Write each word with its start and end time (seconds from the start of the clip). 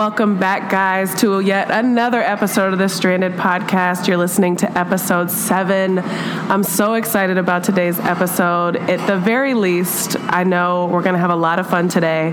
Welcome 0.00 0.38
back, 0.38 0.70
guys, 0.70 1.14
to 1.16 1.40
yet 1.40 1.70
another 1.70 2.22
episode 2.22 2.72
of 2.72 2.78
the 2.78 2.88
Stranded 2.88 3.32
Podcast. 3.32 4.08
You're 4.08 4.16
listening 4.16 4.56
to 4.56 4.78
episode 4.78 5.30
seven. 5.30 5.98
I'm 5.98 6.64
so 6.64 6.94
excited 6.94 7.36
about 7.36 7.64
today's 7.64 7.98
episode. 7.98 8.76
At 8.76 9.06
the 9.06 9.18
very 9.18 9.52
least, 9.52 10.16
I 10.18 10.44
know 10.44 10.86
we're 10.86 11.02
going 11.02 11.16
to 11.16 11.18
have 11.18 11.28
a 11.28 11.36
lot 11.36 11.58
of 11.58 11.68
fun 11.68 11.90
today. 11.90 12.32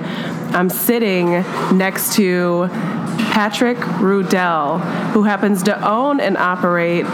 I'm 0.53 0.69
sitting 0.69 1.43
next 1.75 2.13
to 2.13 2.69
Patrick 3.31 3.77
Ruddell, 3.99 4.79
who 5.11 5.23
happens 5.23 5.63
to 5.63 5.85
own 5.85 6.21
and 6.21 6.37
operate 6.37 7.05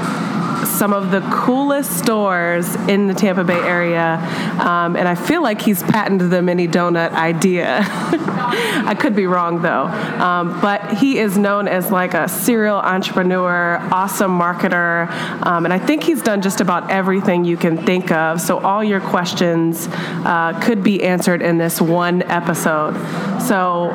some 0.84 0.92
of 0.92 1.12
the 1.12 1.22
coolest 1.32 1.98
stores 1.98 2.76
in 2.89 3.08
the 3.08 3.14
Tampa 3.14 3.42
Bay 3.42 3.58
area. 3.58 4.16
Um, 4.59 4.98
and 4.98 5.08
I 5.08 5.16
feel 5.16 5.42
like 5.42 5.62
he's 5.62 5.81
patented 5.81 6.30
the 6.30 6.42
mini 6.42 6.67
donut 6.67 7.14
idea. 7.14 7.80
I 7.88 8.94
could 8.94 9.16
be 9.16 9.25
wrong 9.25 9.62
though. 9.62 9.86
Um, 9.86 10.59
but 10.59 10.98
he 10.98 11.20
is 11.20 11.38
known 11.38 11.70
as 11.70 11.90
like 11.90 12.14
a 12.14 12.28
serial 12.28 12.75
entrepreneur, 12.75 13.78
awesome 13.94 14.38
marketer. 14.38 15.09
Um, 15.45 15.64
and 15.64 15.73
I 15.73 15.80
think 15.80 16.03
he's 16.03 16.22
done 16.22 16.42
just 16.42 16.59
about 16.59 16.92
everything 16.92 17.45
you 17.45 17.56
can 17.56 17.78
think 17.78 18.12
of. 18.12 18.42
So 18.42 18.58
all 18.58 18.84
your 18.84 19.00
questions 19.00 19.88
uh, 19.90 20.59
could 20.62 20.84
be 20.84 21.02
answered 21.02 21.42
in 21.42 21.58
this 21.58 21.80
one 21.80 22.23
episode. 22.23 22.95
So, 23.42 23.92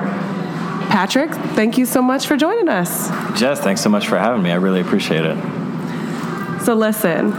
Patrick, 0.88 1.32
thank 1.54 1.76
you 1.76 1.84
so 1.84 2.00
much 2.00 2.26
for 2.26 2.38
joining 2.38 2.70
us. 2.70 3.10
Jess, 3.38 3.60
thanks 3.60 3.82
so 3.82 3.90
much 3.90 4.08
for 4.08 4.16
having 4.16 4.42
me. 4.42 4.50
I 4.50 4.54
really 4.54 4.80
appreciate 4.80 5.26
it. 5.26 5.57
So 6.64 6.74
listen, 6.74 7.32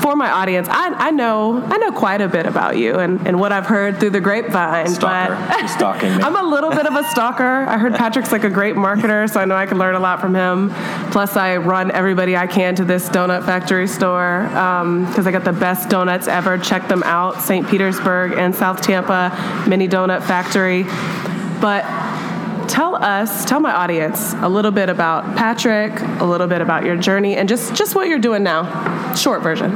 for 0.00 0.16
my 0.16 0.30
audience, 0.30 0.68
I, 0.70 0.88
I 0.94 1.10
know 1.10 1.62
I 1.62 1.76
know 1.78 1.92
quite 1.92 2.20
a 2.20 2.28
bit 2.28 2.46
about 2.46 2.76
you 2.76 2.98
and, 2.98 3.26
and 3.26 3.38
what 3.38 3.52
I've 3.52 3.66
heard 3.66 4.00
through 4.00 4.10
the 4.10 4.20
grapevine. 4.20 4.88
Stalker. 4.88 5.34
But 5.34 5.68
stalking 5.68 6.16
me. 6.16 6.22
I'm 6.22 6.36
a 6.36 6.42
little 6.42 6.70
bit 6.70 6.86
of 6.86 6.94
a 6.94 7.04
stalker. 7.10 7.64
I 7.68 7.78
heard 7.78 7.94
Patrick's 7.94 8.32
like 8.32 8.44
a 8.44 8.50
great 8.50 8.74
marketer, 8.74 9.30
so 9.30 9.40
I 9.40 9.44
know 9.44 9.54
I 9.54 9.66
can 9.66 9.78
learn 9.78 9.94
a 9.94 10.00
lot 10.00 10.20
from 10.20 10.34
him. 10.34 10.70
Plus, 11.10 11.36
I 11.36 11.56
run 11.56 11.90
everybody 11.90 12.36
I 12.36 12.46
can 12.46 12.74
to 12.76 12.84
this 12.84 13.08
donut 13.08 13.44
factory 13.44 13.86
store 13.86 14.44
because 14.48 15.18
um, 15.18 15.26
I 15.26 15.30
got 15.30 15.44
the 15.44 15.52
best 15.52 15.88
donuts 15.88 16.28
ever. 16.28 16.58
Check 16.58 16.88
them 16.88 17.02
out, 17.04 17.40
St. 17.40 17.68
Petersburg 17.68 18.32
and 18.32 18.54
South 18.54 18.80
Tampa 18.82 19.64
Mini 19.68 19.88
Donut 19.88 20.22
Factory. 20.22 20.84
But 21.60 21.84
tell 22.68 22.96
us, 22.96 23.44
tell 23.44 23.60
my 23.60 23.72
audience 23.72 24.34
a 24.34 24.48
little 24.48 24.70
bit 24.70 24.88
about 24.88 25.36
Patrick, 25.36 26.00
a 26.20 26.24
little 26.24 26.46
bit 26.46 26.60
about 26.60 26.84
your 26.84 26.96
journey, 26.96 27.36
and 27.36 27.48
just 27.48 27.74
just 27.74 27.94
what 27.94 28.08
you're 28.08 28.18
doing 28.18 28.42
now. 28.42 29.14
Short 29.14 29.42
version. 29.42 29.70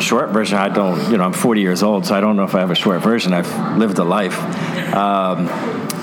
Short 0.00 0.30
version, 0.30 0.58
I 0.58 0.68
don't, 0.68 1.10
you 1.10 1.16
know, 1.16 1.24
I'm 1.24 1.32
40 1.32 1.60
years 1.60 1.82
old, 1.82 2.06
so 2.06 2.14
I 2.14 2.20
don't 2.20 2.36
know 2.36 2.44
if 2.44 2.54
I 2.54 2.60
have 2.60 2.70
a 2.70 2.74
short 2.74 3.02
version. 3.02 3.32
I've 3.32 3.78
lived 3.78 3.98
a 3.98 4.04
life. 4.04 4.36
Um, 4.94 5.46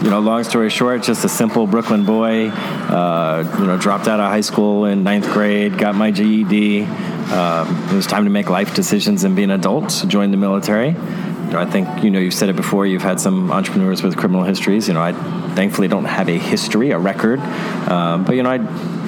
you 0.03 0.09
know, 0.09 0.19
long 0.21 0.43
story 0.45 0.69
short, 0.69 1.03
just 1.03 1.25
a 1.25 1.29
simple 1.29 1.67
Brooklyn 1.67 2.05
boy. 2.05 2.47
Uh, 2.49 3.57
you 3.59 3.65
know, 3.65 3.77
dropped 3.77 4.07
out 4.07 4.19
of 4.19 4.29
high 4.29 4.41
school 4.41 4.85
in 4.85 5.03
ninth 5.03 5.29
grade, 5.31 5.77
got 5.77 5.95
my 5.95 6.11
GED. 6.11 6.83
Um, 6.83 7.89
it 7.89 7.93
was 7.93 8.07
time 8.07 8.23
to 8.23 8.29
make 8.29 8.49
life 8.49 8.73
decisions 8.73 9.23
and 9.23 9.35
be 9.35 9.43
an 9.43 9.51
adult. 9.51 9.91
So 9.91 10.07
joined 10.07 10.31
the 10.31 10.37
military. 10.37 10.95
I 11.57 11.65
think 11.65 12.03
you 12.03 12.11
know 12.11 12.19
you've 12.19 12.33
said 12.33 12.49
it 12.49 12.55
before. 12.55 12.85
You've 12.85 13.01
had 13.01 13.19
some 13.19 13.51
entrepreneurs 13.51 14.03
with 14.03 14.15
criminal 14.17 14.43
histories. 14.43 14.87
You 14.87 14.93
know, 14.93 15.01
I 15.01 15.13
thankfully 15.55 15.87
don't 15.87 16.05
have 16.05 16.29
a 16.29 16.37
history, 16.37 16.91
a 16.91 16.99
record, 16.99 17.39
um, 17.89 18.23
but 18.23 18.35
you 18.35 18.43
know, 18.43 18.51
I 18.51 18.57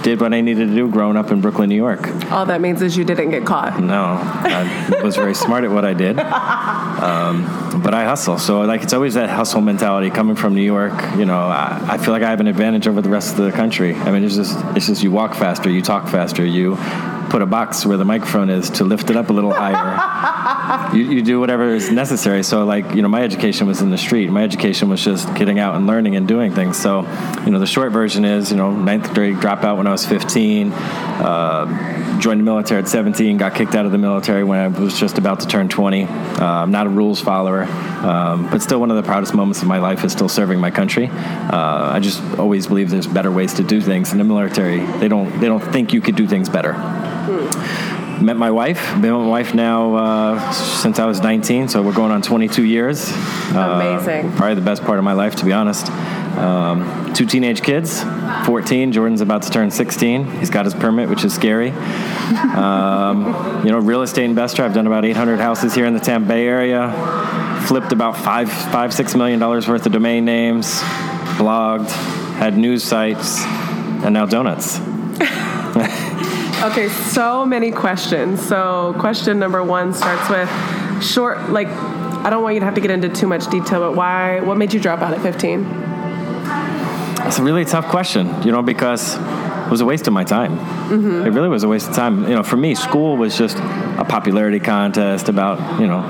did 0.03 0.19
what 0.21 0.33
I 0.33 0.41
needed 0.41 0.67
to 0.67 0.75
do 0.75 0.89
growing 0.89 1.17
up 1.17 1.31
in 1.31 1.41
Brooklyn, 1.41 1.69
New 1.69 1.75
York. 1.75 2.07
All 2.31 2.45
that 2.45 2.61
means 2.61 2.81
is 2.81 2.97
you 2.97 3.03
didn't 3.03 3.31
get 3.31 3.45
caught. 3.45 3.79
No, 3.79 4.19
I 4.21 5.01
was 5.03 5.15
very 5.15 5.35
smart 5.35 5.63
at 5.63 5.71
what 5.71 5.85
I 5.85 5.93
did, 5.93 6.19
um, 6.19 7.81
but 7.81 7.93
I 7.93 8.05
hustle. 8.05 8.37
So 8.37 8.61
like 8.61 8.83
it's 8.83 8.93
always 8.93 9.13
that 9.15 9.29
hustle 9.29 9.61
mentality 9.61 10.09
coming 10.09 10.35
from 10.35 10.55
New 10.55 10.61
York. 10.61 10.93
You 11.17 11.25
know, 11.25 11.39
I, 11.39 11.79
I 11.91 11.97
feel 11.97 12.11
like 12.11 12.23
I 12.23 12.29
have 12.29 12.39
an 12.39 12.47
advantage 12.47 12.87
over 12.87 13.01
the 13.01 13.09
rest 13.09 13.37
of 13.37 13.45
the 13.45 13.51
country. 13.51 13.95
I 13.95 14.11
mean, 14.11 14.23
it's 14.23 14.35
just 14.35 14.57
it's 14.75 14.87
just 14.87 15.03
you 15.03 15.11
walk 15.11 15.35
faster, 15.35 15.69
you 15.69 15.81
talk 15.81 16.07
faster, 16.07 16.45
you 16.45 16.77
put 17.31 17.41
a 17.41 17.45
box 17.45 17.85
where 17.85 17.95
the 17.95 18.03
microphone 18.03 18.49
is 18.49 18.69
to 18.69 18.83
lift 18.83 19.09
it 19.09 19.15
up 19.15 19.29
a 19.29 19.33
little 19.33 19.53
higher. 19.53 20.93
you, 20.93 21.03
you 21.03 21.21
do 21.21 21.39
whatever 21.39 21.73
is 21.73 21.89
necessary. 21.89 22.43
So, 22.43 22.65
like, 22.65 22.93
you 22.93 23.01
know, 23.01 23.07
my 23.07 23.23
education 23.23 23.67
was 23.67 23.81
in 23.81 23.89
the 23.89 23.97
street. 23.97 24.29
My 24.29 24.43
education 24.43 24.89
was 24.89 25.01
just 25.01 25.33
getting 25.35 25.57
out 25.57 25.75
and 25.75 25.87
learning 25.87 26.17
and 26.17 26.27
doing 26.27 26.53
things. 26.53 26.77
So, 26.77 27.03
you 27.45 27.51
know, 27.51 27.59
the 27.59 27.65
short 27.65 27.93
version 27.93 28.25
is, 28.25 28.51
you 28.51 28.57
know, 28.57 28.71
ninth 28.71 29.13
grade 29.13 29.37
dropout 29.37 29.77
when 29.77 29.87
I 29.87 29.90
was 29.91 30.05
15, 30.05 30.71
uh, 30.71 32.19
joined 32.19 32.39
the 32.39 32.43
military 32.43 32.81
at 32.81 32.87
17, 32.87 33.37
got 33.37 33.55
kicked 33.55 33.75
out 33.75 33.85
of 33.85 33.91
the 33.91 33.97
military 33.97 34.43
when 34.43 34.59
I 34.59 34.67
was 34.67 34.99
just 34.99 35.17
about 35.17 35.39
to 35.41 35.47
turn 35.47 35.69
20. 35.69 36.03
Uh, 36.03 36.45
I'm 36.45 36.71
not 36.71 36.87
a 36.87 36.89
rules 36.89 37.21
follower, 37.21 37.63
um, 37.63 38.49
but 38.49 38.61
still 38.61 38.79
one 38.79 38.91
of 38.91 38.97
the 38.97 39.03
proudest 39.03 39.33
moments 39.33 39.61
of 39.61 39.67
my 39.67 39.79
life 39.79 40.03
is 40.03 40.11
still 40.11 40.29
serving 40.29 40.59
my 40.59 40.71
country. 40.71 41.07
Uh, 41.07 41.91
I 41.93 41.99
just 41.99 42.21
always 42.37 42.67
believe 42.67 42.89
there's 42.89 43.07
better 43.07 43.31
ways 43.31 43.53
to 43.55 43.63
do 43.63 43.81
things. 43.81 44.11
In 44.11 44.17
the 44.17 44.23
military, 44.23 44.79
they 44.99 45.07
don't 45.07 45.39
they 45.39 45.47
don't 45.47 45.63
think 45.73 45.93
you 45.93 46.01
could 46.01 46.15
do 46.15 46.27
things 46.27 46.49
better. 46.49 46.73
Hmm. 46.73 48.25
Met 48.25 48.37
my 48.37 48.51
wife. 48.51 48.79
Been 49.01 49.15
with 49.15 49.23
my 49.23 49.29
wife 49.29 49.55
now 49.55 49.95
uh, 49.95 50.51
since 50.51 50.99
I 50.99 51.05
was 51.05 51.21
19, 51.21 51.69
so 51.69 51.81
we're 51.81 51.93
going 51.93 52.11
on 52.11 52.21
22 52.21 52.63
years. 52.63 53.09
Amazing. 53.49 54.27
Uh, 54.27 54.35
probably 54.37 54.55
the 54.55 54.61
best 54.61 54.83
part 54.83 54.99
of 54.99 55.03
my 55.03 55.13
life, 55.13 55.37
to 55.37 55.45
be 55.45 55.53
honest. 55.53 55.89
Um, 56.37 57.13
two 57.13 57.25
teenage 57.25 57.61
kids, 57.61 58.01
14. 58.45 58.91
Jordan's 58.91 59.21
about 59.21 59.43
to 59.43 59.49
turn 59.49 59.71
16. 59.71 60.39
He's 60.39 60.49
got 60.49 60.65
his 60.65 60.73
permit, 60.73 61.09
which 61.09 61.23
is 61.23 61.33
scary. 61.33 61.71
Um, 61.71 63.63
you 63.65 63.71
know, 63.71 63.79
real 63.79 64.01
estate 64.01 64.25
investor. 64.25 64.63
I've 64.63 64.73
done 64.73 64.87
about 64.87 65.05
800 65.05 65.39
houses 65.39 65.73
here 65.73 65.85
in 65.85 65.93
the 65.93 65.99
Tampa 65.99 66.27
Bay 66.29 66.47
area. 66.47 66.91
Flipped 67.67 67.91
about 67.91 68.17
five, 68.17 68.51
five, 68.51 68.93
six 68.93 69.15
million 69.15 69.39
dollars 69.39 69.67
worth 69.67 69.85
of 69.85 69.91
domain 69.91 70.25
names. 70.25 70.79
Blogged, 71.37 71.89
had 72.37 72.57
news 72.57 72.83
sites, 72.83 73.41
and 74.03 74.13
now 74.13 74.25
donuts. 74.25 74.79
Okay, 76.61 76.89
so 76.89 77.43
many 77.43 77.71
questions. 77.71 78.39
So, 78.39 78.95
question 78.99 79.39
number 79.39 79.63
one 79.63 79.95
starts 79.95 80.29
with 80.29 80.47
short, 81.03 81.49
like, 81.49 81.67
I 81.67 82.29
don't 82.29 82.43
want 82.43 82.53
you 82.53 82.59
to 82.59 82.65
have 82.65 82.75
to 82.75 82.81
get 82.81 82.91
into 82.91 83.09
too 83.09 83.25
much 83.25 83.49
detail, 83.49 83.79
but 83.79 83.95
why, 83.95 84.41
what 84.41 84.59
made 84.59 84.71
you 84.71 84.79
drop 84.79 85.01
out 85.01 85.11
at 85.11 85.21
15? 85.21 85.63
It's 87.27 87.39
a 87.39 87.43
really 87.43 87.65
tough 87.65 87.87
question, 87.87 88.43
you 88.43 88.51
know, 88.51 88.61
because 88.61 89.15
it 89.15 89.69
was 89.71 89.81
a 89.81 89.85
waste 89.85 90.07
of 90.07 90.13
my 90.13 90.23
time. 90.23 90.57
Mm-hmm. 90.57 91.25
It 91.25 91.29
really 91.31 91.49
was 91.49 91.63
a 91.63 91.67
waste 91.67 91.89
of 91.89 91.95
time. 91.95 92.23
You 92.23 92.35
know, 92.35 92.43
for 92.43 92.57
me, 92.57 92.75
school 92.75 93.15
was 93.17 93.37
just 93.37 93.57
a 93.57 94.05
popularity 94.07 94.59
contest 94.59 95.29
about, 95.29 95.79
you 95.79 95.87
know, 95.87 96.01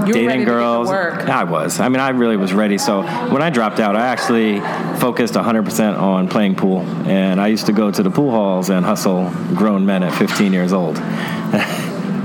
You 0.00 0.06
were 0.06 0.12
dating 0.12 0.26
ready 0.26 0.38
to 0.40 0.44
to 0.46 0.50
girls. 0.50 0.88
work. 0.88 1.28
I 1.28 1.44
was. 1.44 1.78
I 1.78 1.88
mean, 1.88 2.00
I 2.00 2.08
really 2.10 2.36
was 2.36 2.52
ready. 2.52 2.78
So 2.78 3.02
when 3.30 3.42
I 3.42 3.50
dropped 3.50 3.78
out, 3.78 3.94
I 3.94 4.06
actually 4.08 4.60
focused 4.98 5.34
100% 5.34 5.98
on 5.98 6.28
playing 6.28 6.56
pool. 6.56 6.80
And 7.06 7.40
I 7.40 7.46
used 7.48 7.66
to 7.66 7.72
go 7.72 7.90
to 7.90 8.02
the 8.02 8.10
pool 8.10 8.30
halls 8.30 8.70
and 8.70 8.84
hustle 8.84 9.30
grown 9.54 9.86
men 9.86 10.02
at 10.02 10.12
15 10.14 10.52
years 10.52 10.72
old. 10.72 10.96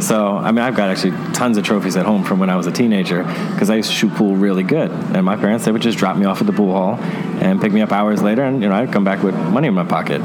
so, 0.05 0.37
I 0.37 0.51
mean, 0.51 0.63
I've 0.63 0.75
got 0.75 0.89
actually 0.89 1.11
tons 1.33 1.57
of 1.57 1.63
trophies 1.63 1.95
at 1.97 2.05
home 2.05 2.23
from 2.23 2.39
when 2.39 2.49
I 2.49 2.55
was 2.55 2.67
a 2.67 2.71
teenager 2.71 3.23
because 3.23 3.71
I 3.71 3.75
used 3.75 3.89
to 3.89 3.95
shoot 3.95 4.13
pool 4.13 4.35
really 4.35 4.63
good. 4.63 4.91
And 4.91 5.25
my 5.25 5.35
parents, 5.35 5.65
they 5.65 5.71
would 5.71 5.81
just 5.81 5.97
drop 5.97 6.15
me 6.15 6.25
off 6.25 6.41
at 6.41 6.47
the 6.47 6.53
pool 6.53 6.73
hall 6.73 6.95
and 7.41 7.59
pick 7.59 7.71
me 7.71 7.81
up 7.81 7.91
hours 7.91 8.21
later. 8.21 8.43
And, 8.43 8.61
you 8.61 8.69
know, 8.69 8.75
I'd 8.75 8.91
come 8.91 9.03
back 9.03 9.23
with 9.23 9.33
money 9.35 9.67
in 9.67 9.73
my 9.73 9.83
pocket. 9.83 10.21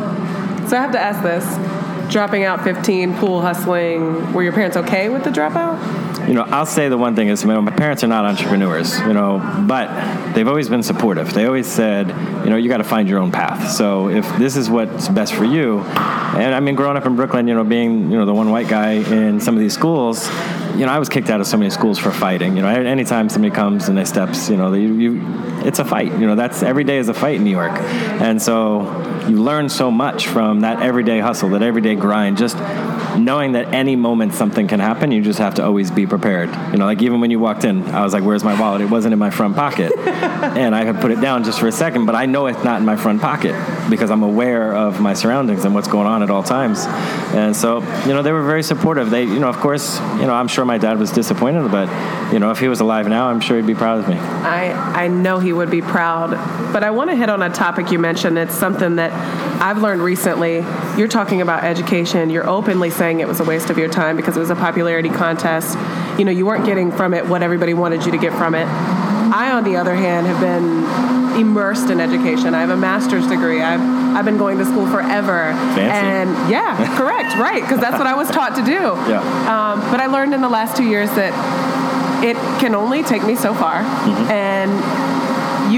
So, 0.69 0.77
I 0.77 0.81
have 0.81 0.93
to 0.93 1.00
ask 1.00 1.23
this 1.23 2.12
dropping 2.12 2.44
out 2.44 2.62
15, 2.62 3.15
pool 3.15 3.41
hustling, 3.41 4.32
were 4.35 4.43
your 4.43 4.53
parents 4.53 4.77
okay 4.77 5.09
with 5.09 5.25
the 5.25 5.31
dropout? 5.31 5.79
you 6.31 6.35
know, 6.35 6.43
I'll 6.43 6.67
say 6.67 6.88
the 6.88 6.97
one 6.97 7.17
thing 7.17 7.29
is, 7.29 7.43
you 7.43 7.49
know, 7.49 7.61
my 7.61 7.73
parents 7.73 8.05
are 8.05 8.06
not 8.06 8.25
entrepreneurs, 8.25 8.99
you 9.00 9.12
know, 9.12 9.65
but 9.67 10.33
they've 10.33 10.47
always 10.47 10.69
been 10.69 10.85
supportive. 10.85 11.33
They 11.35 11.47
always 11.47 11.67
said, 11.67 12.09
you 12.44 12.50
know, 12.50 12.56
you 12.56 12.69
got 12.69 12.76
to 12.76 12.85
find 12.85 13.09
your 13.09 13.19
own 13.19 13.33
path. 13.33 13.73
So 13.73 14.09
if 14.09 14.37
this 14.37 14.56
is 14.56 14.71
what's 14.71 15.09
best 15.09 15.35
for 15.35 15.44
you, 15.44 15.81
and 16.37 16.55
I 16.55 16.61
mean, 16.61 16.75
growing 16.75 16.97
up 16.97 17.06
in 17.06 17.17
Brooklyn, 17.17 17.49
you 17.49 17.55
know, 17.55 17.65
being 17.65 18.11
you 18.11 18.19
know 18.19 18.25
the 18.25 18.35
one 18.35 18.50
white 18.50 18.69
guy 18.69 18.93
in 18.93 19.41
some 19.41 19.55
of 19.55 19.61
these 19.61 19.75
schools, 19.75 20.29
you 20.77 20.87
know, 20.87 20.93
I 20.93 20.99
was 20.99 21.09
kicked 21.09 21.29
out 21.31 21.41
of 21.41 21.47
so 21.47 21.56
many 21.56 21.71
schools 21.71 21.99
for 21.99 22.11
fighting. 22.11 22.56
You 22.56 22.62
know, 22.62 22.69
anytime 22.69 23.29
somebody 23.29 23.55
comes 23.55 23.88
and 23.88 23.99
they 23.99 24.05
steps, 24.05 24.49
you 24.49 24.56
know, 24.56 24.73
you, 24.73 24.94
you 24.94 25.23
it's 25.65 25.79
a 25.79 25.85
fight. 25.85 26.12
You 26.12 26.27
know, 26.27 26.37
that's 26.37 26.62
every 26.62 26.85
day 26.85 26.99
is 26.99 27.09
a 27.09 27.15
fight 27.15 27.37
in 27.37 27.44
New 27.44 27.50
York, 27.50 27.73
and 27.73 28.41
so 28.41 28.82
you 29.29 29.43
learn 29.43 29.69
so 29.69 29.91
much 29.91 30.27
from 30.27 30.61
that 30.61 30.82
everyday 30.82 31.21
hustle, 31.21 31.50
that 31.50 31.62
everyday 31.62 31.94
grind. 31.94 32.38
Just 32.38 32.56
knowing 33.19 33.52
that 33.52 33.73
any 33.73 33.97
moment 33.97 34.35
something 34.35 34.69
can 34.69 34.81
happen, 34.81 35.12
you 35.12 35.23
just 35.23 35.38
have 35.38 35.55
to 35.56 35.64
always 35.64 35.91
be 35.91 36.06
prepared. 36.06 36.49
You 36.73 36.79
know, 36.79 36.87
like 36.87 37.02
even 37.02 37.20
when 37.20 37.31
you 37.31 37.38
walked 37.38 37.64
in, 37.64 37.85
I 37.88 38.02
was 38.02 38.12
like, 38.12 38.25
"Where's 38.25 38.44
my 38.44 38.58
wallet?" 38.58 38.81
It 38.81 38.91
wasn't 38.91 39.12
in 39.12 39.19
my 39.19 39.31
front 39.31 39.56
pocket, 39.56 39.93
and 39.99 40.75
I 40.75 40.85
had 40.85 41.00
put 41.00 41.11
it 41.11 41.20
down 41.20 41.44
just 41.44 41.61
for 41.61 41.69
a 41.69 41.73
second, 41.73 42.06
but 42.06 42.14
I 42.14 42.26
know 42.26 42.47
it's 42.47 42.64
not 42.64 42.81
in 42.81 42.87
my 42.87 42.97
front 42.97 43.20
pocket 43.20 43.55
because 43.91 44.11
I'm 44.11 44.23
aware 44.23 44.75
of 44.75 45.00
my 45.00 45.14
surroundings 45.14 45.64
and 45.64 45.75
what's 45.75 45.88
going 45.88 46.06
on 46.06 46.23
at 46.23 46.31
all 46.31 46.43
times. 46.43 46.87
And 47.35 47.55
so, 47.55 47.81
you 48.06 48.14
know, 48.14 48.23
they 48.23 48.32
were 48.32 48.44
very 48.44 48.62
supportive. 48.62 49.11
They, 49.11 49.25
you 49.25 49.38
know, 49.38 49.49
of 49.49 49.56
course, 49.56 49.99
you 49.99 50.26
know, 50.26 50.35
I'm 50.35 50.49
sure 50.49 50.64
my 50.64 50.79
dad 50.79 50.99
was 50.99 51.11
disappointed, 51.11 51.70
but 51.70 51.88
you 52.32 52.38
know, 52.38 52.50
if 52.50 52.58
he 52.58 52.69
was 52.69 52.81
alive 52.81 53.08
now, 53.08 53.29
I'm 53.29 53.41
sure 53.41 53.56
he'd 53.56 53.67
be 53.67 53.75
proud 53.75 53.99
of 53.99 54.08
me. 54.08 54.17
I 54.17 55.05
I 55.05 55.08
know 55.08 55.38
he 55.38 55.52
would 55.52 55.70
be 55.70 55.82
proud. 55.82 56.31
But 56.73 56.85
I 56.85 56.91
want 56.91 57.11
to 57.11 57.17
hit 57.17 57.29
on 57.29 57.43
a 57.43 57.50
topic 57.50 57.91
you 57.91 57.99
mentioned. 57.99 58.38
It's 58.38 58.55
something 58.55 58.97
that 58.97 59.12
I've 59.61 59.79
learned 59.79 60.02
recently. 60.02 60.64
You're 60.97 61.08
talking 61.08 61.41
about 61.41 61.64
education. 61.64 62.31
You're 62.31 62.49
openly 62.49 62.90
saying 62.91 63.21
it 63.21 63.29
was 63.29 63.41
a 63.41 63.45
waste 63.45 63.71
of 63.71 63.79
your 63.79 63.89
time 63.89 64.17
because 64.17 64.37
it 64.37 64.41
was 64.41 64.51
a 64.51 64.57
popularity 64.57 65.09
contest. 65.11 65.77
You 66.19 66.25
know, 66.25 66.33
you 66.33 66.45
weren't 66.47 66.67
getting 66.67 66.91
from 66.93 67.15
it 67.15 67.27
what 67.27 67.43
everybody 67.43 67.75
wanted 67.75 68.05
you 68.05 68.13
to 68.13 68.19
get 68.19 68.33
from 68.35 68.55
it. 68.55 68.67
I, 68.67 69.53
on 69.53 69.65
the 69.65 69.77
other 69.77 69.95
hand, 69.95 70.27
have 70.27 70.41
been 70.41 71.41
immersed 71.41 71.91
in 71.91 72.01
education. 72.01 72.55
I 72.55 72.61
have 72.61 72.71
a 72.71 72.77
master's 72.77 73.27
degree. 73.29 73.61
I've 73.63 73.81
I've 74.17 74.25
been 74.25 74.39
going 74.39 74.59
to 74.59 74.65
school 74.65 74.87
forever. 74.89 75.53
Fancy. 75.53 75.81
And 75.83 76.51
yeah, 76.51 76.75
correct, 76.99 77.37
right? 77.37 77.63
Because 77.63 77.79
that's 77.81 77.97
what 77.97 78.09
I 78.09 78.15
was 78.15 78.29
taught 78.29 78.57
to 78.57 78.63
do. 78.65 78.73
Yeah. 79.09 79.21
Um, 79.47 79.81
but 79.91 80.01
I 80.01 80.07
learned 80.07 80.35
in 80.35 80.41
the 80.41 80.49
last 80.49 80.77
two 80.77 80.85
years 80.85 81.09
that 81.11 81.33
it 82.25 82.37
can 82.61 82.75
only 82.75 83.03
take 83.05 83.23
me 83.25 83.37
so 83.37 83.55
far, 83.55 83.83
Mm-hmm. 83.83 84.31
and 84.31 84.71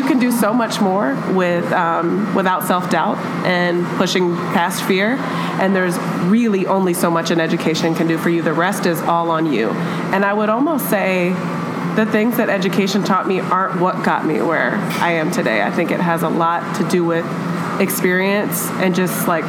you 0.02 0.08
can 0.08 0.18
do 0.18 0.32
so 0.32 0.52
much 0.52 0.80
more 0.80 1.14
with 1.32 1.70
um, 1.72 2.34
without 2.34 2.64
self 2.64 2.90
doubt 2.90 3.18
and 3.46 3.86
pushing 3.96 4.34
past 4.36 4.82
fear. 4.82 5.16
And 5.60 5.74
there's 5.76 5.96
really 6.24 6.66
only 6.66 6.94
so 6.94 7.10
much 7.10 7.30
an 7.30 7.40
education 7.40 7.94
can 7.94 8.08
do 8.08 8.18
for 8.18 8.28
you. 8.28 8.42
The 8.42 8.52
rest 8.52 8.86
is 8.86 9.00
all 9.00 9.30
on 9.30 9.52
you. 9.52 9.70
And 9.70 10.24
I 10.24 10.32
would 10.32 10.48
almost 10.48 10.90
say 10.90 11.30
the 11.94 12.06
things 12.10 12.38
that 12.38 12.48
education 12.48 13.04
taught 13.04 13.28
me 13.28 13.40
aren't 13.40 13.80
what 13.80 14.04
got 14.04 14.26
me 14.26 14.40
where 14.42 14.74
I 14.74 15.12
am 15.12 15.30
today. 15.30 15.62
I 15.62 15.70
think 15.70 15.90
it 15.90 16.00
has 16.00 16.22
a 16.22 16.28
lot 16.28 16.76
to 16.76 16.88
do 16.88 17.04
with 17.04 17.24
experience 17.80 18.68
and 18.70 18.94
just 18.94 19.28
like 19.28 19.44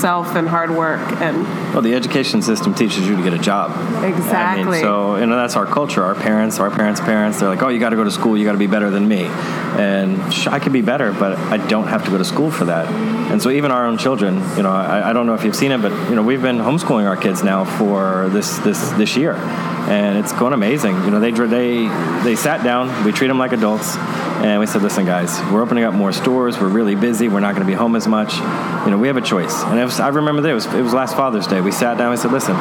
self 0.00 0.34
and 0.34 0.48
hard 0.48 0.70
work 0.70 1.00
and 1.20 1.36
Well, 1.72 1.82
the 1.82 1.94
education 1.94 2.42
system 2.42 2.74
teaches 2.74 3.06
you 3.08 3.16
to 3.16 3.22
get 3.22 3.34
a 3.34 3.38
job. 3.38 3.70
I 4.02 4.06
Exactly. 4.06 4.64
mean, 4.64 4.80
so 4.80 5.16
you 5.16 5.26
know 5.26 5.36
that's 5.36 5.56
our 5.56 5.66
culture. 5.66 6.02
Our 6.02 6.14
parents, 6.14 6.58
our 6.58 6.70
parents' 6.70 7.00
parents, 7.00 7.38
they're 7.38 7.48
like, 7.48 7.62
"Oh, 7.62 7.68
you 7.68 7.78
got 7.78 7.90
to 7.90 7.96
go 7.96 8.04
to 8.04 8.10
school. 8.10 8.36
You 8.36 8.44
got 8.44 8.52
to 8.52 8.58
be 8.58 8.66
better 8.66 8.90
than 8.90 9.06
me." 9.06 9.24
And 9.78 10.20
I 10.48 10.58
could 10.58 10.72
be 10.72 10.82
better, 10.82 11.12
but 11.12 11.38
I 11.38 11.58
don't 11.68 11.86
have 11.88 12.04
to 12.06 12.10
go 12.10 12.18
to 12.18 12.24
school 12.24 12.50
for 12.50 12.64
that. 12.66 12.86
And 13.30 13.40
so 13.40 13.50
even 13.50 13.70
our 13.70 13.86
own 13.86 13.98
children, 13.98 14.34
you 14.56 14.62
know, 14.64 14.72
I, 14.72 15.10
I 15.10 15.12
don't 15.12 15.26
know 15.26 15.34
if 15.34 15.44
you've 15.44 15.54
seen 15.54 15.70
it, 15.70 15.80
but 15.80 15.92
you 16.10 16.16
know, 16.16 16.22
we've 16.22 16.42
been 16.42 16.58
homeschooling 16.58 17.06
our 17.06 17.16
kids 17.16 17.44
now 17.44 17.64
for 17.64 18.28
this 18.30 18.58
this 18.58 18.90
this 18.92 19.16
year, 19.16 19.34
and 19.34 20.18
it's 20.18 20.32
going 20.32 20.52
amazing. 20.52 20.96
You 21.04 21.10
know, 21.12 21.20
they 21.20 21.30
they 21.30 21.88
they 22.24 22.34
sat 22.36 22.64
down. 22.64 23.04
We 23.04 23.12
treat 23.12 23.28
them 23.28 23.38
like 23.38 23.52
adults. 23.52 23.96
And 24.40 24.58
we 24.58 24.66
said, 24.66 24.80
listen, 24.80 25.04
guys, 25.04 25.38
we're 25.52 25.60
opening 25.62 25.84
up 25.84 25.92
more 25.92 26.12
stores. 26.12 26.58
We're 26.58 26.68
really 26.68 26.94
busy. 26.94 27.28
We're 27.28 27.40
not 27.40 27.54
going 27.54 27.66
to 27.66 27.70
be 27.70 27.76
home 27.76 27.94
as 27.94 28.08
much. 28.08 28.34
You 28.84 28.90
know, 28.90 28.98
we 28.98 29.08
have 29.08 29.18
a 29.18 29.22
choice. 29.22 29.62
And 29.64 29.78
was, 29.78 30.00
I 30.00 30.08
remember 30.08 30.40
that 30.40 30.48
it 30.48 30.54
was, 30.54 30.64
it 30.66 30.82
was 30.82 30.94
last 30.94 31.14
Father's 31.14 31.46
Day. 31.46 31.60
We 31.60 31.72
sat 31.72 31.98
down. 31.98 32.10
We 32.10 32.16
said, 32.16 32.32
listen, 32.32 32.56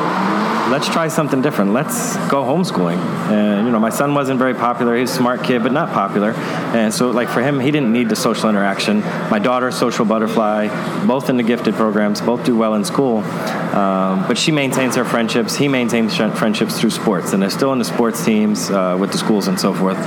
let's 0.70 0.88
try 0.88 1.08
something 1.08 1.42
different. 1.42 1.74
Let's 1.74 2.16
go 2.30 2.44
homeschooling. 2.44 2.98
And 3.30 3.66
you 3.66 3.72
know, 3.72 3.80
my 3.80 3.90
son 3.90 4.14
wasn't 4.14 4.40
very 4.40 4.54
popular. 4.54 4.96
He's 4.96 5.12
a 5.12 5.14
smart 5.14 5.44
kid, 5.44 5.64
but 5.64 5.72
not 5.72 5.92
popular. 5.92 6.32
And 6.74 6.94
so, 6.94 7.10
like 7.12 7.30
for 7.30 7.42
him, 7.42 7.60
he 7.60 7.72
didn't 7.72 7.92
need 7.92 8.10
the 8.10 8.16
social 8.16 8.50
interaction. 8.50 9.02
My 9.30 9.40
daughter, 9.40 9.72
social 9.72 10.06
butterfly, 10.06 10.68
both 11.06 11.30
in 11.30 11.38
the 11.38 11.44
gifted 11.44 11.76
programs, 11.76 12.22
both 12.22 12.46
do 12.46 12.56
well 12.56 12.76
in 12.76 12.86
school. 12.86 13.20
Um, 13.20 14.28
but 14.28 14.38
she 14.38 14.52
maintains 14.52 14.96
her 14.96 15.06
friendships. 15.06 15.56
He 15.56 15.68
maintains 15.68 16.16
friendships 16.16 16.80
through 16.80 16.92
sports, 16.92 17.34
and 17.34 17.42
they're 17.42 17.50
still 17.50 17.74
in 17.74 17.80
the 17.80 17.86
sports 17.86 18.24
teams 18.24 18.70
uh, 18.70 18.98
with 19.00 19.12
the 19.12 19.18
schools 19.18 19.48
and 19.48 19.60
so 19.60 19.74
forth. 19.74 19.98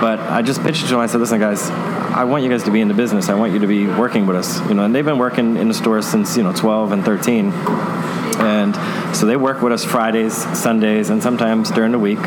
But 0.00 0.20
I 0.20 0.42
just 0.42 0.62
pitched 0.62 0.84
it 0.84 0.88
to 0.88 0.92
them. 0.92 1.00
I 1.00 1.06
said, 1.06 1.20
"Listen, 1.20 1.40
guys, 1.40 1.70
I 1.70 2.24
want 2.24 2.44
you 2.44 2.50
guys 2.50 2.62
to 2.64 2.70
be 2.70 2.80
in 2.80 2.88
the 2.88 2.94
business. 2.94 3.28
I 3.28 3.34
want 3.34 3.52
you 3.52 3.58
to 3.60 3.66
be 3.66 3.86
working 3.86 4.26
with 4.26 4.36
us. 4.36 4.60
You 4.68 4.74
know, 4.74 4.84
and 4.84 4.94
they've 4.94 5.04
been 5.04 5.18
working 5.18 5.56
in 5.56 5.68
the 5.68 5.74
stores 5.74 6.06
since 6.06 6.36
you 6.36 6.42
know 6.42 6.52
12 6.52 6.92
and 6.92 7.04
13." 7.04 8.25
And 8.40 9.16
so 9.16 9.26
they 9.26 9.36
work 9.36 9.62
with 9.62 9.72
us 9.72 9.84
Fridays, 9.84 10.34
Sundays, 10.58 11.10
and 11.10 11.22
sometimes 11.22 11.70
during 11.70 11.92
the 11.92 11.98
week. 11.98 12.20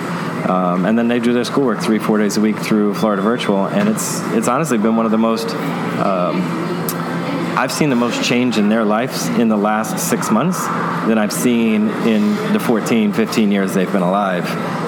Um, 0.50 0.86
and 0.86 0.98
then 0.98 1.08
they 1.08 1.20
do 1.20 1.34
their 1.34 1.44
schoolwork 1.44 1.82
three, 1.82 2.00
four 2.00 2.18
days 2.18 2.38
a 2.38 2.42
week 2.42 2.58
through 2.58 2.96
Florida 2.96 3.22
Virtual. 3.22 3.68
And 3.68 3.90
it's 3.90 4.22
it's 4.34 4.48
honestly 4.48 4.78
been 4.78 4.96
one 4.96 5.06
of 5.06 5.12
the 5.12 5.18
most 5.18 5.48
um, 6.00 6.70
I've 7.60 7.74
seen 7.74 7.90
the 7.90 7.98
most 7.98 8.24
change 8.24 8.58
in 8.58 8.70
their 8.70 8.86
lives 8.86 9.28
in 9.28 9.50
the 9.50 9.58
last 9.58 10.10
six 10.10 10.32
months 10.32 10.66
than 11.08 11.18
I've 11.18 11.34
seen 11.34 11.90
in 12.08 12.54
the 12.54 12.60
14, 12.60 13.12
15 13.12 13.52
years 13.52 13.74
they've 13.74 13.92
been 13.92 14.02
alive. 14.02 14.46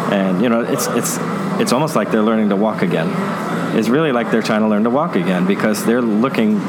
And 0.09 0.41
you 0.41 0.47
know, 0.47 0.61
it's 0.61 0.87
it's 0.87 1.17
it's 1.59 1.73
almost 1.73 1.97
like 1.97 2.11
they're 2.11 2.23
learning 2.23 2.47
to 2.47 2.55
walk 2.55 2.81
again. 2.81 3.09
It's 3.77 3.89
really 3.89 4.13
like 4.13 4.31
they're 4.31 4.41
trying 4.41 4.61
to 4.61 4.69
learn 4.69 4.85
to 4.85 4.89
walk 4.89 5.17
again 5.17 5.45
because 5.45 5.85
they're 5.85 6.01
looking 6.01 6.61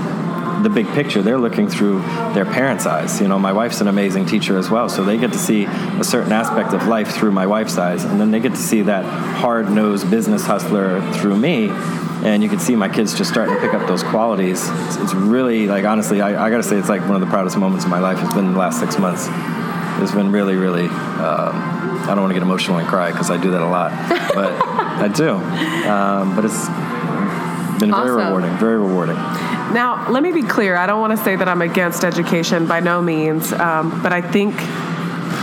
the 0.62 0.70
big 0.70 0.86
picture. 0.88 1.22
They're 1.22 1.38
looking 1.38 1.68
through 1.68 2.00
their 2.34 2.44
parents' 2.44 2.86
eyes. 2.86 3.20
You 3.20 3.28
know, 3.28 3.38
my 3.38 3.52
wife's 3.52 3.80
an 3.80 3.88
amazing 3.88 4.26
teacher 4.26 4.56
as 4.58 4.70
well, 4.70 4.88
so 4.88 5.04
they 5.04 5.16
get 5.18 5.32
to 5.32 5.38
see 5.38 5.64
a 5.64 6.04
certain 6.04 6.32
aspect 6.32 6.72
of 6.72 6.86
life 6.86 7.08
through 7.14 7.32
my 7.32 7.46
wife's 7.46 7.76
eyes, 7.78 8.04
and 8.04 8.20
then 8.20 8.30
they 8.30 8.40
get 8.40 8.50
to 8.52 8.56
see 8.60 8.82
that 8.82 9.04
hard-nosed 9.04 10.10
business 10.10 10.44
hustler 10.46 11.00
through 11.14 11.36
me. 11.36 11.70
And 12.24 12.40
you 12.42 12.48
can 12.48 12.60
see 12.60 12.76
my 12.76 12.88
kids 12.88 13.18
just 13.18 13.30
starting 13.30 13.54
to 13.56 13.60
pick 13.60 13.74
up 13.74 13.88
those 13.88 14.04
qualities. 14.04 14.68
It's, 14.68 14.96
it's 14.96 15.14
really 15.14 15.66
like 15.66 15.84
honestly, 15.84 16.20
I, 16.20 16.46
I 16.46 16.50
got 16.50 16.58
to 16.58 16.62
say, 16.62 16.76
it's 16.76 16.88
like 16.88 17.00
one 17.02 17.14
of 17.16 17.20
the 17.20 17.26
proudest 17.26 17.56
moments 17.56 17.84
of 17.84 17.90
my 17.90 17.98
life. 17.98 18.22
It's 18.22 18.32
been 18.34 18.52
the 18.52 18.58
last 18.58 18.78
six 18.78 18.96
months. 18.96 19.26
It's 20.00 20.12
been 20.14 20.30
really, 20.30 20.54
really. 20.54 20.86
Um, 20.86 21.52
I 22.02 22.06
don't 22.14 22.20
want 22.20 22.30
to 22.30 22.34
get 22.34 22.42
emotional 22.44 22.78
and 22.78 22.86
cry 22.86 23.10
because 23.10 23.30
I 23.30 23.40
do 23.42 23.50
that 23.50 23.60
a 23.60 23.66
lot, 23.66 23.90
but 24.34 24.52
I 25.02 25.08
do. 25.08 25.30
Um, 25.90 26.36
but 26.36 26.44
it's 26.44 26.66
been 27.80 27.90
very 27.90 28.10
Awesome. 28.10 28.26
rewarding. 28.26 28.56
Very 28.58 28.78
rewarding. 28.78 29.16
Now, 29.72 30.10
let 30.10 30.22
me 30.22 30.32
be 30.32 30.42
clear. 30.42 30.76
I 30.76 30.86
don't 30.86 31.00
want 31.00 31.16
to 31.16 31.24
say 31.24 31.34
that 31.36 31.48
I'm 31.48 31.62
against 31.62 32.04
education 32.04 32.66
by 32.66 32.80
no 32.80 33.00
means, 33.00 33.52
um, 33.52 34.02
but 34.02 34.12
I 34.12 34.20
think 34.20 34.54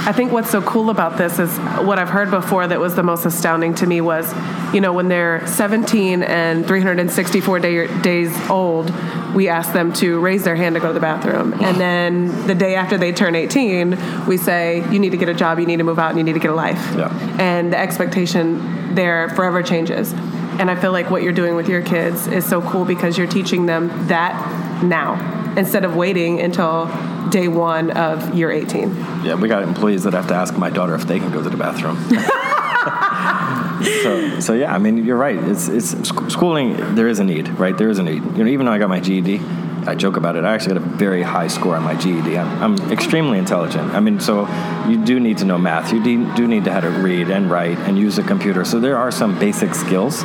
I 0.08 0.14
think 0.14 0.32
what's 0.32 0.50
so 0.50 0.62
cool 0.62 0.90
about 0.90 1.18
this 1.18 1.40
is 1.40 1.56
what 1.86 2.00
I've 2.00 2.10
heard 2.10 2.32
before 2.32 2.66
that 2.66 2.80
was 2.80 2.96
the 2.96 3.04
most 3.04 3.26
astounding 3.26 3.76
to 3.76 3.86
me 3.86 4.00
was, 4.02 4.34
you 4.74 4.80
know, 4.82 4.94
when 4.94 5.08
they're 5.10 5.46
17 5.46 6.24
and 6.24 6.66
364 6.66 7.60
day, 7.60 8.02
days 8.02 8.50
old, 8.50 8.92
we 9.36 9.50
ask 9.50 9.74
them 9.74 9.92
to 9.94 10.20
raise 10.20 10.44
their 10.46 10.56
hand 10.56 10.76
to 10.76 10.80
go 10.80 10.88
to 10.88 10.94
the 10.94 11.00
bathroom, 11.02 11.54
and 11.62 11.78
then 11.80 12.48
the 12.48 12.56
day 12.56 12.76
after 12.76 12.98
they 12.98 13.12
turn 13.12 13.36
18, 13.36 14.26
we 14.26 14.38
say 14.38 14.90
you 14.92 15.00
need 15.00 15.12
to 15.12 15.18
get 15.18 15.28
a 15.30 15.34
job, 15.34 15.60
you 15.60 15.66
need 15.66 15.78
to 15.78 15.84
move 15.84 16.00
out, 16.00 16.10
and 16.10 16.18
you 16.18 16.24
need 16.24 16.34
to 16.34 16.40
get 16.40 16.50
a 16.52 16.56
life, 16.56 16.82
Yeah. 16.96 17.12
and 17.38 17.72
the 17.74 17.78
expectation 17.78 18.96
there 18.96 19.30
forever 19.30 19.62
changes. 19.62 20.14
And 20.60 20.70
I 20.70 20.76
feel 20.76 20.92
like 20.92 21.10
what 21.10 21.24
you're 21.24 21.34
doing 21.34 21.56
with 21.56 21.70
your 21.70 21.82
kids 21.82 22.28
is 22.28 22.46
so 22.46 22.62
cool 22.62 22.86
because 22.86 23.18
you're 23.18 23.28
teaching 23.28 23.66
them 23.66 23.88
that 24.08 24.84
now 24.84 25.56
instead 25.58 25.86
of 25.86 25.96
waiting 25.96 26.42
until 26.42 26.86
day 27.30 27.48
one 27.48 27.92
of 27.92 28.36
year 28.36 28.52
18. 28.52 28.90
Yeah, 29.24 29.36
we 29.36 29.48
got 29.48 29.64
employees 29.64 30.04
that 30.04 30.14
have 30.14 30.28
to 30.28 30.36
ask 30.36 30.58
my 30.58 30.70
daughter 30.70 30.96
if 30.96 31.08
they 31.08 31.20
can 31.20 31.32
go 31.32 31.42
to 31.42 31.50
the 31.50 31.58
bathroom. 31.58 31.98
so, 34.04 34.40
so 34.40 34.54
yeah, 34.54 34.74
I 34.74 34.78
mean, 34.78 35.06
you're 35.06 35.18
right. 35.18 35.38
It's 35.38 35.68
it's 35.68 35.92
schooling. 36.34 36.96
There 36.96 37.08
is 37.08 37.20
a 37.20 37.24
need, 37.24 37.48
right? 37.60 37.78
There 37.78 37.90
is 37.90 38.00
a 38.00 38.04
need. 38.04 38.24
You 38.38 38.44
know, 38.44 38.48
even 38.48 38.66
though 38.66 38.72
I 38.72 38.80
got 38.80 38.90
my 38.90 39.00
GED, 39.00 39.42
I 39.88 39.96
joke 39.96 40.18
about 40.18 40.36
it. 40.36 40.44
I 40.44 40.54
actually 40.54 40.76
got 40.76 40.84
a 40.84 40.90
very 40.96 41.22
high 41.22 41.48
score 41.48 41.76
on 41.76 41.84
my 41.84 41.96
GED. 41.96 42.38
I'm, 42.38 42.78
I'm 42.78 42.92
extremely 42.92 43.38
intelligent. 43.38 43.94
I 43.94 44.00
mean, 44.00 44.20
so 44.20 44.48
you 44.88 45.04
do 45.04 45.20
need 45.20 45.38
to 45.40 45.46
know 45.46 45.58
math. 45.58 45.92
You 45.92 46.04
do 46.04 46.48
need 46.48 46.66
to 46.66 46.72
how 46.72 46.82
to 46.82 46.90
read 46.90 47.30
and 47.30 47.50
write 47.50 47.78
and 47.80 47.98
use 47.98 48.18
a 48.18 48.24
computer. 48.24 48.66
So 48.66 48.80
there 48.80 48.98
are 48.98 49.12
some 49.12 49.40
basic 49.40 49.76
skills. 49.76 50.24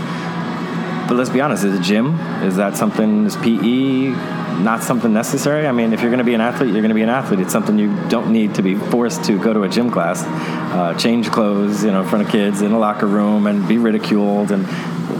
But 1.07 1.17
let's 1.17 1.31
be 1.31 1.43
honest, 1.43 1.65
is 1.65 1.79
a 1.79 1.83
gym, 1.83 2.19
is 2.43 2.57
that 2.57 2.79
something, 2.79 3.27
is 3.27 3.37
PE 3.37 4.09
not 4.63 4.83
something 4.83 5.13
necessary? 5.13 5.67
I 5.67 5.73
mean, 5.73 5.93
if 5.93 6.01
you're 6.01 6.11
going 6.11 6.19
to 6.19 6.25
be 6.25 6.33
an 6.33 6.41
athlete, 6.41 6.71
you're 6.71 6.81
going 6.81 6.89
to 6.89 6.95
be 6.95 7.03
an 7.03 7.11
athlete. 7.11 7.41
It's 7.41 7.53
something 7.53 7.79
you 7.79 7.95
don't 8.09 8.33
need 8.33 8.55
to 8.55 8.63
be 8.63 8.75
forced 8.75 9.23
to 9.25 9.39
go 9.39 9.53
to 9.53 9.65
a 9.65 9.69
gym 9.69 9.91
class, 9.91 10.23
uh, 10.25 10.95
change 10.99 11.31
clothes, 11.31 11.85
you 11.85 11.91
know, 11.91 12.03
in 12.03 12.09
front 12.09 12.25
of 12.25 12.33
kids 12.33 12.63
in 12.63 12.73
a 12.73 12.79
locker 12.79 13.07
room 13.07 13.47
and 13.47 13.69
be 13.69 13.77
ridiculed. 13.77 14.51
And 14.51 14.67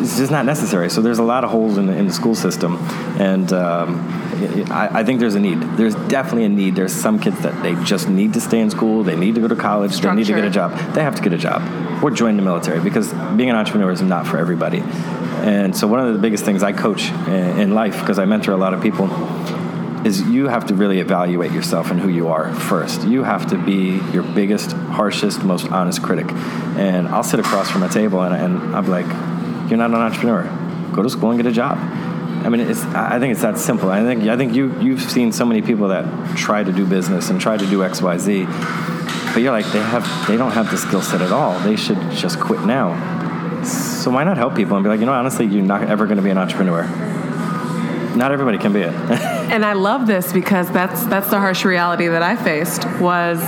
it's 0.01 0.17
just 0.17 0.31
not 0.31 0.45
necessary. 0.45 0.91
So 0.91 1.01
there's 1.01 1.19
a 1.19 1.23
lot 1.23 1.45
of 1.45 1.51
holes 1.51 1.79
in 1.79 1.87
the, 1.87 1.97
in 1.97 2.07
the 2.07 2.13
school 2.13 2.35
system. 2.35 2.77
And 3.19 3.53
um, 3.53 4.01
I, 4.71 5.01
I 5.01 5.05
think 5.05 5.21
there's 5.21 5.35
a 5.35 5.41
need. 5.41 5.61
There's 5.77 5.95
definitely 5.95 6.45
a 6.45 6.49
need. 6.49 6.75
There's 6.75 6.95
some 6.95 7.19
kids 7.19 7.41
that 7.41 7.63
they 7.63 7.75
just 7.85 8.09
need 8.09 8.33
to 8.35 8.41
stay 8.41 8.61
in 8.61 8.71
school. 8.71 9.03
They 9.03 9.17
need 9.17 9.35
to 9.37 9.41
go 9.41 9.49
to 9.49 9.57
college. 9.57 9.99
They 9.99 10.15
need 10.15 10.27
to 10.27 10.35
get 10.35 10.45
a 10.45 10.51
job. 10.51 10.73
They 10.95 11.03
have 11.03 11.17
to 11.17 11.23
get 11.23 11.33
a 11.33 11.39
job 11.39 11.63
or 12.03 12.11
join 12.11 12.37
the 12.37 12.43
military 12.43 12.81
because 12.81 13.13
being 13.37 13.51
an 13.51 13.57
entrepreneur 13.57 13.91
is 13.91 14.03
not 14.03 14.27
for 14.27 14.39
everybody. 14.39 14.81
And 15.45 15.77
so, 15.77 15.87
one 15.87 16.01
of 16.01 16.13
the 16.15 16.21
biggest 16.21 16.45
things 16.45 16.63
I 16.63 16.73
coach 16.73 17.11
in 17.11 17.75
life, 17.75 18.01
because 18.01 18.19
I 18.19 18.25
mentor 18.25 18.53
a 18.53 18.57
lot 18.57 18.73
of 18.73 18.83
people, 18.83 19.09
is 20.07 20.21
you 20.23 20.49
have 20.49 20.67
to 20.67 20.75
really 20.75 21.01
evaluate 21.01 21.53
yourself 21.53 21.91
and 21.91 21.99
who 21.99 22.09
you 22.09 22.29
are 22.29 22.53
first. 22.55 23.07
You 23.07 23.25
have 23.25 23.47
to 23.49 23.59
be 23.59 24.01
your 24.13 24.23
biggest, 24.23 24.73
harshest, 24.73 25.45
most 25.45 25.67
honest 25.69 26.03
critic. 26.03 26.31
And 26.77 27.09
I'll 27.09 27.23
sit 27.23 27.41
across 27.41 27.71
from 27.71 27.83
a 27.83 27.89
table 27.89 28.23
and, 28.23 28.35
and 28.35 28.77
I'm 28.77 28.87
like, 28.87 29.07
you're 29.69 29.79
not 29.79 29.91
an 29.91 29.97
entrepreneur. 29.97 30.43
Go 30.93 31.03
to 31.03 31.11
school 31.11 31.31
and 31.31 31.39
get 31.39 31.51
a 31.51 31.55
job. 31.55 31.79
I 32.45 32.49
mean, 32.51 32.61
it's, 32.61 32.83
I 32.83 33.19
think 33.19 33.33
it's 33.33 33.43
that 33.43 33.59
simple. 33.59 33.91
I 33.91 34.03
think, 34.03 34.25
I 34.25 34.37
think 34.37 34.55
you, 34.55 34.79
you've 34.81 35.03
seen 35.03 35.33
so 35.33 35.47
many 35.47 35.63
people 35.63 35.89
that 35.89 36.37
try 36.37 36.63
to 36.63 36.73
do 36.73 36.87
business 36.87 37.31
and 37.31 37.41
try 37.41 37.57
to 37.57 37.67
do 37.67 37.83
X, 37.83 38.03
Y, 38.03 38.19
Z, 38.19 38.45
but 38.45 39.43
you're 39.43 39.53
like, 39.53 39.67
they, 39.73 39.81
have, 39.81 40.29
they 40.29 40.37
don't 40.37 40.53
have 40.53 40.71
the 40.71 40.77
skill 40.77 41.01
set 41.01 41.23
at 41.23 41.33
all. 41.33 41.59
They 41.61 41.77
should 41.77 41.99
just 42.11 42.39
quit 42.39 42.61
now. 42.61 43.63
So 43.65 44.11
why 44.11 44.25
not 44.25 44.37
help 44.37 44.55
people 44.55 44.77
and 44.77 44.85
be 44.85 44.91
like, 44.91 45.01
you 45.01 45.07
know, 45.07 45.15
honestly, 45.15 45.47
you're 45.47 45.65
not 45.65 45.85
ever 45.85 46.05
going 46.07 46.19
to 46.19 46.23
be 46.23 46.31
an 46.31 46.39
entrepreneur 46.39 46.85
not 48.17 48.33
everybody 48.33 48.59
can 48.59 48.73
be 48.73 48.81
it. 48.81 48.93
and 49.51 49.65
I 49.65 49.73
love 49.73 50.07
this 50.07 50.33
because 50.33 50.71
that's 50.71 51.05
that's 51.07 51.31
the 51.31 51.39
harsh 51.39 51.65
reality 51.65 52.07
that 52.09 52.23
I 52.23 52.37
faced 52.37 52.85
was 53.01 53.41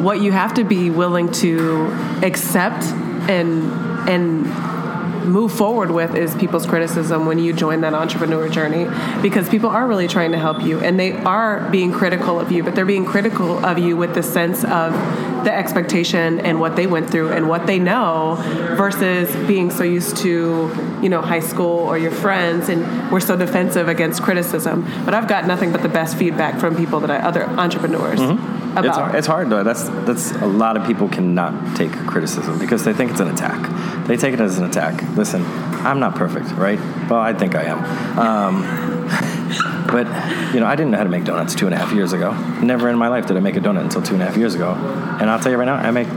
what 0.00 0.20
you 0.20 0.32
have 0.32 0.54
to 0.54 0.64
be 0.64 0.90
willing 0.90 1.30
to 1.32 1.88
accept 2.22 2.84
and 3.28 3.70
and 4.08 4.46
move 5.26 5.52
forward 5.52 5.90
with 5.90 6.14
is 6.14 6.34
people's 6.36 6.66
criticism 6.66 7.26
when 7.26 7.38
you 7.38 7.52
join 7.52 7.80
that 7.82 7.94
entrepreneur 7.94 8.48
journey 8.48 8.86
because 9.22 9.48
people 9.48 9.70
are 9.70 9.86
really 9.86 10.08
trying 10.08 10.32
to 10.32 10.38
help 10.38 10.62
you 10.62 10.80
and 10.80 10.98
they 10.98 11.12
are 11.12 11.68
being 11.70 11.92
critical 11.92 12.40
of 12.40 12.50
you, 12.52 12.62
but 12.62 12.74
they're 12.74 12.86
being 12.86 13.04
critical 13.04 13.64
of 13.64 13.78
you 13.78 13.96
with 13.96 14.14
the 14.14 14.22
sense 14.22 14.64
of 14.64 14.92
the 15.44 15.52
expectation 15.52 16.40
and 16.40 16.58
what 16.58 16.74
they 16.76 16.86
went 16.86 17.08
through 17.08 17.30
and 17.30 17.48
what 17.48 17.66
they 17.66 17.78
know 17.78 18.36
versus 18.76 19.34
being 19.46 19.70
so 19.70 19.84
used 19.84 20.16
to, 20.16 20.70
you 21.02 21.08
know, 21.08 21.20
high 21.20 21.40
school 21.40 21.78
or 21.78 21.98
your 21.98 22.10
friends 22.10 22.68
and 22.68 23.12
we're 23.12 23.20
so 23.20 23.36
defensive 23.36 23.88
against 23.88 24.22
criticism. 24.22 24.86
But 25.04 25.14
I've 25.14 25.28
got 25.28 25.46
nothing 25.46 25.72
but 25.72 25.82
the 25.82 25.88
best 25.88 26.16
feedback 26.16 26.58
from 26.58 26.76
people 26.76 27.00
that 27.00 27.10
I 27.10 27.18
other 27.18 27.44
entrepreneurs. 27.44 28.20
Mm-hmm. 28.20 28.55
It's, 28.84 29.16
it's, 29.16 29.26
hard 29.26 29.48
though. 29.50 29.64
That's 29.64 29.84
that's 30.06 30.32
a 30.32 30.46
lot 30.46 30.76
of 30.76 30.86
people 30.86 31.08
cannot 31.08 31.76
take 31.76 31.92
criticism 31.92 32.58
because 32.58 32.84
they 32.84 32.92
think 32.92 33.10
it's 33.10 33.20
an 33.20 33.28
attack. 33.28 34.06
They 34.06 34.16
take 34.16 34.34
it 34.34 34.40
as 34.40 34.58
an 34.58 34.64
attack. 34.64 35.02
Listen, 35.16 35.44
I'm 35.86 36.00
not 36.00 36.14
perfect, 36.14 36.50
right? 36.52 36.78
Well, 37.08 37.20
I 37.20 37.32
think 37.32 37.54
I 37.54 37.64
am. 37.64 38.18
Um, 38.18 38.62
but 39.86 40.06
you 40.54 40.60
know, 40.60 40.66
I 40.66 40.76
didn't 40.76 40.90
know 40.92 40.98
how 40.98 41.04
to 41.04 41.10
make 41.10 41.24
donuts 41.24 41.54
two 41.54 41.66
and 41.66 41.74
a 41.74 41.78
half 41.78 41.92
years 41.92 42.12
ago. 42.12 42.32
Never 42.62 42.88
in 42.88 42.96
my 42.96 43.08
life 43.08 43.26
did 43.26 43.36
I 43.36 43.40
make 43.40 43.56
a 43.56 43.60
donut 43.60 43.82
until 43.82 44.02
two 44.02 44.14
and 44.14 44.22
a 44.22 44.26
half 44.26 44.36
years 44.36 44.54
ago. 44.54 44.72
And 45.20 45.30
I'll 45.30 45.38
tell 45.38 45.52
you 45.52 45.58
right 45.58 45.64
now, 45.64 45.74
I 45.74 45.90
make 45.90 46.08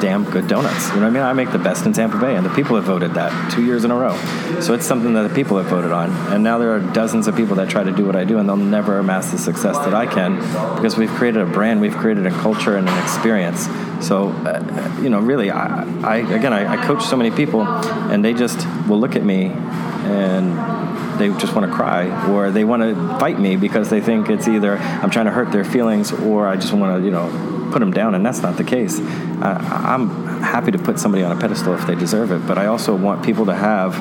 damn 0.00 0.24
good 0.24 0.48
donuts. 0.48 0.88
You 0.88 0.96
know 0.96 1.02
what 1.02 1.08
I 1.08 1.10
mean? 1.10 1.22
I 1.22 1.32
make 1.32 1.50
the 1.52 1.58
best 1.58 1.86
in 1.86 1.92
Tampa 1.92 2.18
Bay, 2.18 2.36
and 2.36 2.44
the 2.44 2.54
people 2.54 2.76
have 2.76 2.84
voted 2.84 3.14
that 3.14 3.52
two 3.52 3.64
years 3.64 3.84
in 3.84 3.90
a 3.90 3.96
row. 3.96 4.16
So 4.60 4.74
it's 4.74 4.86
something 4.86 5.14
that 5.14 5.28
the 5.28 5.34
people 5.34 5.56
have 5.58 5.66
voted 5.66 5.92
on. 5.92 6.10
And 6.32 6.44
now 6.44 6.58
there 6.58 6.74
are 6.74 6.80
dozens 6.80 7.26
of 7.26 7.36
people 7.36 7.56
that 7.56 7.68
try 7.68 7.84
to 7.84 7.92
do 7.92 8.04
what 8.04 8.16
I 8.16 8.24
do, 8.24 8.38
and 8.38 8.48
they'll 8.48 8.56
never 8.56 8.98
amass 8.98 9.30
the 9.30 9.38
success 9.38 9.76
that 9.78 9.94
I 9.94 10.06
can 10.06 10.36
because 10.76 10.96
we've 10.96 11.10
created 11.10 11.42
a 11.42 11.46
brand, 11.46 11.80
we've 11.80 11.96
created 11.96 12.26
a 12.26 12.30
culture 12.30 12.76
and 12.76 12.88
an 12.88 13.02
experience 13.02 13.68
so, 14.00 14.28
uh, 14.28 15.00
you 15.02 15.10
know, 15.10 15.20
really, 15.20 15.50
I, 15.50 15.82
I 16.02 16.16
again, 16.18 16.52
I, 16.52 16.74
I, 16.74 16.86
coach 16.86 17.04
so 17.04 17.16
many 17.16 17.30
people, 17.30 17.62
and 17.62 18.24
they 18.24 18.32
just 18.32 18.66
will 18.86 19.00
look 19.00 19.16
at 19.16 19.24
me 19.24 19.46
and 19.46 20.87
they 21.18 21.28
just 21.38 21.54
want 21.54 21.70
to 21.70 21.74
cry, 21.74 22.30
or 22.30 22.50
they 22.50 22.64
want 22.64 22.82
to 22.82 22.94
fight 23.18 23.38
me 23.38 23.56
because 23.56 23.90
they 23.90 24.00
think 24.00 24.28
it's 24.28 24.48
either 24.48 24.76
I'm 24.78 25.10
trying 25.10 25.26
to 25.26 25.32
hurt 25.32 25.52
their 25.52 25.64
feelings, 25.64 26.12
or 26.12 26.46
I 26.46 26.56
just 26.56 26.72
want 26.72 26.98
to, 26.98 27.04
you 27.04 27.10
know, 27.10 27.70
put 27.72 27.80
them 27.80 27.92
down, 27.92 28.14
and 28.14 28.24
that's 28.24 28.40
not 28.40 28.56
the 28.56 28.64
case. 28.64 28.98
I, 29.00 29.92
I'm 29.94 30.08
happy 30.42 30.70
to 30.72 30.78
put 30.78 30.98
somebody 30.98 31.24
on 31.24 31.36
a 31.36 31.40
pedestal 31.40 31.74
if 31.74 31.86
they 31.86 31.94
deserve 31.94 32.30
it, 32.30 32.46
but 32.46 32.58
I 32.58 32.66
also 32.66 32.94
want 32.96 33.24
people 33.24 33.46
to 33.46 33.54
have 33.54 33.94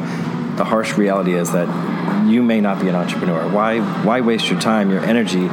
the 0.58 0.64
harsh 0.64 0.98
reality 0.98 1.34
is 1.36 1.52
that 1.52 1.68
you 2.28 2.42
may 2.42 2.62
not 2.62 2.82
be 2.82 2.90
an 2.90 2.96
entrepreneur. 2.96 3.48
Why 3.50 3.80
why 4.04 4.22
waste 4.22 4.50
your 4.50 4.60
time, 4.60 4.92
your 4.92 5.04
energy? 5.04 5.50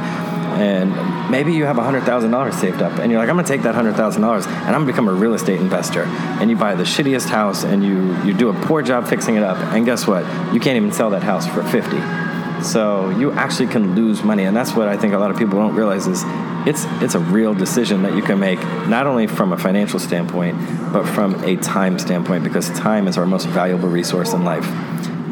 and 0.55 0.93
maybe 1.29 1.53
you 1.53 1.65
have 1.65 1.77
$100,000 1.77 2.53
saved 2.53 2.81
up 2.81 2.99
and 2.99 3.11
you're 3.11 3.19
like, 3.19 3.29
I'm 3.29 3.35
gonna 3.35 3.47
take 3.47 3.63
that 3.63 3.75
$100,000 3.75 4.15
and 4.17 4.47
I'm 4.47 4.71
gonna 4.71 4.85
become 4.85 5.07
a 5.07 5.13
real 5.13 5.33
estate 5.33 5.59
investor. 5.59 6.03
And 6.03 6.49
you 6.49 6.55
buy 6.55 6.75
the 6.75 6.83
shittiest 6.83 7.29
house 7.29 7.63
and 7.63 7.83
you, 7.83 8.15
you 8.23 8.33
do 8.33 8.49
a 8.49 8.53
poor 8.65 8.81
job 8.81 9.07
fixing 9.07 9.35
it 9.35 9.43
up. 9.43 9.57
And 9.73 9.85
guess 9.85 10.07
what? 10.07 10.23
You 10.53 10.59
can't 10.59 10.77
even 10.77 10.91
sell 10.91 11.09
that 11.11 11.23
house 11.23 11.47
for 11.47 11.63
50. 11.63 12.63
So 12.63 13.09
you 13.11 13.31
actually 13.31 13.67
can 13.67 13.95
lose 13.95 14.23
money. 14.23 14.43
And 14.43 14.55
that's 14.55 14.73
what 14.75 14.87
I 14.87 14.97
think 14.97 15.13
a 15.13 15.17
lot 15.17 15.29
of 15.29 15.37
people 15.37 15.59
don't 15.59 15.75
realize 15.75 16.07
is 16.07 16.23
it's, 16.67 16.85
it's 17.01 17.13
a 17.13 17.19
real 17.19 17.53
decision 17.53 18.01
that 18.03 18.15
you 18.15 18.23
can 18.23 18.39
make, 18.39 18.59
not 18.87 19.05
only 19.05 19.27
from 19.27 19.53
a 19.53 19.57
financial 19.57 19.99
standpoint, 19.99 20.57
but 20.91 21.05
from 21.05 21.43
a 21.43 21.57
time 21.57 21.99
standpoint, 21.99 22.43
because 22.43 22.69
time 22.71 23.07
is 23.07 23.17
our 23.17 23.25
most 23.25 23.47
valuable 23.47 23.89
resource 23.89 24.33
in 24.33 24.43
life. 24.43 24.65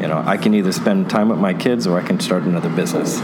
You 0.00 0.08
know, 0.08 0.22
I 0.24 0.36
can 0.36 0.54
either 0.54 0.70
spend 0.70 1.10
time 1.10 1.28
with 1.28 1.38
my 1.38 1.54
kids 1.54 1.86
or 1.86 1.98
I 1.98 2.02
can 2.02 2.20
start 2.20 2.44
another 2.44 2.68
business 2.68 3.20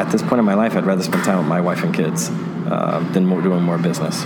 at 0.00 0.10
this 0.10 0.22
point 0.22 0.38
in 0.38 0.46
my 0.46 0.54
life, 0.54 0.76
I'd 0.76 0.86
rather 0.86 1.02
spend 1.02 1.24
time 1.24 1.38
with 1.38 1.46
my 1.46 1.60
wife 1.60 1.84
and 1.84 1.94
kids 1.94 2.30
uh, 2.30 3.06
than 3.12 3.28
doing 3.42 3.62
more 3.62 3.76
business. 3.76 4.24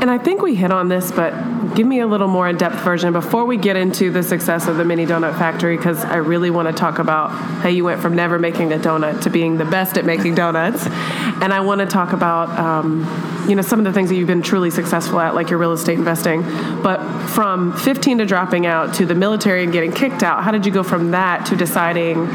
And 0.00 0.10
I 0.10 0.16
think 0.16 0.40
we 0.40 0.54
hit 0.54 0.72
on 0.72 0.88
this, 0.88 1.12
but 1.12 1.74
give 1.74 1.86
me 1.86 2.00
a 2.00 2.06
little 2.06 2.26
more 2.26 2.48
in 2.48 2.56
depth 2.56 2.76
version 2.76 3.12
before 3.12 3.44
we 3.44 3.58
get 3.58 3.76
into 3.76 4.10
the 4.10 4.22
success 4.22 4.66
of 4.66 4.78
the 4.78 4.84
Mini 4.84 5.04
Donut 5.04 5.38
Factory, 5.38 5.76
because 5.76 6.02
I 6.02 6.16
really 6.16 6.48
want 6.48 6.68
to 6.68 6.72
talk 6.72 6.98
about 6.98 7.30
how 7.30 7.68
you 7.68 7.84
went 7.84 8.00
from 8.00 8.16
never 8.16 8.38
making 8.38 8.72
a 8.72 8.78
donut 8.78 9.20
to 9.22 9.30
being 9.30 9.58
the 9.58 9.66
best 9.66 9.98
at 9.98 10.06
making 10.06 10.36
donuts. 10.36 10.86
and 10.86 11.52
I 11.52 11.60
want 11.60 11.82
to 11.82 11.86
talk 11.86 12.14
about, 12.14 12.48
um, 12.58 13.46
you 13.46 13.54
know, 13.54 13.60
some 13.60 13.78
of 13.78 13.84
the 13.84 13.92
things 13.92 14.08
that 14.08 14.16
you've 14.16 14.26
been 14.26 14.40
truly 14.40 14.70
successful 14.70 15.20
at, 15.20 15.34
like 15.34 15.50
your 15.50 15.58
real 15.58 15.72
estate 15.72 15.98
investing. 15.98 16.42
But 16.82 17.26
from 17.28 17.76
15 17.76 18.18
to 18.18 18.26
dropping 18.26 18.64
out 18.64 18.94
to 18.94 19.04
the 19.04 19.14
military 19.14 19.64
and 19.64 19.72
getting 19.72 19.92
kicked 19.92 20.22
out, 20.22 20.42
how 20.44 20.50
did 20.50 20.64
you 20.64 20.72
go 20.72 20.82
from 20.82 21.10
that 21.10 21.44
to 21.46 21.56
deciding 21.56 22.26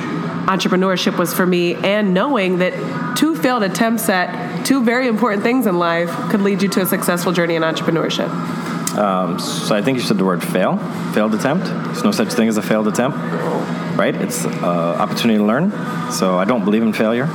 entrepreneurship 0.46 1.18
was 1.18 1.34
for 1.34 1.48
me 1.48 1.74
and 1.74 2.14
knowing 2.14 2.60
that 2.60 3.18
two 3.18 3.36
failed 3.36 3.64
attempts 3.64 4.08
at 4.10 4.55
two 4.66 4.84
very 4.84 5.08
important 5.08 5.44
things 5.44 5.68
in 5.68 5.80
life 5.80 6.10
could 6.30 6.42
lead 6.42 6.62
you 6.62 6.70
to 6.70 6.82
a 6.82 6.86
successful 6.86 7.32
journey 7.32 7.56
in 7.56 7.62
entrepreneurship? 7.62 8.30
Um, 8.98 9.40
so 9.40 9.76
I 9.76 9.82
think 9.82 9.98
you 9.98 10.04
said 10.04 10.18
the 10.18 10.26
word 10.26 10.44
fail, 10.44 10.78
failed 11.14 11.36
attempt. 11.36 11.66
There's 11.66 12.04
no 12.04 12.12
such 12.12 12.34
thing 12.34 12.48
as 12.48 12.58
a 12.58 12.62
failed 12.62 12.88
attempt, 12.88 13.18
right? 13.98 14.16
It's 14.16 14.46
an 14.46 14.54
uh, 14.64 14.98
opportunity 15.00 15.38
to 15.38 15.44
learn. 15.46 15.72
So 16.12 16.38
I 16.38 16.46
don't 16.46 16.64
believe 16.64 16.82
in 16.82 16.94
failure. 16.94 17.26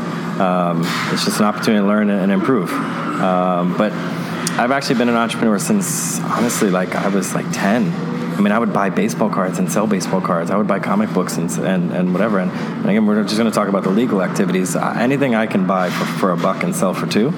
Um, 0.41 0.83
it's 1.13 1.25
just 1.25 1.39
an 1.39 1.47
opportunity 1.47 1.83
to 1.83 1.87
learn 1.87 2.11
and 2.11 2.33
improve. 2.33 2.73
Um, 2.73 3.77
but 3.77 3.93
I've 3.93 4.71
actually 4.71 4.97
been 4.97 5.09
an 5.09 5.17
entrepreneur 5.17 5.59
since 5.59 6.19
honestly, 6.21 6.71
like 6.71 6.95
I 6.95 7.09
was 7.09 7.35
like 7.35 7.47
10 7.53 8.20
I 8.41 8.43
mean, 8.43 8.53
I 8.53 8.59
would 8.59 8.73
buy 8.73 8.89
baseball 8.89 9.29
cards 9.29 9.59
and 9.59 9.71
sell 9.71 9.87
baseball 9.87 10.23
cards. 10.23 10.51
I 10.51 10.57
would 10.57 10.67
buy 10.67 10.79
comic 10.79 11.13
books 11.13 11.37
and 11.37 11.51
and, 11.59 11.93
and 11.93 12.15
whatever. 12.15 12.39
And, 12.39 12.51
and 12.51 12.89
again, 12.89 13.05
we're 13.05 13.23
just 13.23 13.37
going 13.37 13.51
to 13.51 13.55
talk 13.55 13.69
about 13.69 13.83
the 13.83 13.91
legal 13.91 14.23
activities. 14.23 14.75
Uh, 14.75 14.97
anything 14.99 15.35
I 15.35 15.47
can 15.47 15.67
buy 15.67 15.91
for, 15.91 16.07
for 16.07 16.31
a 16.33 16.39
buck 16.39 16.63
and 16.63 16.75
sell 16.75 16.95
for 16.95 17.07
two, 17.07 17.35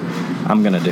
I'm 0.47 0.63
going 0.63 0.71
to 0.71 0.79
do. 0.79 0.91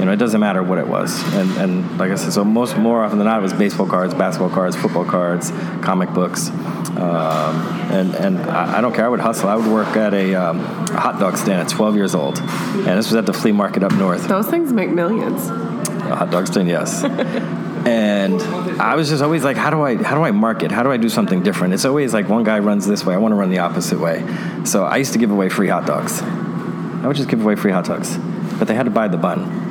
You 0.00 0.06
know, 0.06 0.12
it 0.12 0.16
doesn't 0.16 0.40
matter 0.40 0.60
what 0.60 0.78
it 0.78 0.88
was. 0.88 1.22
And, 1.34 1.52
and 1.52 1.98
like 1.98 2.10
I 2.10 2.16
said, 2.16 2.32
so 2.32 2.44
most 2.44 2.76
more 2.76 3.04
often 3.04 3.18
than 3.18 3.28
not, 3.28 3.38
it 3.38 3.42
was 3.42 3.52
baseball 3.52 3.86
cards, 3.86 4.12
basketball 4.12 4.50
cards, 4.50 4.74
football 4.74 5.04
cards, 5.04 5.52
comic 5.82 6.12
books. 6.12 6.48
Um, 6.48 7.54
and 7.92 8.12
and 8.16 8.38
I, 8.38 8.78
I, 8.78 8.80
don't 8.80 8.92
care. 8.92 9.04
I 9.04 9.08
would 9.08 9.20
hustle. 9.20 9.48
I 9.48 9.54
would 9.54 9.70
work 9.70 9.96
at 9.96 10.14
a, 10.14 10.34
um, 10.34 10.58
a 10.58 10.98
hot 10.98 11.20
dog 11.20 11.36
stand 11.36 11.60
at 11.60 11.68
12 11.68 11.94
years 11.94 12.16
old. 12.16 12.40
And 12.40 12.98
this 12.98 13.06
was 13.06 13.14
at 13.14 13.26
the 13.26 13.32
flea 13.32 13.52
market 13.52 13.84
up 13.84 13.92
north. 13.92 14.26
Those 14.26 14.48
things 14.48 14.72
make 14.72 14.90
millions. 14.90 15.48
A 15.48 16.16
hot 16.16 16.32
dog 16.32 16.48
stand, 16.48 16.66
yes. 16.66 17.04
and 17.86 18.40
I 18.80 18.94
was 18.94 19.08
just 19.08 19.22
always 19.22 19.44
like, 19.44 19.56
how 19.56 19.70
do 19.70 19.82
I 19.82 19.96
how 20.02 20.14
do 20.14 20.22
I 20.22 20.30
market? 20.30 20.72
How 20.72 20.82
do 20.82 20.90
I 20.90 20.96
do 20.96 21.08
something 21.08 21.42
different? 21.42 21.74
It's 21.74 21.84
always 21.84 22.14
like 22.14 22.28
one 22.28 22.44
guy 22.44 22.58
runs 22.58 22.86
this 22.86 23.04
way, 23.04 23.14
I 23.14 23.18
want 23.18 23.32
to 23.32 23.36
run 23.36 23.50
the 23.50 23.58
opposite 23.58 24.00
way. 24.00 24.24
So 24.64 24.84
I 24.84 24.96
used 24.96 25.12
to 25.12 25.18
give 25.18 25.30
away 25.30 25.48
free 25.48 25.68
hot 25.68 25.86
dogs. 25.86 26.22
I 26.22 27.06
would 27.06 27.16
just 27.16 27.28
give 27.28 27.42
away 27.42 27.56
free 27.56 27.72
hot 27.72 27.84
dogs, 27.84 28.16
but 28.58 28.66
they 28.68 28.74
had 28.74 28.84
to 28.84 28.90
buy 28.90 29.08
the 29.08 29.18
bun. 29.18 29.63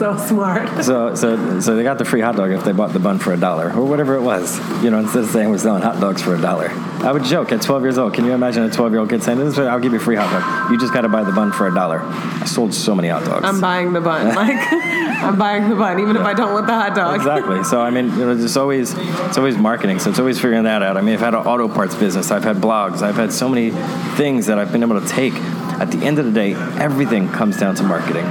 So 0.00 0.16
smart. 0.16 0.82
So 0.82 1.14
so 1.14 1.60
so 1.60 1.76
they 1.76 1.82
got 1.82 1.98
the 1.98 2.06
free 2.06 2.22
hot 2.22 2.34
dog 2.34 2.50
if 2.50 2.64
they 2.64 2.72
bought 2.72 2.92
the 2.94 2.98
bun 2.98 3.18
for 3.18 3.34
a 3.34 3.36
dollar 3.36 3.70
or 3.72 3.84
whatever 3.84 4.14
it 4.14 4.22
was. 4.22 4.58
You 4.82 4.90
know, 4.90 4.98
instead 4.98 5.24
of 5.24 5.30
saying 5.30 5.50
we're 5.50 5.58
selling 5.58 5.82
hot 5.82 6.00
dogs 6.00 6.22
for 6.22 6.34
a 6.34 6.40
dollar. 6.40 6.70
I 7.04 7.12
would 7.12 7.24
joke 7.24 7.52
at 7.52 7.62
12 7.62 7.82
years 7.82 7.98
old. 7.98 8.14
Can 8.14 8.24
you 8.24 8.32
imagine 8.32 8.62
a 8.62 8.70
12 8.70 8.92
year 8.92 9.00
old 9.00 9.10
kid 9.10 9.22
saying, 9.22 9.38
"This 9.38 9.52
is 9.52 9.58
I'll 9.58 9.78
give 9.78 9.92
you 9.92 9.98
a 9.98 10.02
free 10.02 10.16
hot 10.16 10.30
dog. 10.32 10.70
You 10.72 10.78
just 10.80 10.94
got 10.94 11.02
to 11.02 11.08
buy 11.08 11.22
the 11.22 11.32
bun 11.32 11.52
for 11.52 11.66
a 11.68 11.74
dollar." 11.74 12.00
I 12.00 12.46
sold 12.46 12.72
so 12.72 12.94
many 12.94 13.08
hot 13.08 13.24
dogs. 13.24 13.44
I'm 13.44 13.60
buying 13.60 13.92
the 13.92 14.00
bun. 14.00 14.34
Like. 14.34 14.56
I'm 15.20 15.36
buying 15.36 15.68
the 15.68 15.76
bun, 15.76 16.00
even 16.00 16.16
if 16.16 16.22
I 16.22 16.32
don't 16.32 16.54
want 16.54 16.66
the 16.66 16.72
hot 16.72 16.94
dog. 16.94 17.14
Exactly. 17.14 17.62
So 17.64 17.82
I 17.82 17.90
mean, 17.90 18.06
you 18.06 18.24
know, 18.24 18.30
it's 18.30 18.56
always 18.56 18.94
it's 18.96 19.36
always 19.36 19.58
marketing. 19.58 19.98
So 19.98 20.08
it's 20.08 20.18
always 20.18 20.38
figuring 20.38 20.64
that 20.64 20.82
out. 20.82 20.96
I 20.96 21.02
mean, 21.02 21.12
I've 21.12 21.20
had 21.20 21.34
an 21.34 21.46
auto 21.46 21.68
parts 21.68 21.94
business. 21.94 22.30
I've 22.30 22.44
had 22.44 22.56
blogs. 22.56 23.02
I've 23.02 23.16
had 23.16 23.30
so 23.30 23.46
many 23.46 23.70
things 24.16 24.46
that 24.46 24.58
I've 24.58 24.72
been 24.72 24.82
able 24.82 24.98
to 24.98 25.06
take. 25.06 25.34
At 25.34 25.90
the 25.90 25.98
end 26.06 26.18
of 26.18 26.24
the 26.24 26.32
day, 26.32 26.54
everything 26.78 27.28
comes 27.28 27.58
down 27.58 27.74
to 27.76 27.82
marketing. 27.82 28.24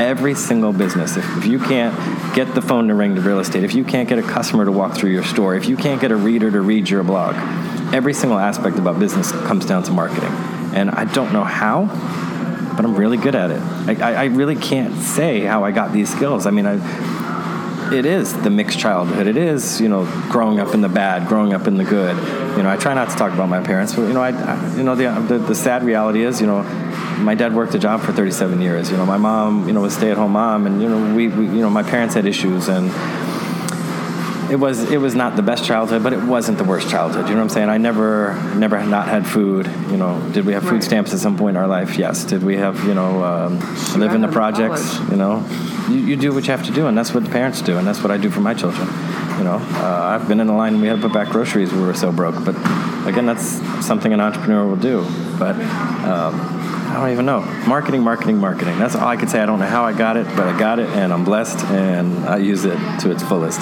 Every 0.00 0.34
single 0.34 0.72
business. 0.72 1.16
If, 1.16 1.24
if 1.38 1.46
you 1.46 1.58
can't 1.58 1.94
get 2.34 2.54
the 2.54 2.62
phone 2.62 2.88
to 2.88 2.94
ring 2.94 3.14
to 3.14 3.20
real 3.20 3.38
estate, 3.38 3.64
if 3.64 3.74
you 3.74 3.84
can't 3.84 4.08
get 4.08 4.18
a 4.18 4.22
customer 4.22 4.64
to 4.64 4.72
walk 4.72 4.94
through 4.94 5.10
your 5.10 5.24
store, 5.24 5.54
if 5.54 5.68
you 5.68 5.76
can't 5.76 6.00
get 6.00 6.10
a 6.10 6.16
reader 6.16 6.50
to 6.50 6.60
read 6.60 6.90
your 6.90 7.02
blog, 7.04 7.34
every 7.94 8.12
single 8.12 8.38
aspect 8.38 8.78
about 8.78 8.98
business 8.98 9.30
comes 9.30 9.66
down 9.66 9.82
to 9.84 9.92
marketing. 9.92 10.32
And 10.74 10.90
I 10.90 11.04
don't 11.04 11.32
know 11.32 11.44
how, 11.44 11.86
but 12.76 12.84
I'm 12.84 12.96
really 12.96 13.16
good 13.16 13.34
at 13.34 13.50
it. 13.50 14.02
I, 14.02 14.14
I, 14.14 14.24
really 14.24 14.56
can't 14.56 15.00
say 15.00 15.40
how 15.40 15.64
I 15.64 15.70
got 15.70 15.92
these 15.92 16.10
skills. 16.10 16.46
I 16.46 16.50
mean, 16.50 16.66
I 16.66 16.80
it 17.92 18.06
is 18.06 18.32
the 18.42 18.50
mixed 18.50 18.78
childhood. 18.78 19.26
It 19.26 19.36
is, 19.36 19.80
you 19.80 19.88
know, 19.88 20.04
growing 20.30 20.58
up 20.58 20.74
in 20.74 20.80
the 20.80 20.88
bad, 20.88 21.28
growing 21.28 21.52
up 21.52 21.66
in 21.66 21.76
the 21.76 21.84
good. 21.84 22.16
You 22.56 22.62
know, 22.62 22.70
I 22.70 22.76
try 22.76 22.94
not 22.94 23.10
to 23.10 23.16
talk 23.16 23.32
about 23.32 23.48
my 23.48 23.62
parents, 23.62 23.94
but 23.94 24.02
you 24.02 24.12
know, 24.12 24.22
I, 24.22 24.30
I 24.30 24.76
you 24.76 24.82
know, 24.82 24.94
the, 24.94 25.10
the, 25.28 25.38
the 25.38 25.54
sad 25.54 25.84
reality 25.84 26.22
is, 26.22 26.40
you 26.40 26.46
know, 26.46 26.62
my 27.18 27.34
dad 27.34 27.54
worked 27.54 27.74
a 27.74 27.78
job 27.78 28.00
for 28.00 28.12
37 28.12 28.60
years. 28.60 28.90
You 28.90 28.96
know, 28.96 29.06
my 29.06 29.16
mom, 29.18 29.66
you 29.66 29.72
know, 29.74 29.80
was 29.80 29.94
a 29.94 29.98
stay-at-home 29.98 30.32
mom, 30.32 30.66
and 30.66 30.80
you 30.82 30.88
know, 30.88 31.14
we, 31.14 31.28
we 31.28 31.46
you 31.46 31.60
know, 31.60 31.70
my 31.70 31.82
parents 31.82 32.14
had 32.14 32.26
issues, 32.26 32.68
and 32.68 32.90
it 34.50 34.56
was 34.56 34.90
it 34.90 34.98
was 34.98 35.14
not 35.14 35.36
the 35.36 35.42
best 35.42 35.64
childhood, 35.64 36.02
but 36.02 36.12
it 36.12 36.22
wasn't 36.22 36.58
the 36.58 36.64
worst 36.64 36.90
childhood. 36.90 37.28
You 37.28 37.34
know 37.34 37.40
what 37.40 37.44
I'm 37.44 37.48
saying? 37.48 37.68
I 37.70 37.78
never 37.78 38.34
never 38.56 38.82
not 38.84 39.08
had 39.08 39.26
food. 39.26 39.66
You 39.90 39.96
know, 39.96 40.20
did 40.32 40.44
we 40.44 40.52
have 40.52 40.62
food 40.62 40.72
Right. 40.72 40.82
stamps 40.84 41.12
at 41.14 41.18
some 41.18 41.36
point 41.36 41.56
in 41.56 41.62
our 41.62 41.66
life? 41.68 41.96
Yes. 41.96 42.24
Did 42.24 42.42
we 42.42 42.56
have 42.56 42.84
you 42.84 42.94
know 42.94 43.24
um, 43.24 43.58
live 43.98 44.12
in 44.12 44.20
the 44.20 44.28
projects? 44.28 44.96
college. 44.96 45.10
You 45.10 45.16
know, 45.16 45.46
you, 45.88 45.96
you 45.96 46.16
do 46.16 46.34
what 46.34 46.44
you 46.46 46.50
have 46.50 46.64
to 46.66 46.72
do, 46.72 46.86
and 46.86 46.96
that's 46.96 47.14
what 47.14 47.24
the 47.24 47.30
parents 47.30 47.62
do, 47.62 47.78
and 47.78 47.86
that's 47.86 48.02
what 48.02 48.10
I 48.10 48.18
do 48.18 48.30
for 48.30 48.40
my 48.40 48.52
children. 48.54 48.86
You 49.38 49.44
know, 49.44 49.56
uh, 49.56 50.18
I've 50.20 50.28
been 50.28 50.40
in 50.40 50.46
the 50.46 50.52
line. 50.52 50.80
We 50.80 50.88
had 50.88 50.96
to 50.96 51.02
put 51.02 51.12
back 51.14 51.28
groceries. 51.30 51.72
We 51.72 51.80
were 51.80 51.94
so 51.94 52.12
broke, 52.12 52.44
but 52.44 52.54
again, 53.08 53.24
that's 53.26 53.46
something 53.84 54.12
an 54.12 54.20
entrepreneur 54.20 54.66
will 54.66 54.76
do. 54.76 55.04
But 55.38 55.56
um, 56.04 56.34
I 56.94 57.00
don't 57.00 57.10
even 57.10 57.26
know. 57.26 57.40
Marketing, 57.66 58.02
marketing, 58.02 58.38
marketing. 58.38 58.78
That's 58.78 58.94
all 58.94 59.08
I 59.08 59.16
could 59.16 59.28
say. 59.28 59.40
I 59.40 59.46
don't 59.46 59.58
know 59.58 59.66
how 59.66 59.84
I 59.84 59.92
got 59.92 60.16
it, 60.16 60.26
but 60.36 60.46
I 60.46 60.56
got 60.56 60.78
it, 60.78 60.88
and 60.90 61.12
I'm 61.12 61.24
blessed, 61.24 61.64
and 61.66 62.24
I 62.24 62.36
use 62.36 62.64
it 62.64 62.78
to 63.00 63.10
its 63.10 63.20
fullest. 63.20 63.60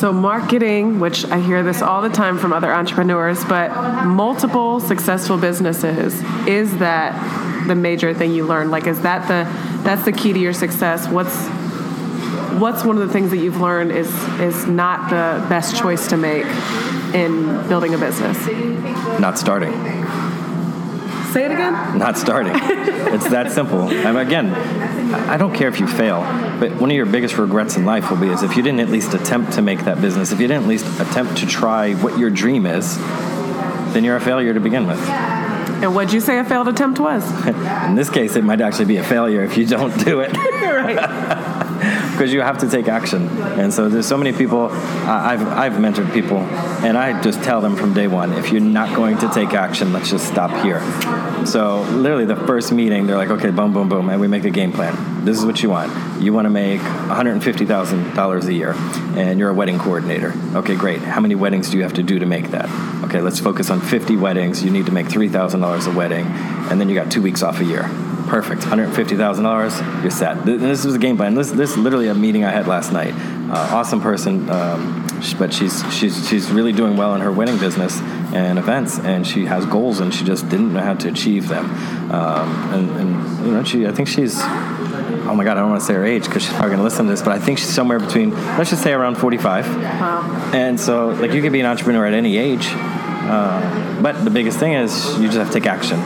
So, 0.00 0.10
marketing, 0.10 0.98
which 0.98 1.26
I 1.26 1.38
hear 1.38 1.62
this 1.62 1.82
all 1.82 2.00
the 2.00 2.08
time 2.08 2.38
from 2.38 2.54
other 2.54 2.72
entrepreneurs, 2.72 3.44
but 3.44 4.06
multiple 4.06 4.80
successful 4.80 5.36
businesses, 5.36 6.14
is 6.48 6.78
that 6.78 7.66
the 7.68 7.74
major 7.74 8.14
thing 8.14 8.32
you 8.32 8.46
learn? 8.46 8.70
Like, 8.70 8.86
is 8.86 9.02
that 9.02 9.28
the 9.28 9.44
that's 9.82 10.06
the 10.06 10.12
key 10.12 10.32
to 10.32 10.38
your 10.38 10.54
success? 10.54 11.06
What's 11.08 11.46
what's 12.58 12.84
one 12.84 12.96
of 12.96 13.06
the 13.06 13.12
things 13.12 13.32
that 13.32 13.38
you've 13.38 13.60
learned 13.60 13.92
is 13.92 14.10
is 14.40 14.66
not 14.66 15.10
the 15.10 15.46
best 15.48 15.76
choice 15.76 16.06
to 16.08 16.16
make 16.16 16.46
in 17.14 17.68
building 17.68 17.92
a 17.92 17.98
business? 17.98 18.38
Not 19.20 19.38
starting. 19.38 19.72
Say 21.32 21.46
it 21.46 21.50
again. 21.50 21.98
Not 21.98 22.18
starting. 22.18 22.52
it's 22.54 23.28
that 23.30 23.52
simple. 23.52 23.90
And 23.90 24.18
again, 24.18 24.52
I 25.14 25.36
don't 25.36 25.54
care 25.54 25.68
if 25.68 25.80
you 25.80 25.86
fail, 25.86 26.20
but 26.60 26.72
one 26.72 26.90
of 26.90 26.96
your 26.96 27.06
biggest 27.06 27.38
regrets 27.38 27.76
in 27.76 27.86
life 27.86 28.10
will 28.10 28.18
be 28.18 28.28
is 28.28 28.42
if 28.42 28.56
you 28.56 28.62
didn't 28.62 28.80
at 28.80 28.90
least 28.90 29.14
attempt 29.14 29.54
to 29.54 29.62
make 29.62 29.84
that 29.84 30.00
business, 30.00 30.32
if 30.32 30.40
you 30.40 30.46
didn't 30.46 30.64
at 30.64 30.68
least 30.68 31.00
attempt 31.00 31.38
to 31.38 31.46
try 31.46 31.94
what 31.94 32.18
your 32.18 32.28
dream 32.28 32.66
is, 32.66 32.98
then 33.94 34.04
you're 34.04 34.16
a 34.16 34.20
failure 34.20 34.52
to 34.52 34.60
begin 34.60 34.86
with. 34.86 35.00
And 35.82 35.94
what'd 35.94 36.12
you 36.12 36.20
say 36.20 36.38
a 36.38 36.44
failed 36.44 36.68
attempt 36.68 37.00
was? 37.00 37.24
In 37.46 37.94
this 37.96 38.08
case, 38.10 38.36
it 38.36 38.44
might 38.44 38.60
actually 38.60 38.84
be 38.84 38.98
a 38.98 39.04
failure 39.04 39.42
if 39.42 39.56
you 39.56 39.66
don't 39.66 39.92
do 40.04 40.20
it. 40.20 40.36
right. 40.36 41.38
because 42.22 42.32
you 42.32 42.40
have 42.40 42.58
to 42.58 42.68
take 42.68 42.88
action. 42.88 43.28
And 43.58 43.72
so 43.72 43.88
there's 43.88 44.06
so 44.06 44.16
many 44.16 44.32
people. 44.32 44.68
I've 44.70 45.46
I've 45.46 45.72
mentored 45.72 46.12
people, 46.12 46.38
and 46.38 46.96
I 46.96 47.20
just 47.22 47.42
tell 47.42 47.60
them 47.60 47.76
from 47.76 47.94
day 47.94 48.06
one, 48.06 48.32
if 48.32 48.52
you're 48.52 48.60
not 48.60 48.94
going 48.94 49.18
to 49.18 49.28
take 49.28 49.54
action, 49.54 49.92
let's 49.92 50.10
just 50.10 50.26
stop 50.26 50.50
here. 50.64 50.80
So 51.46 51.82
literally, 51.82 52.24
the 52.24 52.36
first 52.36 52.72
meeting, 52.72 53.06
they're 53.06 53.16
like, 53.16 53.30
okay, 53.30 53.50
boom, 53.50 53.72
boom, 53.72 53.88
boom, 53.88 54.08
and 54.08 54.20
we 54.20 54.28
make 54.28 54.44
a 54.44 54.50
game 54.50 54.72
plan. 54.72 55.24
This 55.24 55.38
is 55.38 55.44
what 55.44 55.62
you 55.62 55.70
want. 55.70 56.22
You 56.22 56.32
want 56.32 56.46
to 56.46 56.50
make 56.50 56.80
$150,000 56.80 58.44
a 58.44 58.52
year, 58.52 58.74
and 59.16 59.38
you're 59.38 59.50
a 59.50 59.54
wedding 59.54 59.78
coordinator. 59.78 60.32
Okay, 60.54 60.76
great. 60.76 61.00
How 61.00 61.20
many 61.20 61.34
weddings 61.34 61.70
do 61.70 61.76
you 61.76 61.82
have 61.82 61.94
to 61.94 62.02
do 62.02 62.18
to 62.18 62.26
make 62.26 62.50
that? 62.50 62.68
Okay, 63.04 63.20
let's 63.20 63.40
focus 63.40 63.70
on 63.70 63.80
50 63.80 64.16
weddings. 64.16 64.62
You 64.62 64.70
need 64.70 64.86
to 64.86 64.92
make 64.92 65.06
$3,000 65.06 65.92
a 65.92 65.96
wedding, 65.96 66.26
and 66.26 66.80
then 66.80 66.88
you 66.88 66.94
got 66.94 67.10
two 67.10 67.22
weeks 67.22 67.42
off 67.42 67.60
a 67.60 67.64
year. 67.64 67.90
Perfect. 68.32 68.62
$150,000, 68.62 70.00
you're 70.00 70.10
set. 70.10 70.46
This 70.46 70.86
was 70.86 70.94
a 70.94 70.98
game 70.98 71.18
plan. 71.18 71.34
This, 71.34 71.50
this 71.50 71.72
is 71.72 71.76
literally 71.76 72.08
a 72.08 72.14
meeting 72.14 72.44
I 72.44 72.50
had 72.50 72.66
last 72.66 72.90
night. 72.90 73.12
Uh, 73.12 73.76
awesome 73.76 74.00
person, 74.00 74.48
um, 74.48 75.06
but 75.38 75.52
she's, 75.52 75.84
she's, 75.94 76.26
she's 76.30 76.50
really 76.50 76.72
doing 76.72 76.96
well 76.96 77.14
in 77.14 77.20
her 77.20 77.30
wedding 77.30 77.58
business 77.58 78.00
and 78.32 78.58
events, 78.58 78.98
and 78.98 79.26
she 79.26 79.44
has 79.44 79.66
goals, 79.66 80.00
and 80.00 80.14
she 80.14 80.24
just 80.24 80.48
didn't 80.48 80.72
know 80.72 80.80
how 80.80 80.94
to 80.94 81.10
achieve 81.10 81.48
them. 81.48 81.66
Um, 82.10 82.72
and, 82.72 82.90
and, 82.92 83.46
you 83.46 83.52
know, 83.52 83.64
she, 83.64 83.86
I 83.86 83.92
think 83.92 84.08
she's, 84.08 84.38
oh 84.40 85.34
my 85.36 85.44
God, 85.44 85.58
I 85.58 85.60
don't 85.60 85.68
want 85.68 85.82
to 85.82 85.86
say 85.86 85.92
her 85.92 86.06
age 86.06 86.24
because 86.24 86.42
she's 86.42 86.52
probably 86.52 86.70
going 86.70 86.78
to 86.78 86.84
listen 86.84 87.04
to 87.04 87.10
this, 87.10 87.20
but 87.20 87.32
I 87.32 87.38
think 87.38 87.58
she's 87.58 87.68
somewhere 87.68 87.98
between, 87.98 88.30
let's 88.30 88.70
just 88.70 88.82
say 88.82 88.94
around 88.94 89.16
45. 89.16 89.76
Wow. 89.76 90.50
And 90.54 90.80
so, 90.80 91.10
like, 91.10 91.32
you 91.32 91.42
can 91.42 91.52
be 91.52 91.60
an 91.60 91.66
entrepreneur 91.66 92.06
at 92.06 92.14
any 92.14 92.38
age. 92.38 92.64
Uh, 93.24 94.02
but 94.02 94.24
the 94.24 94.30
biggest 94.30 94.58
thing 94.58 94.72
is 94.72 95.18
you 95.18 95.26
just 95.26 95.38
have 95.38 95.46
to 95.48 95.52
take 95.52 95.66
action. 95.66 96.00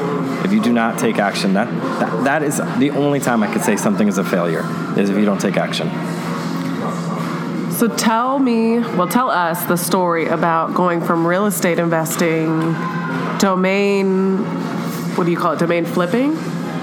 If 0.44 0.52
you 0.52 0.60
do 0.62 0.72
not 0.72 0.98
take 0.98 1.18
action, 1.18 1.54
that, 1.54 1.68
that 2.00 2.24
that 2.24 2.42
is 2.42 2.58
the 2.78 2.90
only 2.90 3.20
time 3.20 3.42
I 3.42 3.52
could 3.52 3.62
say 3.62 3.76
something 3.76 4.06
is 4.06 4.18
a 4.18 4.24
failure 4.24 4.64
is 4.98 5.08
if 5.10 5.16
you 5.16 5.24
don't 5.24 5.40
take 5.40 5.56
action. 5.56 5.90
So 7.72 7.88
tell 7.88 8.38
me, 8.38 8.78
well, 8.78 9.08
tell 9.08 9.30
us 9.30 9.64
the 9.64 9.76
story 9.76 10.26
about 10.26 10.74
going 10.74 11.02
from 11.02 11.26
real 11.26 11.46
estate 11.46 11.78
investing, 11.78 12.72
domain, 13.38 14.38
what 15.16 15.24
do 15.24 15.30
you 15.30 15.36
call 15.36 15.52
it, 15.52 15.58
domain 15.58 15.84
flipping? 15.84 16.36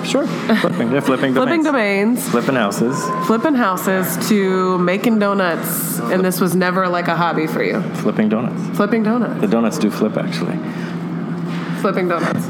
Sure, 0.06 0.28
flipping, 0.28 0.92
yeah, 0.92 1.00
flipping, 1.00 1.34
Flipping 1.34 1.64
domains. 1.64 1.66
domains, 1.66 2.30
flipping 2.30 2.56
houses, 2.56 3.02
flipping 3.26 3.56
houses 3.56 4.28
to 4.30 4.78
making 4.80 5.20
donuts, 5.20 6.00
and 6.00 6.24
this 6.24 6.40
was 6.42 6.56
never 6.56 6.88
like 6.90 7.08
a 7.08 7.16
hobby 7.16 7.48
for 7.48 7.64
you. 7.64 7.82
flipping 8.04 8.30
donuts. 8.30 8.78
Flipping 8.78 9.04
donuts. 9.04 9.40
The 9.42 9.48
donuts 9.48 9.80
do 9.80 9.90
flip 9.90 10.18
actually. 10.18 10.58
Flipping 11.82 12.08
donuts. 12.10 12.46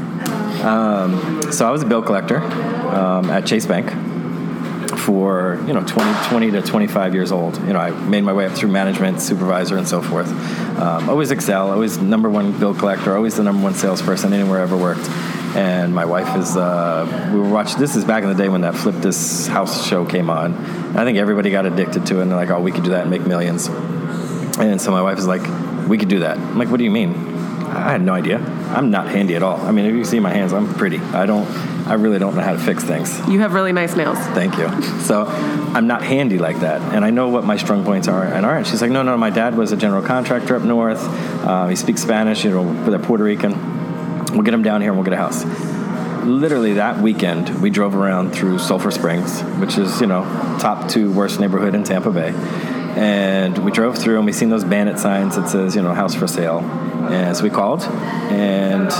So 1.56 1.66
I 1.66 1.70
was 1.70 1.82
a 1.82 1.86
bill 1.86 2.02
collector 2.02 2.38
um, 2.38 3.30
at 3.30 3.46
Chase 3.46 3.66
Bank 3.66 3.90
for 5.00 5.62
you 5.66 5.72
know 5.74 5.84
20, 5.84 6.28
20 6.28 6.50
to 6.52 6.62
25 6.62 7.14
years 7.14 7.30
old. 7.32 7.56
You 7.66 7.72
know, 7.74 7.78
I 7.78 7.90
made 7.90 8.22
my 8.22 8.32
way 8.32 8.46
up 8.46 8.52
through 8.52 8.70
management, 8.70 9.20
supervisor, 9.20 9.76
and 9.76 9.86
so 9.86 10.00
forth. 10.02 10.28
Um, 10.78 11.08
always 11.08 11.30
excel, 11.30 11.70
always 11.70 11.98
number 11.98 12.28
one 12.30 12.58
bill 12.58 12.74
collector, 12.74 13.14
always 13.14 13.36
the 13.36 13.42
number 13.42 13.62
one 13.62 13.74
salesperson 13.74 14.32
anywhere 14.32 14.60
I 14.60 14.62
ever 14.62 14.76
worked. 14.76 15.08
And 15.54 15.94
my 15.94 16.04
wife 16.04 16.36
is. 16.36 16.56
Uh, 16.56 17.30
we 17.32 17.38
were 17.38 17.48
watching. 17.48 17.78
This 17.78 17.94
is 17.94 18.04
back 18.04 18.22
in 18.22 18.28
the 18.28 18.34
day 18.34 18.48
when 18.48 18.62
that 18.62 18.74
Flip 18.74 18.96
This 18.96 19.46
House 19.46 19.86
show 19.86 20.04
came 20.04 20.28
on. 20.28 20.54
And 20.54 20.98
I 20.98 21.04
think 21.04 21.16
everybody 21.18 21.50
got 21.50 21.64
addicted 21.64 22.06
to 22.06 22.18
it, 22.18 22.22
and 22.22 22.30
they're 22.30 22.38
like, 22.38 22.50
"Oh, 22.50 22.60
we 22.60 22.72
could 22.72 22.84
do 22.84 22.90
that 22.90 23.02
and 23.02 23.10
make 23.10 23.26
millions. 23.26 23.68
And 24.58 24.80
so 24.80 24.90
my 24.90 25.02
wife 25.02 25.18
is 25.18 25.26
like, 25.26 25.42
"We 25.88 25.96
could 25.96 26.08
do 26.08 26.20
that." 26.20 26.38
I'm 26.38 26.58
like, 26.58 26.70
"What 26.70 26.78
do 26.78 26.84
you 26.84 26.90
mean?" 26.90 27.34
I 27.74 27.90
had 27.90 28.02
no 28.02 28.14
idea. 28.14 28.38
I'm 28.74 28.90
not 28.90 29.08
handy 29.08 29.34
at 29.34 29.42
all. 29.42 29.60
I 29.60 29.72
mean, 29.72 29.84
if 29.84 29.94
you 29.94 30.04
see 30.04 30.20
my 30.20 30.32
hands, 30.32 30.52
I'm 30.52 30.72
pretty. 30.74 30.98
I 30.98 31.26
don't. 31.26 31.46
I 31.86 31.94
really 31.94 32.18
don't 32.18 32.34
know 32.34 32.40
how 32.40 32.52
to 32.52 32.58
fix 32.58 32.82
things. 32.82 33.18
You 33.28 33.40
have 33.40 33.52
really 33.52 33.72
nice 33.72 33.94
nails. 33.94 34.18
Thank 34.28 34.56
you. 34.56 34.82
So 35.02 35.26
I'm 35.26 35.86
not 35.86 36.02
handy 36.02 36.38
like 36.38 36.60
that, 36.60 36.80
and 36.94 37.04
I 37.04 37.10
know 37.10 37.28
what 37.28 37.44
my 37.44 37.56
strong 37.56 37.84
points 37.84 38.08
are 38.08 38.24
and 38.24 38.46
aren't. 38.46 38.66
She's 38.66 38.80
like, 38.80 38.90
no, 38.90 39.02
no, 39.02 39.16
my 39.16 39.30
dad 39.30 39.56
was 39.56 39.72
a 39.72 39.76
general 39.76 40.02
contractor 40.02 40.56
up 40.56 40.62
north. 40.62 41.00
Uh, 41.44 41.66
he 41.68 41.76
speaks 41.76 42.00
Spanish. 42.00 42.44
You 42.44 42.50
know, 42.50 42.84
they're 42.84 42.98
Puerto 42.98 43.24
Rican. 43.24 43.52
We'll 44.34 44.42
get 44.42 44.52
him 44.52 44.62
down 44.62 44.80
here 44.80 44.90
and 44.90 44.98
we'll 44.98 45.04
get 45.04 45.12
a 45.12 45.16
house. 45.16 45.44
Literally 46.24 46.74
that 46.74 46.98
weekend, 47.00 47.62
we 47.62 47.70
drove 47.70 47.94
around 47.94 48.32
through 48.32 48.58
Sulphur 48.58 48.90
Springs, 48.90 49.40
which 49.60 49.78
is 49.78 50.00
you 50.00 50.08
know 50.08 50.22
top 50.60 50.88
two 50.88 51.12
worst 51.12 51.38
neighborhood 51.38 51.74
in 51.74 51.84
Tampa 51.84 52.10
Bay, 52.10 52.32
and 52.96 53.56
we 53.58 53.70
drove 53.70 53.96
through 53.96 54.16
and 54.16 54.26
we 54.26 54.32
seen 54.32 54.48
those 54.48 54.64
bandit 54.64 54.98
signs 54.98 55.36
that 55.36 55.48
says 55.48 55.76
you 55.76 55.82
know 55.82 55.94
house 55.94 56.14
for 56.14 56.26
sale, 56.26 56.60
and 57.10 57.36
so 57.36 57.44
we 57.44 57.50
called, 57.50 57.82
and 57.82 58.90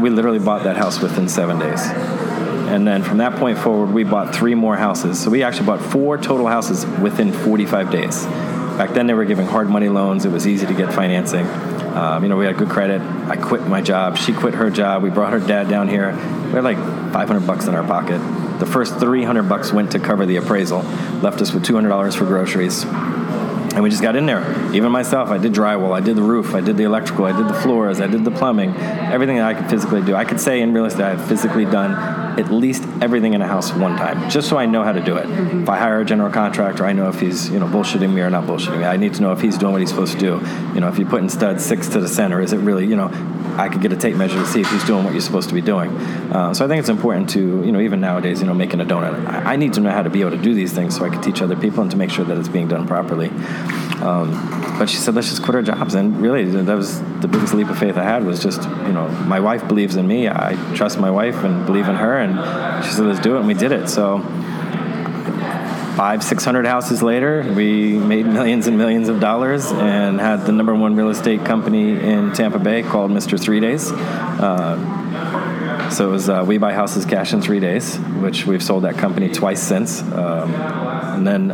we 0.00 0.10
literally 0.10 0.38
bought 0.38 0.62
that 0.64 0.76
house 0.76 1.00
within 1.00 1.28
seven 1.28 1.58
days. 1.58 1.80
And 2.68 2.86
then 2.86 3.02
from 3.02 3.18
that 3.18 3.36
point 3.36 3.58
forward, 3.58 3.94
we 3.94 4.04
bought 4.04 4.34
three 4.34 4.54
more 4.54 4.76
houses. 4.76 5.18
So 5.18 5.30
we 5.30 5.42
actually 5.42 5.66
bought 5.66 5.80
four 5.80 6.18
total 6.18 6.46
houses 6.46 6.84
within 7.00 7.32
45 7.32 7.90
days. 7.90 8.26
Back 8.26 8.92
then, 8.92 9.06
they 9.06 9.14
were 9.14 9.24
giving 9.24 9.46
hard 9.46 9.70
money 9.70 9.88
loans. 9.88 10.26
It 10.26 10.30
was 10.30 10.46
easy 10.46 10.66
to 10.66 10.74
get 10.74 10.92
financing. 10.92 11.46
Um, 11.98 12.22
you 12.22 12.28
know, 12.28 12.36
we 12.36 12.46
had 12.46 12.56
good 12.56 12.68
credit. 12.68 13.02
I 13.02 13.34
quit 13.34 13.66
my 13.66 13.82
job. 13.82 14.16
She 14.16 14.32
quit 14.32 14.54
her 14.54 14.70
job. 14.70 15.02
We 15.02 15.10
brought 15.10 15.32
her 15.32 15.40
dad 15.40 15.68
down 15.68 15.88
here. 15.88 16.12
We 16.12 16.52
had 16.52 16.62
like 16.62 16.76
500 16.76 17.44
bucks 17.44 17.66
in 17.66 17.74
our 17.74 17.82
pocket. 17.82 18.20
The 18.60 18.66
first 18.66 19.00
300 19.00 19.48
bucks 19.48 19.72
went 19.72 19.90
to 19.92 19.98
cover 19.98 20.24
the 20.24 20.36
appraisal, 20.36 20.82
left 21.22 21.40
us 21.40 21.52
with 21.52 21.64
$200 21.64 22.16
for 22.16 22.24
groceries. 22.24 22.84
And 23.74 23.82
we 23.82 23.90
just 23.90 24.02
got 24.02 24.16
in 24.16 24.26
there. 24.26 24.42
Even 24.74 24.90
myself, 24.90 25.28
I 25.28 25.38
did 25.38 25.52
drywall, 25.52 25.92
I 25.92 26.00
did 26.00 26.16
the 26.16 26.22
roof, 26.22 26.54
I 26.54 26.60
did 26.60 26.76
the 26.76 26.84
electrical, 26.84 27.26
I 27.26 27.36
did 27.36 27.48
the 27.48 27.60
floors, 27.60 28.00
I 28.00 28.06
did 28.06 28.24
the 28.24 28.30
plumbing, 28.30 28.74
everything 28.76 29.36
that 29.36 29.46
I 29.46 29.54
could 29.54 29.70
physically 29.70 30.02
do. 30.02 30.14
I 30.14 30.24
could 30.24 30.40
say 30.40 30.60
in 30.60 30.72
real 30.72 30.86
estate, 30.86 31.04
I've 31.04 31.28
physically 31.28 31.64
done 31.64 31.92
at 32.38 32.50
least 32.52 32.84
everything 33.00 33.34
in 33.34 33.42
a 33.42 33.46
house 33.46 33.72
one 33.72 33.96
time, 33.96 34.30
just 34.30 34.48
so 34.48 34.56
I 34.56 34.66
know 34.66 34.84
how 34.84 34.92
to 34.92 35.00
do 35.00 35.16
it. 35.16 35.26
Mm-hmm. 35.26 35.62
If 35.62 35.68
I 35.68 35.78
hire 35.78 36.00
a 36.00 36.04
general 36.04 36.30
contractor, 36.30 36.84
I 36.84 36.92
know 36.92 37.08
if 37.08 37.20
he's 37.20 37.50
you 37.50 37.58
know 37.58 37.66
bullshitting 37.66 38.12
me 38.12 38.20
or 38.20 38.30
not 38.30 38.44
bullshitting 38.44 38.78
me. 38.78 38.84
I 38.84 38.96
need 38.96 39.14
to 39.14 39.22
know 39.22 39.32
if 39.32 39.40
he's 39.40 39.58
doing 39.58 39.72
what 39.72 39.80
he's 39.80 39.90
supposed 39.90 40.12
to 40.14 40.18
do. 40.18 40.40
You 40.74 40.80
know, 40.80 40.88
if 40.88 40.98
you 40.98 41.06
put 41.06 41.22
in 41.22 41.28
studs 41.28 41.64
six 41.64 41.88
to 41.88 42.00
the 42.00 42.08
center, 42.08 42.40
is 42.40 42.52
it 42.52 42.58
really 42.58 42.86
you 42.86 42.96
know? 42.96 43.08
I 43.58 43.68
could 43.68 43.82
get 43.82 43.92
a 43.92 43.96
tape 43.96 44.16
measure 44.16 44.38
to 44.38 44.46
see 44.46 44.60
if 44.60 44.70
he's 44.70 44.84
doing 44.84 45.04
what 45.04 45.12
you're 45.12 45.20
supposed 45.20 45.48
to 45.48 45.54
be 45.54 45.60
doing. 45.60 45.90
Uh, 46.32 46.54
so 46.54 46.64
I 46.64 46.68
think 46.68 46.78
it's 46.78 46.88
important 46.88 47.30
to, 47.30 47.40
you 47.40 47.72
know, 47.72 47.80
even 47.80 48.00
nowadays, 48.00 48.40
you 48.40 48.46
know, 48.46 48.54
making 48.54 48.80
a 48.80 48.84
donut. 48.84 49.26
I, 49.26 49.54
I 49.54 49.56
need 49.56 49.74
to 49.74 49.80
know 49.80 49.90
how 49.90 50.02
to 50.02 50.10
be 50.10 50.20
able 50.20 50.30
to 50.30 50.42
do 50.42 50.54
these 50.54 50.72
things 50.72 50.96
so 50.96 51.04
I 51.04 51.08
can 51.08 51.20
teach 51.20 51.42
other 51.42 51.56
people 51.56 51.82
and 51.82 51.90
to 51.90 51.96
make 51.96 52.10
sure 52.10 52.24
that 52.24 52.38
it's 52.38 52.48
being 52.48 52.68
done 52.68 52.86
properly. 52.86 53.28
Um, 54.00 54.30
but 54.78 54.88
she 54.88 54.96
said, 54.96 55.14
let's 55.16 55.28
just 55.28 55.42
quit 55.42 55.56
our 55.56 55.62
jobs. 55.62 55.94
And 55.94 56.20
really, 56.20 56.44
that 56.44 56.76
was 56.76 57.00
the 57.20 57.26
biggest 57.26 57.52
leap 57.52 57.68
of 57.68 57.78
faith 57.78 57.96
I 57.96 58.04
had 58.04 58.24
was 58.24 58.40
just, 58.40 58.62
you 58.62 58.92
know, 58.92 59.08
my 59.26 59.40
wife 59.40 59.66
believes 59.66 59.96
in 59.96 60.06
me. 60.06 60.28
I 60.28 60.54
trust 60.76 61.00
my 61.00 61.10
wife 61.10 61.42
and 61.42 61.66
believe 61.66 61.88
in 61.88 61.96
her. 61.96 62.16
And 62.16 62.84
she 62.84 62.92
said, 62.92 63.06
let's 63.06 63.20
do 63.20 63.34
it. 63.34 63.38
And 63.40 63.48
we 63.48 63.54
did 63.54 63.72
it. 63.72 63.88
So 63.88 64.18
five, 65.98 66.22
six 66.22 66.44
hundred 66.44 66.64
houses 66.64 67.02
later, 67.02 67.42
we 67.56 67.98
made 67.98 68.24
millions 68.24 68.68
and 68.68 68.78
millions 68.78 69.08
of 69.08 69.18
dollars 69.18 69.72
and 69.72 70.20
had 70.20 70.46
the 70.46 70.52
number 70.52 70.72
one 70.72 70.94
real 70.94 71.08
estate 71.08 71.44
company 71.44 71.90
in 71.90 72.32
Tampa 72.32 72.60
Bay 72.60 72.84
called 72.84 73.10
Mr. 73.10 73.38
Three 73.38 73.58
Days. 73.58 73.90
Uh, 73.90 75.90
so 75.90 76.08
it 76.08 76.12
was 76.12 76.28
uh, 76.28 76.44
We 76.46 76.56
Buy 76.56 76.72
Houses 76.72 77.04
Cash 77.04 77.32
in 77.32 77.42
Three 77.42 77.58
Days, 77.58 77.96
which 77.96 78.46
we've 78.46 78.62
sold 78.62 78.84
that 78.84 78.96
company 78.96 79.28
twice 79.28 79.60
since. 79.60 80.00
Um, 80.00 80.54
and 80.54 81.26
then 81.26 81.48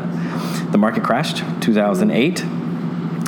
the 0.72 0.76
market 0.76 1.04
crashed, 1.04 1.38
2008 1.62 2.44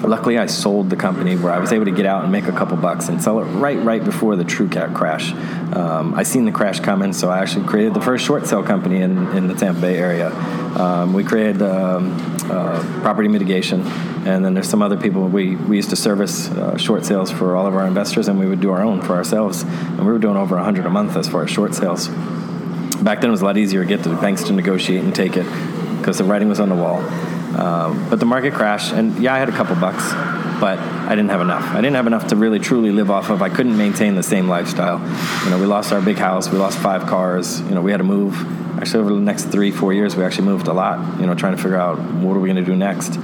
luckily 0.09 0.39
I 0.39 0.47
sold 0.47 0.91
the 0.91 0.97
company 0.97 1.37
where 1.37 1.53
I 1.53 1.59
was 1.59 1.73
able 1.73 1.85
to 1.87 1.91
get 1.91 2.07
out 2.07 2.23
and 2.23 2.33
make 2.33 2.47
a 2.47 2.53
couple 2.53 2.77
bucks 2.77 3.09
and 3.09 3.23
sell 3.23 3.41
it 3.41 3.45
right 3.45 3.79
right 3.83 4.05
before 4.05 4.37
the 4.37 4.45
TrueCat 4.45 4.95
crash. 4.95 5.33
Um, 5.75 6.15
I 6.15 6.23
seen 6.23 6.45
the 6.45 6.53
crash 6.53 6.81
coming, 6.81 7.13
so 7.13 7.31
I 7.31 7.39
actually 7.39 7.67
created 7.67 7.95
the 7.95 8.01
first 8.01 8.25
short 8.25 8.47
sale 8.47 8.63
company 8.63 9.01
in, 9.01 9.29
in 9.37 9.49
the 9.49 9.55
Tampa 9.55 9.81
Bay 9.81 9.97
area. 9.97 10.31
Um, 10.77 11.13
we 11.13 11.25
created 11.25 11.63
um, 11.63 12.17
uh, 12.51 12.83
property 13.01 13.29
mitigation, 13.29 13.83
and 14.27 14.45
then 14.45 14.55
there's 14.55 14.69
some 14.69 14.83
other 14.83 14.97
people. 14.97 15.27
We, 15.29 15.57
we 15.57 15.77
used 15.77 15.91
to 15.91 15.97
service 15.97 16.51
uh, 16.51 16.77
short 16.77 17.05
sales 17.05 17.31
for 17.31 17.57
all 17.57 17.67
of 17.67 17.75
our 17.75 17.87
investors, 17.87 18.29
and 18.29 18.39
we 18.39 18.47
would 18.47 18.61
do 18.61 18.71
our 18.71 18.83
own 18.83 19.03
for 19.03 19.15
ourselves. 19.15 19.63
And 19.63 20.07
we 20.07 20.13
were 20.13 20.19
doing 20.19 20.37
over 20.37 20.57
100 20.57 20.87
a 20.87 20.91
month 20.91 21.17
as 21.17 21.29
far 21.29 21.45
as 21.45 21.51
short 21.51 21.75
sales. 21.75 22.09
Back 23.03 23.21
then, 23.21 23.29
it 23.29 23.33
was 23.33 23.43
a 23.43 23.45
lot 23.45 23.57
easier 23.57 23.83
to 23.83 23.89
get 23.89 24.03
the 24.03 24.15
banks 24.17 24.45
to 24.45 24.53
negotiate 24.53 25.03
and 25.03 25.15
take 25.15 25.37
it 25.37 25.47
because 25.99 26.19
the 26.19 26.25
writing 26.25 26.49
was 26.49 26.61
on 26.61 26.69
the 26.69 26.75
wall. 26.75 27.03
Um, 27.55 28.09
but 28.11 28.19
the 28.19 28.27
market 28.27 28.55
crashed, 28.55 28.93
and 28.93 29.19
yeah, 29.23 29.35
I 29.35 29.39
had 29.39 29.49
a 29.49 29.53
couple 29.53 29.77
bucks, 29.77 30.13
but 30.61 30.79
I 30.79 31.11
didn't 31.11 31.31
have 31.31 31.41
enough. 31.41 31.65
I 31.73 31.77
didn't 31.77 31.95
have 31.95 32.07
enough 32.07 32.29
to 32.29 32.37
really 32.37 32.59
truly 32.59 32.91
live 32.91 33.11
off 33.11 33.31
of. 33.31 33.41
I 33.43 33.49
couldn't 33.49 33.77
maintain 33.77 34.15
the 34.15 34.23
same 34.23 34.49
lifestyle. 34.49 34.99
You 35.45 35.51
know, 35.51 35.59
we 35.59 35.67
lost 35.67 35.93
our 35.93 36.01
big 36.01 36.19
house, 36.19 36.51
we 36.51 36.59
lost 36.59 36.79
five 36.79 37.07
cars. 37.07 37.61
You 37.61 37.75
know, 37.75 37.83
we 37.83 37.93
had 37.93 37.99
to 37.99 38.05
move. 38.05 38.35
Actually, 38.79 39.01
over 39.01 39.15
the 39.15 39.21
next 39.21 39.45
three, 39.45 39.71
four 39.71 39.95
years, 39.95 40.17
we 40.17 40.25
actually 40.25 40.47
moved 40.47 40.69
a 40.69 40.73
lot. 40.73 41.21
You 41.21 41.27
know, 41.27 41.35
trying 41.35 41.57
to 41.57 41.63
figure 41.63 41.79
out 41.79 41.99
what 41.99 42.37
are 42.37 42.41
we 42.41 42.49
going 42.49 42.63
to 42.63 42.71
do 42.71 42.77
next. 42.77 43.17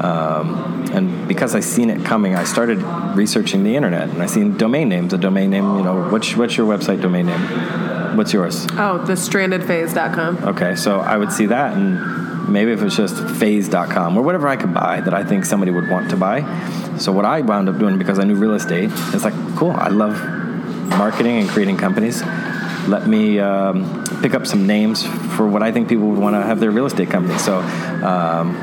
Um, 0.00 0.86
and 0.92 1.26
because 1.26 1.54
I 1.54 1.60
seen 1.60 1.90
it 1.90 2.04
coming, 2.04 2.34
I 2.34 2.44
started 2.44 2.82
researching 3.16 3.64
the 3.64 3.74
internet, 3.74 4.08
and 4.10 4.22
I 4.22 4.26
seen 4.26 4.56
domain 4.56 4.88
names. 4.88 5.12
A 5.12 5.18
domain 5.18 5.50
name, 5.50 5.76
you 5.76 5.82
know, 5.82 6.08
what's 6.10 6.36
what's 6.36 6.56
your 6.56 6.66
website 6.66 7.00
domain 7.00 7.26
name? 7.26 8.16
What's 8.16 8.32
yours? 8.32 8.66
Oh, 8.72 8.98
the 9.06 9.14
strandedphase.com. 9.14 10.44
Okay, 10.48 10.74
so 10.76 11.00
I 11.00 11.16
would 11.16 11.32
see 11.32 11.46
that 11.46 11.76
and 11.76 12.27
maybe 12.48 12.72
if 12.72 12.82
it's 12.82 12.96
just 12.96 13.16
phase.com 13.36 14.16
or 14.16 14.22
whatever 14.22 14.48
I 14.48 14.56
could 14.56 14.74
buy 14.74 15.00
that 15.00 15.14
I 15.14 15.24
think 15.24 15.44
somebody 15.44 15.70
would 15.70 15.88
want 15.88 16.10
to 16.10 16.16
buy. 16.16 16.40
So 16.98 17.12
what 17.12 17.24
I 17.24 17.40
wound 17.42 17.68
up 17.68 17.78
doing 17.78 17.98
because 17.98 18.18
I 18.18 18.24
knew 18.24 18.34
real 18.34 18.54
estate, 18.54 18.90
it's 18.92 19.24
like, 19.24 19.34
cool, 19.56 19.70
I 19.72 19.88
love 19.88 20.18
marketing 20.90 21.38
and 21.38 21.48
creating 21.48 21.76
companies. 21.76 22.22
Let 22.88 23.06
me 23.06 23.38
um, 23.38 24.04
pick 24.22 24.34
up 24.34 24.46
some 24.46 24.66
names 24.66 25.06
for 25.36 25.46
what 25.46 25.62
I 25.62 25.72
think 25.72 25.88
people 25.88 26.08
would 26.08 26.18
want 26.18 26.34
to 26.34 26.42
have 26.42 26.58
their 26.58 26.70
real 26.70 26.86
estate 26.86 27.10
company. 27.10 27.38
So 27.38 27.58
um, 27.58 28.56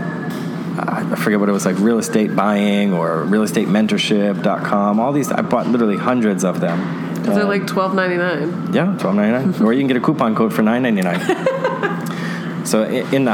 I 0.78 1.16
forget 1.16 1.40
what 1.40 1.48
it 1.48 1.54
was 1.54 1.66
like, 1.66 1.78
real 1.80 2.00
estate 2.00 2.36
buying 2.36 2.94
or 2.94 3.24
real 3.24 3.44
estate 3.44 3.68
mentorship.com. 3.68 5.00
All 5.00 5.14
these, 5.14 5.32
I 5.32 5.42
bought 5.42 5.68
literally 5.68 5.98
hundreds 5.98 6.44
of 6.44 6.60
them. 6.60 7.06
Is 7.24 7.38
it 7.38 7.46
like 7.46 7.66
twelve 7.66 7.96
ninety 7.96 8.18
nine? 8.18 8.72
Yeah, 8.74 8.96
twelve 9.00 9.16
ninety 9.16 9.52
nine. 9.52 9.64
or 9.64 9.74
you 9.74 9.80
can 9.80 9.88
get 9.88 9.98
a 9.98 10.02
coupon 10.02 10.36
code 10.36 10.54
for 10.54 10.62
nine 10.62 10.84
ninety 10.84 11.02
nine. 11.02 11.20
so 12.66 12.84
in 12.84 13.26
the 13.26 13.34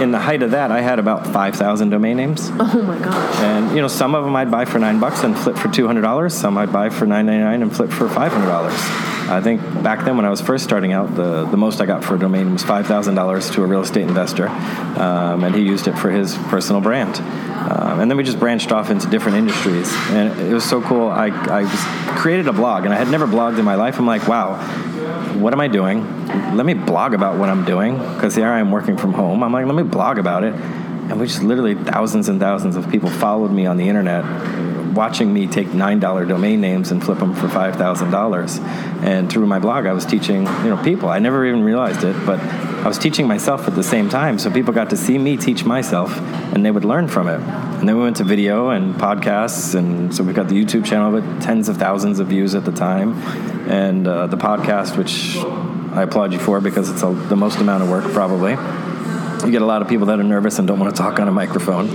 in 0.00 0.12
the 0.12 0.18
height 0.18 0.42
of 0.42 0.52
that, 0.52 0.70
I 0.70 0.80
had 0.80 0.98
about 0.98 1.26
five 1.26 1.54
thousand 1.54 1.90
domain 1.90 2.16
names. 2.16 2.50
Oh 2.52 2.82
my 2.82 2.98
gosh. 2.98 3.40
And 3.40 3.74
you 3.74 3.82
know, 3.82 3.88
some 3.88 4.14
of 4.14 4.24
them 4.24 4.34
I'd 4.36 4.50
buy 4.50 4.64
for 4.64 4.78
nine 4.78 5.00
bucks 5.00 5.24
and 5.24 5.36
flip 5.36 5.56
for 5.56 5.68
two 5.68 5.86
hundred 5.86 6.02
dollars. 6.02 6.34
Some 6.34 6.58
I'd 6.58 6.72
buy 6.72 6.90
for 6.90 7.06
nine 7.06 7.26
ninety 7.26 7.44
nine 7.44 7.62
and 7.62 7.74
flip 7.74 7.90
for 7.90 8.08
five 8.08 8.32
hundred 8.32 8.46
dollars. 8.46 8.74
I 9.26 9.40
think 9.40 9.62
back 9.82 10.04
then 10.04 10.16
when 10.16 10.26
I 10.26 10.30
was 10.30 10.42
first 10.42 10.64
starting 10.64 10.92
out, 10.92 11.14
the, 11.14 11.46
the 11.46 11.56
most 11.56 11.80
I 11.80 11.86
got 11.86 12.04
for 12.04 12.14
a 12.14 12.18
domain 12.18 12.52
was 12.52 12.62
five 12.62 12.86
thousand 12.86 13.14
dollars 13.14 13.48
to 13.50 13.62
a 13.62 13.66
real 13.66 13.80
estate 13.80 14.02
investor, 14.06 14.48
um, 14.48 15.44
and 15.44 15.54
he 15.54 15.62
used 15.62 15.88
it 15.88 15.96
for 15.98 16.10
his 16.10 16.36
personal 16.36 16.82
brand. 16.82 17.16
Um, 17.64 18.00
and 18.00 18.10
then 18.10 18.18
we 18.18 18.24
just 18.24 18.38
branched 18.38 18.72
off 18.72 18.90
into 18.90 19.08
different 19.08 19.38
industries, 19.38 19.90
and 20.10 20.38
it 20.38 20.52
was 20.52 20.64
so 20.64 20.82
cool. 20.82 21.08
I 21.08 21.28
I 21.28 21.64
created 22.18 22.46
a 22.46 22.52
blog, 22.52 22.84
and 22.84 22.92
I 22.92 22.96
had 22.96 23.08
never 23.08 23.26
blogged 23.26 23.58
in 23.58 23.64
my 23.64 23.74
life. 23.74 23.98
I'm 23.98 24.06
like, 24.06 24.28
wow, 24.28 24.56
what 25.38 25.52
am 25.52 25.60
I 25.60 25.68
doing? 25.68 26.04
Let 26.56 26.66
me 26.66 26.74
blog 26.74 27.14
about 27.14 27.38
what 27.38 27.48
I'm 27.48 27.64
doing 27.64 27.96
because 27.98 28.34
here 28.34 28.48
I 28.48 28.60
am 28.60 28.70
working 28.70 28.96
from 28.96 29.14
home. 29.14 29.42
I'm 29.42 29.52
like, 29.52 29.66
let 29.66 29.74
me 29.74 29.82
blog 29.82 30.18
about 30.18 30.44
it. 30.44 30.54
And 30.54 31.18
we 31.18 31.26
just 31.26 31.42
literally 31.42 31.74
thousands 31.74 32.28
and 32.28 32.38
thousands 32.38 32.76
of 32.76 32.90
people 32.90 33.10
followed 33.10 33.50
me 33.50 33.66
on 33.66 33.76
the 33.76 33.88
internet, 33.88 34.24
watching 34.94 35.32
me 35.32 35.46
take 35.46 35.68
nine 35.74 36.00
dollar 36.00 36.24
domain 36.24 36.60
names 36.60 36.90
and 36.90 37.04
flip 37.04 37.18
them 37.18 37.34
for 37.34 37.48
five 37.48 37.76
thousand 37.76 38.10
dollars. 38.10 38.58
And 39.02 39.30
through 39.30 39.46
my 39.46 39.58
blog, 39.58 39.86
I 39.86 39.92
was 39.92 40.06
teaching 40.06 40.46
you 40.46 40.70
know 40.70 40.80
people. 40.82 41.08
I 41.08 41.18
never 41.18 41.44
even 41.44 41.62
realized 41.62 42.04
it, 42.04 42.14
but 42.24 42.40
I 42.40 42.88
was 42.88 42.98
teaching 42.98 43.26
myself 43.26 43.66
at 43.66 43.74
the 43.74 43.82
same 43.82 44.08
time. 44.08 44.38
So 44.38 44.50
people 44.50 44.72
got 44.72 44.90
to 44.90 44.96
see 44.96 45.18
me 45.18 45.36
teach 45.36 45.64
myself, 45.64 46.16
and 46.54 46.64
they 46.64 46.70
would 46.70 46.84
learn 46.84 47.08
from 47.08 47.28
it. 47.28 47.40
And 47.40 47.88
then 47.88 47.96
we 47.96 48.02
went 48.02 48.16
to 48.16 48.24
video 48.24 48.70
and 48.70 48.94
podcasts, 48.94 49.74
and 49.74 50.14
so 50.14 50.22
we've 50.22 50.34
got 50.34 50.48
the 50.48 50.54
YouTube 50.54 50.84
channel 50.84 51.10
with 51.12 51.42
tens 51.42 51.68
of 51.68 51.76
thousands 51.76 52.20
of 52.20 52.28
views 52.28 52.54
at 52.54 52.64
the 52.64 52.72
time, 52.72 53.20
and 53.70 54.06
uh, 54.06 54.26
the 54.26 54.36
podcast, 54.36 54.96
which 54.96 55.36
I 55.94 56.02
applaud 56.02 56.32
you 56.32 56.38
for 56.38 56.60
because 56.60 56.90
it's 56.90 57.02
a, 57.02 57.12
the 57.12 57.36
most 57.36 57.58
amount 57.58 57.82
of 57.82 57.88
work 57.88 58.04
probably. 58.12 58.52
You 59.44 59.50
get 59.50 59.62
a 59.62 59.66
lot 59.66 59.82
of 59.82 59.88
people 59.88 60.06
that 60.06 60.18
are 60.18 60.24
nervous 60.24 60.58
and 60.58 60.66
don't 60.66 60.80
want 60.80 60.94
to 60.94 61.02
talk 61.02 61.20
on 61.20 61.28
a 61.28 61.32
microphone. 61.32 61.88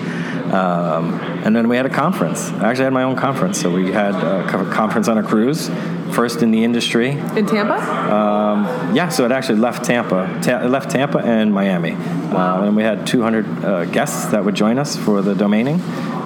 Um, 0.51 1.19
and 1.43 1.55
then 1.55 1.69
we 1.69 1.77
had 1.77 1.85
a 1.85 1.89
conference. 1.89 2.49
I 2.49 2.69
actually 2.69 2.85
had 2.85 2.93
my 2.93 3.03
own 3.03 3.15
conference. 3.15 3.59
So 3.61 3.69
we 3.69 3.91
had 3.91 4.15
a 4.15 4.71
conference 4.71 5.07
on 5.07 5.17
a 5.17 5.23
cruise, 5.23 5.69
first 6.13 6.41
in 6.41 6.51
the 6.51 6.63
industry. 6.63 7.09
In 7.09 7.45
Tampa? 7.45 7.75
Um, 7.75 8.95
yeah, 8.95 9.09
so 9.09 9.25
it 9.25 9.31
actually 9.31 9.59
left 9.59 9.85
Tampa. 9.85 10.39
Ta- 10.41 10.63
it 10.63 10.69
left 10.69 10.91
Tampa 10.91 11.19
and 11.19 11.53
Miami. 11.53 11.91
Wow. 11.93 12.61
Uh, 12.61 12.65
and 12.65 12.75
we 12.75 12.83
had 12.83 13.05
200 13.05 13.65
uh, 13.65 13.85
guests 13.85 14.27
that 14.27 14.43
would 14.43 14.55
join 14.55 14.79
us 14.79 14.95
for 14.95 15.21
the 15.21 15.33
domaining. 15.33 15.79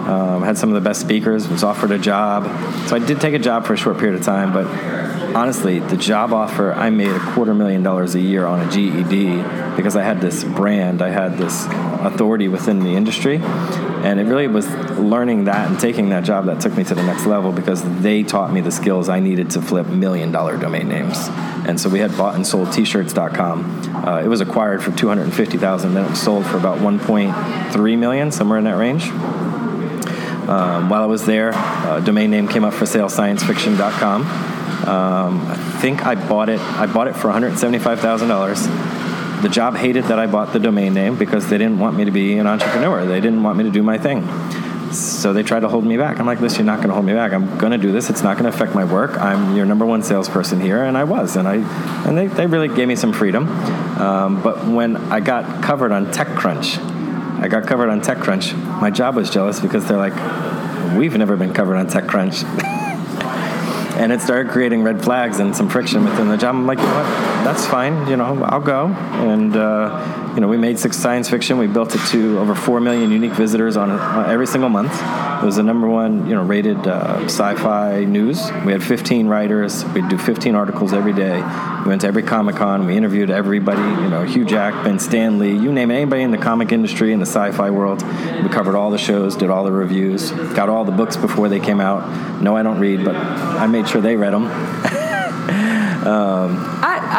Um, 0.07 0.43
had 0.43 0.57
some 0.57 0.69
of 0.69 0.75
the 0.75 0.81
best 0.81 0.99
speakers, 0.99 1.47
was 1.47 1.63
offered 1.63 1.91
a 1.91 1.97
job. 1.97 2.43
So 2.87 2.95
I 2.95 2.99
did 2.99 3.21
take 3.21 3.33
a 3.33 3.39
job 3.39 3.65
for 3.65 3.73
a 3.73 3.77
short 3.77 3.97
period 3.99 4.19
of 4.19 4.25
time, 4.25 4.51
but 4.51 4.65
honestly, 5.35 5.79
the 5.79 5.97
job 5.97 6.33
offer, 6.33 6.73
I 6.73 6.89
made 6.89 7.09
a 7.09 7.19
quarter 7.19 7.53
million 7.53 7.83
dollars 7.83 8.15
a 8.15 8.19
year 8.19 8.45
on 8.45 8.67
a 8.67 8.71
GED 8.71 9.37
because 9.75 9.95
I 9.95 10.03
had 10.03 10.21
this 10.21 10.43
brand, 10.43 11.01
I 11.01 11.09
had 11.09 11.37
this 11.37 11.65
authority 12.05 12.47
within 12.47 12.79
the 12.79 12.95
industry. 12.95 13.37
And 13.37 14.19
it 14.19 14.23
really 14.23 14.47
was 14.47 14.69
learning 14.97 15.45
that 15.45 15.69
and 15.69 15.79
taking 15.79 16.09
that 16.09 16.23
job 16.23 16.45
that 16.45 16.59
took 16.61 16.75
me 16.75 16.83
to 16.83 16.95
the 16.95 17.03
next 17.03 17.25
level 17.25 17.51
because 17.51 17.81
they 18.01 18.23
taught 18.23 18.51
me 18.51 18.61
the 18.61 18.71
skills 18.71 19.07
I 19.07 19.19
needed 19.19 19.51
to 19.51 19.61
flip 19.61 19.87
million 19.87 20.31
dollar 20.31 20.57
domain 20.57 20.89
names. 20.89 21.17
And 21.65 21.79
so 21.79 21.89
we 21.89 21.99
had 21.99 22.15
bought 22.17 22.35
and 22.35 22.45
sold 22.45 22.73
t-shirts.com. 22.73 23.95
Uh, 24.05 24.21
it 24.21 24.27
was 24.27 24.41
acquired 24.41 24.83
for 24.83 24.91
250,000, 24.91 25.93
then 25.93 26.05
it 26.05 26.09
was 26.09 26.21
sold 26.21 26.45
for 26.45 26.57
about 26.57 26.79
1.3 26.79 27.97
million, 27.97 28.31
somewhere 28.31 28.57
in 28.57 28.65
that 28.65 28.77
range. 28.77 29.07
Um, 30.49 30.89
while 30.89 31.01
I 31.01 31.05
was 31.05 31.25
there, 31.25 31.53
uh, 31.53 32.01
domain 32.01 32.29
name 32.29 32.49
came 32.49 32.65
up 32.65 32.73
for 32.73 32.85
sale, 32.85 33.07
sciencefiction.com. 33.07 34.52
Um, 34.87 35.45
I 35.47 35.55
think 35.81 36.05
I 36.05 36.15
bought 36.15 36.49
it. 36.49 36.59
I 36.59 36.85
bought 36.85 37.07
it 37.07 37.15
for 37.15 37.27
one 37.27 37.33
hundred 37.33 37.57
seventy-five 37.57 37.99
thousand 37.99 38.27
dollars. 38.27 38.67
The 39.41 39.49
job 39.49 39.75
hated 39.75 40.05
that 40.05 40.19
I 40.19 40.27
bought 40.27 40.53
the 40.53 40.59
domain 40.59 40.93
name 40.93 41.17
because 41.17 41.49
they 41.49 41.57
didn't 41.57 41.79
want 41.79 41.97
me 41.97 42.05
to 42.05 42.11
be 42.11 42.37
an 42.37 42.47
entrepreneur. 42.47 43.05
They 43.05 43.19
didn't 43.19 43.43
want 43.43 43.57
me 43.57 43.65
to 43.65 43.71
do 43.71 43.83
my 43.83 43.97
thing. 43.97 44.27
So 44.93 45.33
they 45.33 45.43
tried 45.43 45.61
to 45.61 45.69
hold 45.69 45.85
me 45.85 45.97
back. 45.97 46.19
I'm 46.19 46.25
like, 46.25 46.39
listen, 46.39 46.59
you're 46.59 46.73
not 46.73 46.77
going 46.77 46.89
to 46.89 46.93
hold 46.93 47.05
me 47.05 47.13
back. 47.13 47.33
I'm 47.33 47.57
going 47.57 47.71
to 47.71 47.77
do 47.77 47.91
this. 47.91 48.09
It's 48.09 48.21
not 48.21 48.37
going 48.37 48.49
to 48.49 48.55
affect 48.55 48.75
my 48.75 48.85
work. 48.85 49.17
I'm 49.19 49.55
your 49.55 49.65
number 49.65 49.85
one 49.85 50.03
salesperson 50.03 50.61
here, 50.61 50.83
and 50.83 50.97
I 50.97 51.03
was, 51.03 51.35
and 51.35 51.47
I, 51.47 51.55
and 52.07 52.17
they, 52.17 52.27
they 52.27 52.45
really 52.45 52.67
gave 52.67 52.87
me 52.87 52.95
some 52.95 53.11
freedom. 53.11 53.47
Um, 53.99 54.43
but 54.43 54.67
when 54.67 54.95
I 54.97 55.19
got 55.19 55.63
covered 55.63 55.91
on 55.91 56.07
TechCrunch, 56.07 56.77
I 57.41 57.47
got 57.47 57.65
covered 57.65 57.89
on 57.89 58.01
TechCrunch. 58.01 58.55
My 58.79 58.91
job 58.91 59.15
was 59.15 59.29
jealous 59.29 59.59
because 59.59 59.87
they're 59.87 59.97
like, 59.97 60.13
we've 60.95 61.17
never 61.17 61.35
been 61.37 61.53
covered 61.53 61.75
on 61.77 61.87
TechCrunch. 61.87 62.79
and 63.95 64.11
it 64.11 64.21
started 64.21 64.51
creating 64.51 64.83
red 64.83 65.03
flags 65.03 65.39
and 65.39 65.55
some 65.55 65.69
friction 65.69 66.03
within 66.03 66.27
the 66.27 66.37
job. 66.37 66.55
I'm 66.55 66.65
like, 66.65 66.79
you 66.79 66.85
know 66.85 66.93
what? 66.93 67.32
That's 67.43 67.65
fine. 67.65 68.07
You 68.07 68.15
know, 68.15 68.43
I'll 68.43 68.61
go. 68.61 68.87
And 68.87 69.55
uh, 69.55 70.31
you 70.33 70.39
know, 70.39 70.47
we 70.47 70.57
made 70.57 70.79
six 70.79 70.97
science 70.97 71.29
fiction. 71.29 71.57
We 71.57 71.67
built 71.67 71.93
it 71.93 72.01
to 72.09 72.39
over 72.39 72.55
four 72.55 72.79
million 72.79 73.11
unique 73.11 73.33
visitors 73.33 73.77
on, 73.77 73.91
every 74.29 74.47
single 74.47 74.69
month. 74.69 74.93
It 75.43 75.45
was 75.45 75.57
the 75.57 75.63
number 75.63 75.87
one, 75.87 76.25
you 76.27 76.33
know, 76.33 76.43
rated 76.43 76.87
uh, 76.87 77.25
sci-fi 77.25 78.05
news. 78.05 78.49
We 78.65 78.71
had 78.71 78.81
15 78.81 79.27
writers. 79.27 79.85
We'd 79.85 80.07
do 80.07 80.17
15 80.17 80.55
articles 80.55 80.93
every 80.93 81.13
day. 81.13 81.35
We 81.83 81.89
went 81.89 82.01
to 82.01 82.07
every 82.07 82.23
Comic 82.23 82.55
Con. 82.55 82.87
We 82.87 82.95
interviewed 82.95 83.29
everybody. 83.29 83.81
You 83.81 84.09
know, 84.09 84.23
Hugh 84.23 84.45
Jackman, 84.45 84.99
Stan 84.99 85.37
Lee, 85.37 85.51
you 85.51 85.71
name 85.71 85.91
it, 85.91 85.95
anybody 85.95 86.23
in 86.23 86.31
the 86.31 86.37
comic 86.37 86.71
industry 86.71 87.11
in 87.11 87.19
the 87.19 87.25
sci-fi 87.25 87.69
world. 87.69 88.01
We 88.41 88.49
covered 88.49 88.75
all 88.75 88.89
the 88.89 88.97
shows, 88.97 89.35
did 89.35 89.49
all 89.49 89.65
the 89.65 89.71
reviews, 89.71 90.31
got 90.31 90.69
all 90.69 90.85
the 90.85 90.91
books 90.91 91.17
before 91.17 91.49
they 91.49 91.59
came 91.59 91.81
out. 91.81 92.41
No, 92.41 92.55
I 92.55 92.63
don't 92.63 92.79
read, 92.79 93.03
but 93.03 93.15
I 93.15 93.67
made 93.67 93.87
sure 93.87 94.01
they 94.01 94.15
read 94.15 94.33
them. 94.33 94.45
um, 96.07 96.72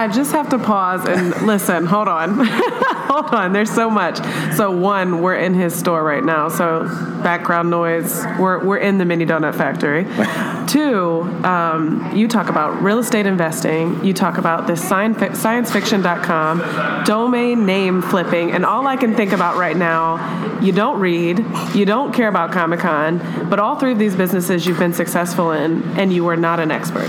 I, 0.05 0.09
just 0.09 0.33
have 0.33 0.51
to 0.51 0.59
pause 0.59 1.07
and 1.07 1.47
listen. 1.47 1.87
Hold 1.87 2.09
on. 2.09 2.41
hold 2.45 3.35
on. 3.35 3.53
There's 3.53 3.71
so 3.71 3.89
much. 3.91 4.19
So 4.55 4.71
one, 4.71 5.23
we're 5.23 5.37
in 5.37 5.55
his 5.55 5.75
store 5.75 6.03
right 6.03 6.23
now. 6.23 6.49
So 6.49 6.85
background 7.23 7.71
noise. 7.71 8.23
We're 8.39 8.63
we're 8.65 8.79
in 8.79 8.99
the 8.99 9.05
mini 9.05 9.25
donut 9.25 9.55
factory. 9.55 10.05
Two, 10.69 11.23
um, 11.45 12.11
you 12.15 12.29
talk 12.29 12.49
about 12.49 12.83
real 12.83 12.99
estate 12.99 13.27
investing. 13.27 14.05
You 14.05 14.13
talk 14.13 14.39
about 14.39 14.67
this 14.67 14.87
science, 14.87 15.19
sciencefiction.com, 15.19 17.05
domain 17.05 17.67
name 17.67 18.03
flipping, 18.03 18.51
and 18.51 18.65
all 18.65 18.87
I 18.87 18.97
can 18.97 19.15
think 19.15 19.33
about 19.33 19.57
right 19.57 19.77
now, 19.77 20.61
you 20.61 20.73
don't 20.73 20.99
read, 21.01 21.45
you 21.75 21.85
don't 21.85 22.13
care 22.13 22.29
about 22.29 22.53
Comic 22.53 22.81
Con, 22.81 23.49
but 23.49 23.59
all 23.59 23.77
three 23.77 23.93
of 23.93 23.99
these 23.99 24.17
businesses 24.17 24.67
you've 24.67 24.79
been 24.79 24.95
successful 24.95 25.53
in, 25.53 25.83
and 25.99 26.13
you 26.13 26.27
are 26.29 26.37
not 26.37 26.61
an 26.61 26.71
expert. 26.71 27.09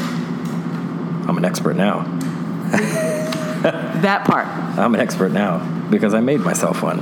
I'm 1.27 1.37
an 1.37 1.45
expert 1.45 1.75
now. 1.75 2.03
that 4.01 4.25
part. 4.25 4.47
I'm 4.77 4.93
an 4.93 5.01
expert 5.01 5.31
now 5.31 5.59
because 5.89 6.13
I 6.13 6.19
made 6.19 6.39
myself 6.41 6.81
one. 6.81 6.99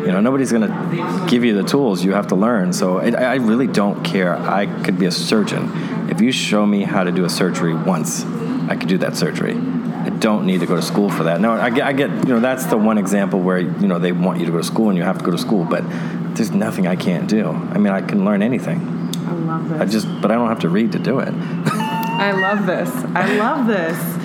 You 0.00 0.08
know, 0.08 0.20
nobody's 0.20 0.50
going 0.50 0.68
to 0.68 1.26
give 1.28 1.44
you 1.44 1.54
the 1.54 1.62
tools. 1.62 2.04
You 2.04 2.12
have 2.12 2.26
to 2.28 2.34
learn. 2.34 2.72
So 2.72 2.98
it, 2.98 3.14
I 3.14 3.36
really 3.36 3.68
don't 3.68 4.02
care. 4.02 4.34
I 4.34 4.66
could 4.82 4.98
be 4.98 5.06
a 5.06 5.12
surgeon. 5.12 5.70
If 6.10 6.20
you 6.20 6.32
show 6.32 6.66
me 6.66 6.82
how 6.82 7.04
to 7.04 7.12
do 7.12 7.24
a 7.24 7.30
surgery 7.30 7.72
once, 7.72 8.24
I 8.68 8.76
could 8.76 8.88
do 8.88 8.98
that 8.98 9.16
surgery. 9.16 9.54
I 9.54 10.08
don't 10.08 10.44
need 10.44 10.58
to 10.60 10.66
go 10.66 10.74
to 10.74 10.82
school 10.82 11.08
for 11.08 11.24
that. 11.24 11.40
No, 11.40 11.52
I 11.52 11.70
get, 11.70 11.86
I 11.86 11.92
get, 11.92 12.10
you 12.10 12.34
know, 12.34 12.40
that's 12.40 12.66
the 12.66 12.76
one 12.76 12.98
example 12.98 13.40
where, 13.40 13.58
you 13.58 13.86
know, 13.86 14.00
they 14.00 14.10
want 14.10 14.40
you 14.40 14.46
to 14.46 14.52
go 14.52 14.58
to 14.58 14.64
school 14.64 14.88
and 14.88 14.98
you 14.98 15.04
have 15.04 15.18
to 15.18 15.24
go 15.24 15.30
to 15.30 15.38
school, 15.38 15.64
but 15.64 15.84
there's 16.34 16.50
nothing 16.50 16.88
I 16.88 16.96
can't 16.96 17.28
do. 17.28 17.50
I 17.50 17.78
mean, 17.78 17.92
I 17.92 18.00
can 18.00 18.24
learn 18.24 18.42
anything. 18.42 18.80
I 19.24 19.32
love 19.34 19.68
this. 19.68 19.80
I 19.80 19.84
just, 19.84 20.08
but 20.20 20.32
I 20.32 20.34
don't 20.34 20.48
have 20.48 20.60
to 20.60 20.68
read 20.68 20.92
to 20.92 20.98
do 20.98 21.20
it. 21.20 21.32
I 21.34 22.32
love 22.32 22.66
this. 22.66 22.90
I 23.14 23.36
love 23.36 23.68
this 23.68 24.21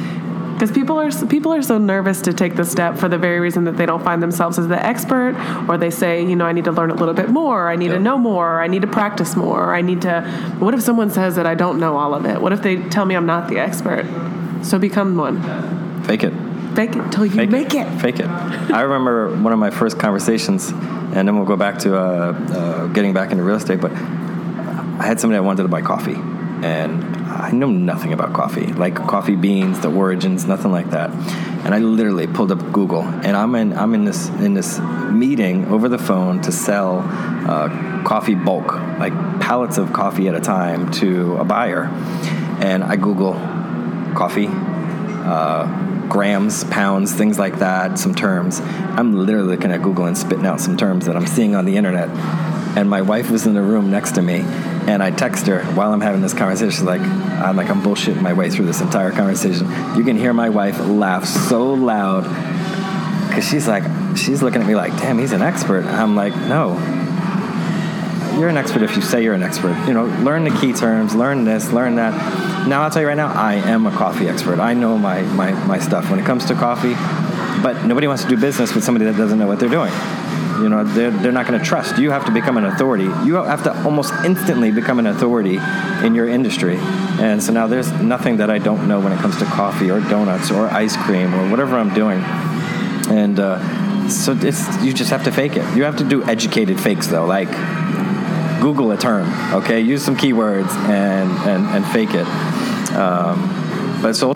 because 0.57 0.71
people 0.71 0.99
are 0.99 1.11
people 1.27 1.53
are 1.53 1.61
so 1.61 1.77
nervous 1.77 2.19
to 2.21 2.33
take 2.33 2.55
the 2.55 2.65
step 2.65 2.97
for 2.97 3.07
the 3.07 3.17
very 3.17 3.39
reason 3.39 3.65
that 3.65 3.77
they 3.77 3.85
don't 3.85 4.03
find 4.03 4.23
themselves 4.23 4.57
as 4.57 4.67
the 4.67 4.85
expert 4.85 5.35
or 5.69 5.77
they 5.77 5.91
say 5.91 6.25
you 6.25 6.35
know 6.35 6.45
i 6.45 6.51
need 6.51 6.65
to 6.65 6.71
learn 6.71 6.89
a 6.89 6.95
little 6.95 7.13
bit 7.13 7.29
more 7.29 7.69
i 7.69 7.75
need 7.75 7.87
yep. 7.87 7.97
to 7.97 7.99
know 7.99 8.17
more 8.17 8.59
i 8.59 8.65
need 8.65 8.81
to 8.81 8.87
practice 8.87 9.35
more 9.35 9.75
i 9.75 9.81
need 9.81 10.01
to 10.01 10.21
what 10.57 10.73
if 10.73 10.81
someone 10.81 11.11
says 11.11 11.35
that 11.35 11.45
i 11.45 11.53
don't 11.53 11.79
know 11.79 11.95
all 11.95 12.15
of 12.15 12.25
it 12.25 12.41
what 12.41 12.51
if 12.51 12.63
they 12.63 12.77
tell 12.89 13.05
me 13.05 13.15
i'm 13.15 13.27
not 13.27 13.47
the 13.49 13.59
expert 13.59 14.03
so 14.63 14.79
become 14.79 15.15
one 15.15 15.39
fake 16.03 16.23
it 16.23 16.33
fake 16.75 16.95
it 16.95 17.11
till 17.11 17.25
you 17.25 17.31
fake 17.31 17.51
make 17.51 17.75
it. 17.75 17.85
it. 17.85 18.01
fake 18.01 18.19
it 18.19 18.25
i 18.25 18.81
remember 18.81 19.29
one 19.43 19.53
of 19.53 19.59
my 19.59 19.69
first 19.69 19.99
conversations 19.99 20.69
and 20.69 21.27
then 21.27 21.37
we'll 21.37 21.45
go 21.45 21.55
back 21.55 21.77
to 21.77 21.95
uh, 21.95 22.31
uh, 22.31 22.87
getting 22.87 23.13
back 23.13 23.29
into 23.31 23.43
real 23.43 23.57
estate 23.57 23.79
but 23.79 23.91
i 23.91 25.05
had 25.05 25.19
somebody 25.19 25.37
that 25.37 25.43
wanted 25.43 25.61
to 25.61 25.69
buy 25.69 25.83
coffee 25.83 26.17
and 26.65 27.16
I 27.39 27.52
know 27.52 27.69
nothing 27.69 28.13
about 28.13 28.34
coffee, 28.34 28.67
like 28.67 28.95
coffee 28.95 29.36
beans, 29.36 29.80
the 29.80 29.91
origins, 29.91 30.45
nothing 30.45 30.71
like 30.71 30.89
that. 30.89 31.12
And 31.12 31.73
I 31.73 31.80
literally 31.80 32.28
pulled 32.28 32.52
up 32.52 32.71
Google, 32.71 33.04
and 33.04 33.38
I'm 33.38 33.54
in 33.56 33.73
I'm 33.73 33.93
in 33.93 34.06
this 34.06 34.28
in 34.30 34.54
this 34.54 34.80
meeting 34.80 35.65
over 35.65 35.88
the 35.88 36.00
phone 36.00 36.41
to 36.41 36.52
sell 36.52 37.00
uh, 37.00 38.04
coffee 38.04 38.36
bulk, 38.36 38.73
like 39.00 39.13
pallets 39.39 39.78
of 39.78 39.93
coffee 39.93 40.28
at 40.28 40.36
a 40.36 40.41
time, 40.41 40.91
to 40.93 41.38
a 41.38 41.45
buyer. 41.45 41.86
And 42.60 42.84
I 42.84 42.95
Google 42.95 43.34
coffee. 44.15 44.47
Uh, 44.50 45.86
grams, 46.08 46.63
pounds, 46.65 47.13
things 47.13 47.38
like 47.38 47.60
that, 47.60 48.00
some 48.00 48.15
terms. 48.15 48.62
I'm 48.62 49.26
literally 49.26 49.50
looking 49.50 49.71
at 49.71 49.82
Google 49.82 50.06
and 50.06 50.17
spitting 50.17 50.45
out 50.45 50.62
some 50.62 50.78
terms 50.78 51.06
that 51.06 51.17
I'm 51.17 51.28
seeing 51.28 51.54
on 51.54 51.65
the 51.65 51.76
internet. 51.76 52.10
And 52.78 52.89
my 52.89 53.02
wife 53.02 53.30
was 53.30 53.45
in 53.45 53.54
the 53.54 53.62
room 53.62 53.91
next 53.91 54.15
to 54.15 54.21
me, 54.21 54.39
and 54.88 55.04
I 55.04 55.12
text 55.12 55.47
her 55.47 55.63
while 55.73 55.91
I'm 55.91 56.02
having 56.02 56.21
this 56.21 56.34
conversation. 56.34 56.86
Like, 56.86 57.02
I'm 57.02 57.58
like, 57.58 57.69
I'm 57.69 57.82
bullshitting 57.82 58.21
my 58.21 58.34
way 58.34 58.50
through 58.50 58.65
this 58.65 58.80
entire 58.80 59.12
conversation. 59.12 59.67
You 59.97 60.04
can 60.04 60.15
hear 60.15 60.34
my 60.34 60.50
wife 60.50 60.80
laugh 60.80 61.26
so 61.26 61.73
loud 61.73 62.23
because 63.28 63.47
she's 63.47 63.67
like, 63.67 63.84
she's 64.15 64.41
looking 64.41 64.62
at 64.62 64.67
me 64.67 64.76
like, 64.76 64.93
damn, 64.93 65.19
he's 65.19 65.34
an 65.34 65.41
expert. 65.41 65.86
I'm 65.86 66.15
like, 66.15 66.34
no. 66.36 66.73
You're 68.39 68.50
an 68.50 68.58
expert 68.58 68.82
if 68.82 68.95
you 68.95 69.02
say 69.02 69.23
you're 69.23 69.34
an 69.34 69.43
expert. 69.43 69.76
You 69.88 69.93
know, 69.93 70.06
learn 70.06 70.45
the 70.45 70.58
key 70.60 70.71
terms, 70.71 71.13
learn 71.13 71.43
this, 71.43 71.71
learn 71.71 71.95
that. 71.95 72.67
Now, 72.67 72.84
I'll 72.84 72.89
tell 72.89 73.02
you 73.02 73.08
right 73.10 73.17
now, 73.17 73.32
I 73.34 73.56
am 73.56 73.86
a 73.88 73.91
coffee 73.91 74.30
expert. 74.30 74.60
I 74.60 74.73
know 74.73 74.97
my, 74.97 75.21
my, 75.21 75.52
my 75.65 75.80
stuff 75.80 76.10
when 76.10 76.19
it 76.19 76.26
comes 76.26 76.45
to 76.45 76.54
coffee, 76.54 76.93
but 77.62 77.86
nobody 77.86 78.08
wants 78.08 78.23
to 78.23 78.30
do 78.30 78.38
business 78.38 78.73
with 78.73 78.84
somebody 78.84 79.06
that 79.06 79.17
doesn't 79.17 79.38
know 79.38 79.47
what 79.47 79.60
they're 79.60 79.69
doing. 79.69 79.91
You 80.61 80.69
know, 80.69 80.83
they're, 80.83 81.11
they're 81.11 81.31
not 81.31 81.47
going 81.47 81.59
to 81.59 81.65
trust. 81.65 81.97
You 81.99 82.11
have 82.11 82.25
to 82.25 82.31
become 82.31 82.57
an 82.57 82.65
authority. 82.65 83.03
You 83.03 83.35
have 83.35 83.63
to 83.63 83.83
almost 83.83 84.13
instantly 84.25 84.71
become 84.71 84.99
an 84.99 85.07
authority 85.07 85.59
in 86.03 86.15
your 86.15 86.27
industry. 86.27 86.77
And 87.19 87.41
so 87.41 87.53
now 87.53 87.67
there's 87.67 87.91
nothing 87.91 88.37
that 88.37 88.49
I 88.49 88.57
don't 88.57 88.87
know 88.87 88.99
when 88.99 89.13
it 89.13 89.19
comes 89.19 89.37
to 89.37 89.45
coffee 89.45 89.91
or 89.91 89.99
donuts 89.99 90.51
or 90.51 90.67
ice 90.67 90.97
cream 90.97 91.33
or 91.33 91.49
whatever 91.49 91.75
I'm 91.75 91.93
doing. 91.93 92.21
And 93.09 93.39
uh, 93.39 94.09
so 94.09 94.37
it's, 94.39 94.81
you 94.81 94.93
just 94.93 95.11
have 95.11 95.23
to 95.25 95.31
fake 95.31 95.57
it. 95.57 95.75
You 95.75 95.83
have 95.83 95.97
to 95.97 96.03
do 96.03 96.23
educated 96.23 96.79
fakes, 96.79 97.07
though, 97.07 97.25
like 97.25 97.51
Google 98.59 98.91
a 98.91 98.97
term, 98.97 99.31
okay? 99.53 99.79
Use 99.79 100.03
some 100.03 100.17
keywords 100.17 100.69
and, 100.89 101.31
and, 101.47 101.65
and 101.67 101.85
fake 101.87 102.13
it. 102.13 102.27
Um, 102.95 104.01
but 104.01 104.15
so 104.15 104.33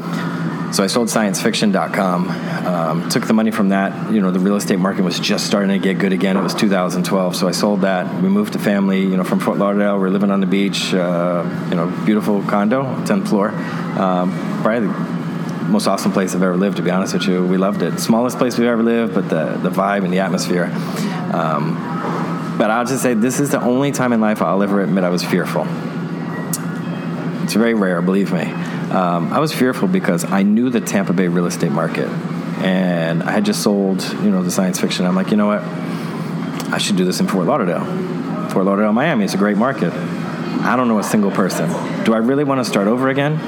so 0.72 0.84
I 0.84 0.88
sold 0.88 1.10
sciencefiction.com. 1.10 2.30
Um, 2.66 3.10
took 3.10 3.28
the 3.28 3.34
money 3.34 3.52
from 3.52 3.70
that. 3.70 4.12
You 4.12 4.22
know, 4.22 4.32
the 4.32 4.40
real 4.40 4.56
estate 4.56 4.80
market 4.80 5.04
was 5.04 5.20
just 5.20 5.46
starting 5.46 5.70
to 5.70 5.80
get 5.80 6.00
good 6.00 6.14
again. 6.14 6.38
It 6.38 6.42
was 6.42 6.54
2012, 6.54 7.36
so 7.36 7.48
I 7.48 7.52
sold 7.52 7.82
that. 7.82 8.22
We 8.22 8.30
moved 8.30 8.54
to 8.54 8.60
family. 8.60 9.02
You 9.02 9.18
know, 9.18 9.24
from 9.24 9.40
Fort 9.40 9.58
Lauderdale. 9.58 10.00
We're 10.00 10.10
living 10.10 10.32
on 10.32 10.40
the 10.40 10.48
beach. 10.48 10.94
Uh, 10.94 11.44
you 11.70 11.76
know, 11.76 11.88
beautiful 12.06 12.42
condo, 12.44 12.84
10th 13.04 13.28
floor. 13.28 13.50
Um, 13.50 14.32
probably 14.62 14.88
the 14.88 15.70
most 15.70 15.88
awesome 15.88 16.14
place 16.14 16.36
I've 16.36 16.44
ever 16.44 16.56
lived. 16.56 16.78
To 16.78 16.84
be 16.84 16.92
honest 16.92 17.14
with 17.14 17.28
you, 17.28 17.46
we 17.46 17.58
loved 17.58 17.82
it. 17.82 18.00
Smallest 18.00 18.38
place 18.38 18.58
we've 18.58 18.68
ever 18.68 18.84
lived, 18.84 19.14
but 19.14 19.30
the 19.30 19.58
the 19.58 19.70
vibe 19.70 20.06
and 20.06 20.14
the 20.14 20.20
atmosphere. 20.20 20.72
Um, 21.34 22.56
but 22.58 22.70
I'll 22.72 22.86
just 22.86 23.02
say 23.02 23.14
this 23.14 23.40
is 23.40 23.50
the 23.50 23.62
only 23.62 23.92
time 23.92 24.14
in 24.14 24.22
life 24.22 24.42
I'll 24.42 24.64
ever 24.64 24.82
admit 24.82 25.04
I 25.04 25.10
was 25.10 25.24
fearful. 25.24 25.66
It's 27.44 27.54
very 27.54 27.74
rare, 27.74 28.02
believe 28.02 28.32
me. 28.32 28.54
Um, 28.92 29.32
I 29.32 29.40
was 29.40 29.54
fearful 29.54 29.88
because 29.88 30.26
I 30.26 30.44
knew 30.44 30.70
the 30.70 30.82
Tampa 30.82 31.14
Bay 31.14 31.30
real 31.30 31.46
estate 31.46 31.72
market, 31.72 32.10
and 32.62 33.24
I 33.24 33.32
had 33.32 33.46
just 33.46 33.64
sold, 33.64 34.04
you 34.22 34.30
know, 34.30 34.44
the 34.44 34.52
science 34.52 34.82
fiction. 34.82 35.06
I'm 35.06 35.16
like, 35.16 35.32
you 35.32 35.38
know 35.38 35.48
what? 35.48 35.64
I 36.74 36.78
should 36.78 36.98
do 36.98 37.06
this 37.06 37.22
in 37.22 37.28
Fort 37.28 37.46
Lauderdale. 37.46 37.86
Fort 38.50 38.66
Lauderdale, 38.66 38.92
Miami 38.92 39.24
is 39.24 39.34
a 39.34 39.38
great 39.38 39.56
market. 39.56 39.94
I 39.94 40.76
don't 40.76 40.90
know 40.90 41.00
a 41.00 41.04
single 41.04 41.32
person. 41.32 41.70
Do 42.04 42.14
I 42.14 42.18
really 42.18 42.44
want 42.44 42.60
to 42.60 42.66
start 42.66 42.88
over 42.88 43.08
again, 43.08 43.40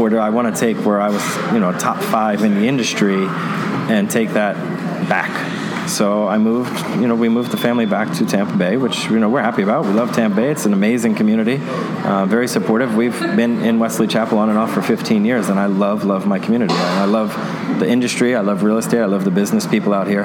or 0.00 0.08
do 0.08 0.18
I 0.18 0.30
want 0.30 0.54
to 0.54 0.60
take 0.60 0.76
where 0.86 1.00
I 1.00 1.10
was, 1.10 1.52
you 1.52 1.58
know, 1.58 1.72
top 1.72 1.98
five 1.98 2.44
in 2.44 2.54
the 2.54 2.68
industry, 2.68 3.26
and 3.26 4.08
take 4.08 4.30
that 4.30 4.54
back? 5.08 5.51
So 5.92 6.26
I 6.26 6.38
moved, 6.38 6.74
you 6.96 7.06
know, 7.06 7.14
we 7.14 7.28
moved 7.28 7.50
the 7.50 7.58
family 7.58 7.84
back 7.84 8.16
to 8.16 8.24
Tampa 8.24 8.56
Bay, 8.56 8.78
which, 8.78 9.04
you 9.04 9.18
know, 9.18 9.28
we're 9.28 9.42
happy 9.42 9.60
about. 9.60 9.84
We 9.84 9.92
love 9.92 10.14
Tampa 10.14 10.36
Bay. 10.36 10.50
It's 10.50 10.64
an 10.64 10.72
amazing 10.72 11.16
community, 11.16 11.60
uh, 11.62 12.24
very 12.24 12.48
supportive. 12.48 12.96
We've 12.96 13.20
been 13.20 13.62
in 13.62 13.78
Wesley 13.78 14.06
Chapel 14.06 14.38
on 14.38 14.48
and 14.48 14.58
off 14.58 14.72
for 14.72 14.80
15 14.80 15.26
years, 15.26 15.50
and 15.50 15.60
I 15.60 15.66
love, 15.66 16.04
love 16.04 16.26
my 16.26 16.38
community. 16.38 16.72
I 16.72 17.04
love 17.04 17.34
the 17.78 17.86
industry. 17.86 18.34
I 18.34 18.40
love 18.40 18.62
real 18.62 18.78
estate. 18.78 19.00
I 19.00 19.04
love 19.04 19.24
the 19.24 19.30
business 19.30 19.66
people 19.66 19.92
out 19.92 20.06
here. 20.06 20.24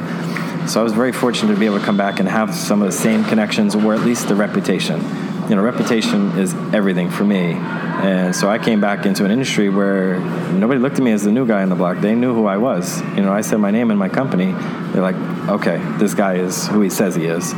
So 0.70 0.80
I 0.80 0.84
was 0.84 0.94
very 0.94 1.12
fortunate 1.12 1.54
to 1.54 1.60
be 1.60 1.66
able 1.66 1.80
to 1.80 1.86
come 1.86 1.98
back 1.98 2.22
and 2.22 2.30
have 2.30 2.56
some 2.56 2.82
of 2.82 2.88
the 2.88 2.98
same 2.98 3.26
connections, 3.26 3.76
or 3.76 3.94
at 3.94 4.00
least 4.02 4.30
the 4.30 4.36
reputation. 4.36 5.02
You 5.50 5.56
know, 5.56 5.62
reputation 5.62 6.38
is 6.38 6.54
everything 6.74 7.10
for 7.10 7.24
me. 7.24 7.54
And 7.54 8.36
so 8.36 8.50
I 8.50 8.60
came 8.60 8.82
back 8.82 9.06
into 9.06 9.24
an 9.24 9.32
industry 9.32 9.70
where 9.70 10.20
nobody 10.52 10.80
looked 10.80 10.98
at 10.98 11.04
me 11.04 11.12
as 11.14 11.24
the 11.24 11.32
new 11.32 11.48
guy 11.48 11.62
on 11.62 11.70
the 11.70 11.76
block. 11.76 12.00
They 12.00 12.16
knew 12.16 12.34
who 12.34 12.46
I 12.46 12.58
was. 12.58 13.02
You 13.16 13.22
know, 13.22 13.32
I 13.32 13.42
said 13.42 13.58
my 13.58 13.72
name 13.72 13.90
in 13.90 13.98
my 13.98 14.10
company. 14.10 14.52
They're 14.92 15.02
like, 15.02 15.16
okay, 15.50 15.78
this 15.98 16.14
guy 16.14 16.36
is 16.36 16.68
who 16.68 16.82
he 16.82 16.90
says 16.90 17.16
he 17.16 17.26
is. 17.26 17.54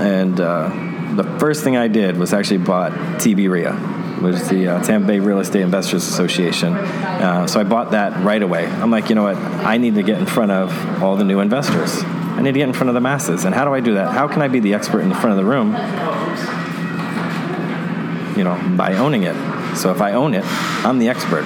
And 0.00 0.40
uh, 0.40 0.68
the 1.14 1.24
first 1.38 1.62
thing 1.62 1.76
I 1.76 1.88
did 1.88 2.16
was 2.16 2.32
actually 2.32 2.58
bought 2.58 2.92
TB 3.20 3.48
REIA, 3.48 3.72
which 4.20 4.34
is 4.34 4.48
the 4.48 4.68
uh, 4.68 4.82
Tampa 4.82 5.06
Bay 5.06 5.20
Real 5.20 5.38
Estate 5.38 5.62
Investors 5.62 6.08
Association. 6.08 6.74
Uh, 6.74 7.46
so 7.46 7.60
I 7.60 7.64
bought 7.64 7.92
that 7.92 8.24
right 8.24 8.42
away. 8.42 8.66
I'm 8.66 8.90
like, 8.90 9.08
you 9.08 9.14
know 9.14 9.22
what? 9.22 9.36
I 9.36 9.78
need 9.78 9.94
to 9.94 10.02
get 10.02 10.18
in 10.18 10.26
front 10.26 10.50
of 10.50 11.02
all 11.02 11.16
the 11.16 11.24
new 11.24 11.40
investors. 11.40 12.02
I 12.02 12.42
need 12.42 12.52
to 12.52 12.58
get 12.58 12.68
in 12.68 12.74
front 12.74 12.88
of 12.88 12.94
the 12.94 13.00
masses. 13.00 13.44
And 13.44 13.54
how 13.54 13.64
do 13.64 13.74
I 13.74 13.80
do 13.80 13.94
that? 13.94 14.12
How 14.12 14.26
can 14.26 14.42
I 14.42 14.48
be 14.48 14.58
the 14.58 14.74
expert 14.74 15.00
in 15.00 15.08
the 15.08 15.14
front 15.14 15.30
of 15.30 15.36
the 15.36 15.48
room? 15.48 15.72
You 18.36 18.44
know, 18.44 18.76
by 18.76 18.94
owning 18.94 19.24
it. 19.24 19.34
So 19.76 19.90
if 19.90 20.00
I 20.00 20.12
own 20.12 20.34
it, 20.34 20.44
I'm 20.84 20.98
the 20.98 21.08
expert. 21.08 21.44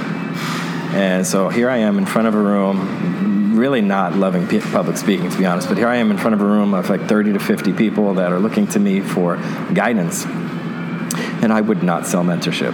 And 0.96 1.26
so 1.26 1.48
here 1.48 1.68
I 1.68 1.78
am 1.78 1.98
in 1.98 2.06
front 2.06 2.28
of 2.28 2.34
a 2.34 2.38
room, 2.38 3.56
really 3.56 3.80
not 3.80 4.14
loving 4.16 4.46
public 4.46 4.96
speaking, 4.96 5.28
to 5.30 5.36
be 5.36 5.44
honest, 5.44 5.68
but 5.68 5.76
here 5.76 5.88
I 5.88 5.96
am 5.96 6.10
in 6.10 6.16
front 6.16 6.34
of 6.34 6.40
a 6.40 6.44
room 6.44 6.74
of 6.74 6.88
like 6.88 7.02
30 7.02 7.34
to 7.34 7.38
50 7.38 7.72
people 7.74 8.14
that 8.14 8.32
are 8.32 8.38
looking 8.38 8.66
to 8.68 8.78
me 8.78 9.00
for 9.00 9.36
guidance. 9.74 10.24
And 10.24 11.52
I 11.52 11.60
would 11.60 11.82
not 11.82 12.06
sell 12.06 12.24
mentorship. 12.24 12.72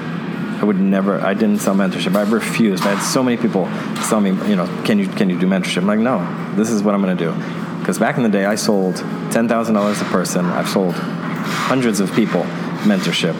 I 0.61 0.64
would 0.64 0.79
never. 0.79 1.20
I 1.20 1.35
didn't 1.35 1.59
sell 1.59 1.75
mentorship. 1.75 2.14
I 2.14 2.22
refused. 2.31 2.85
I 2.85 2.94
had 2.94 3.03
so 3.03 3.25
many 3.25 3.37
people 3.37 3.66
tell 4.09 4.20
me, 4.20 4.31
you 4.48 4.55
know, 4.55 4.66
can 4.85 5.01
you 5.01 5.09
can 5.09 5.29
you 5.29 5.37
do 5.37 5.48
mentorship? 5.48 5.79
I'm 5.79 5.88
like, 5.88 5.98
no. 5.98 6.55
This 6.55 6.70
is 6.70 6.85
what 6.85 6.94
I'm 6.94 7.03
going 7.03 7.16
to 7.16 7.25
do. 7.25 7.33
Because 7.81 7.98
back 7.98 8.16
in 8.16 8.22
the 8.22 8.29
day, 8.29 8.44
I 8.44 8.55
sold 8.55 8.98
ten 9.33 9.48
thousand 9.48 9.75
dollars 9.75 10.01
a 10.01 10.05
person. 10.05 10.46
I've 10.46 10.68
sold 10.68 10.94
hundreds 10.94 11.98
of 11.98 12.12
people 12.14 12.42
mentorship 12.85 13.35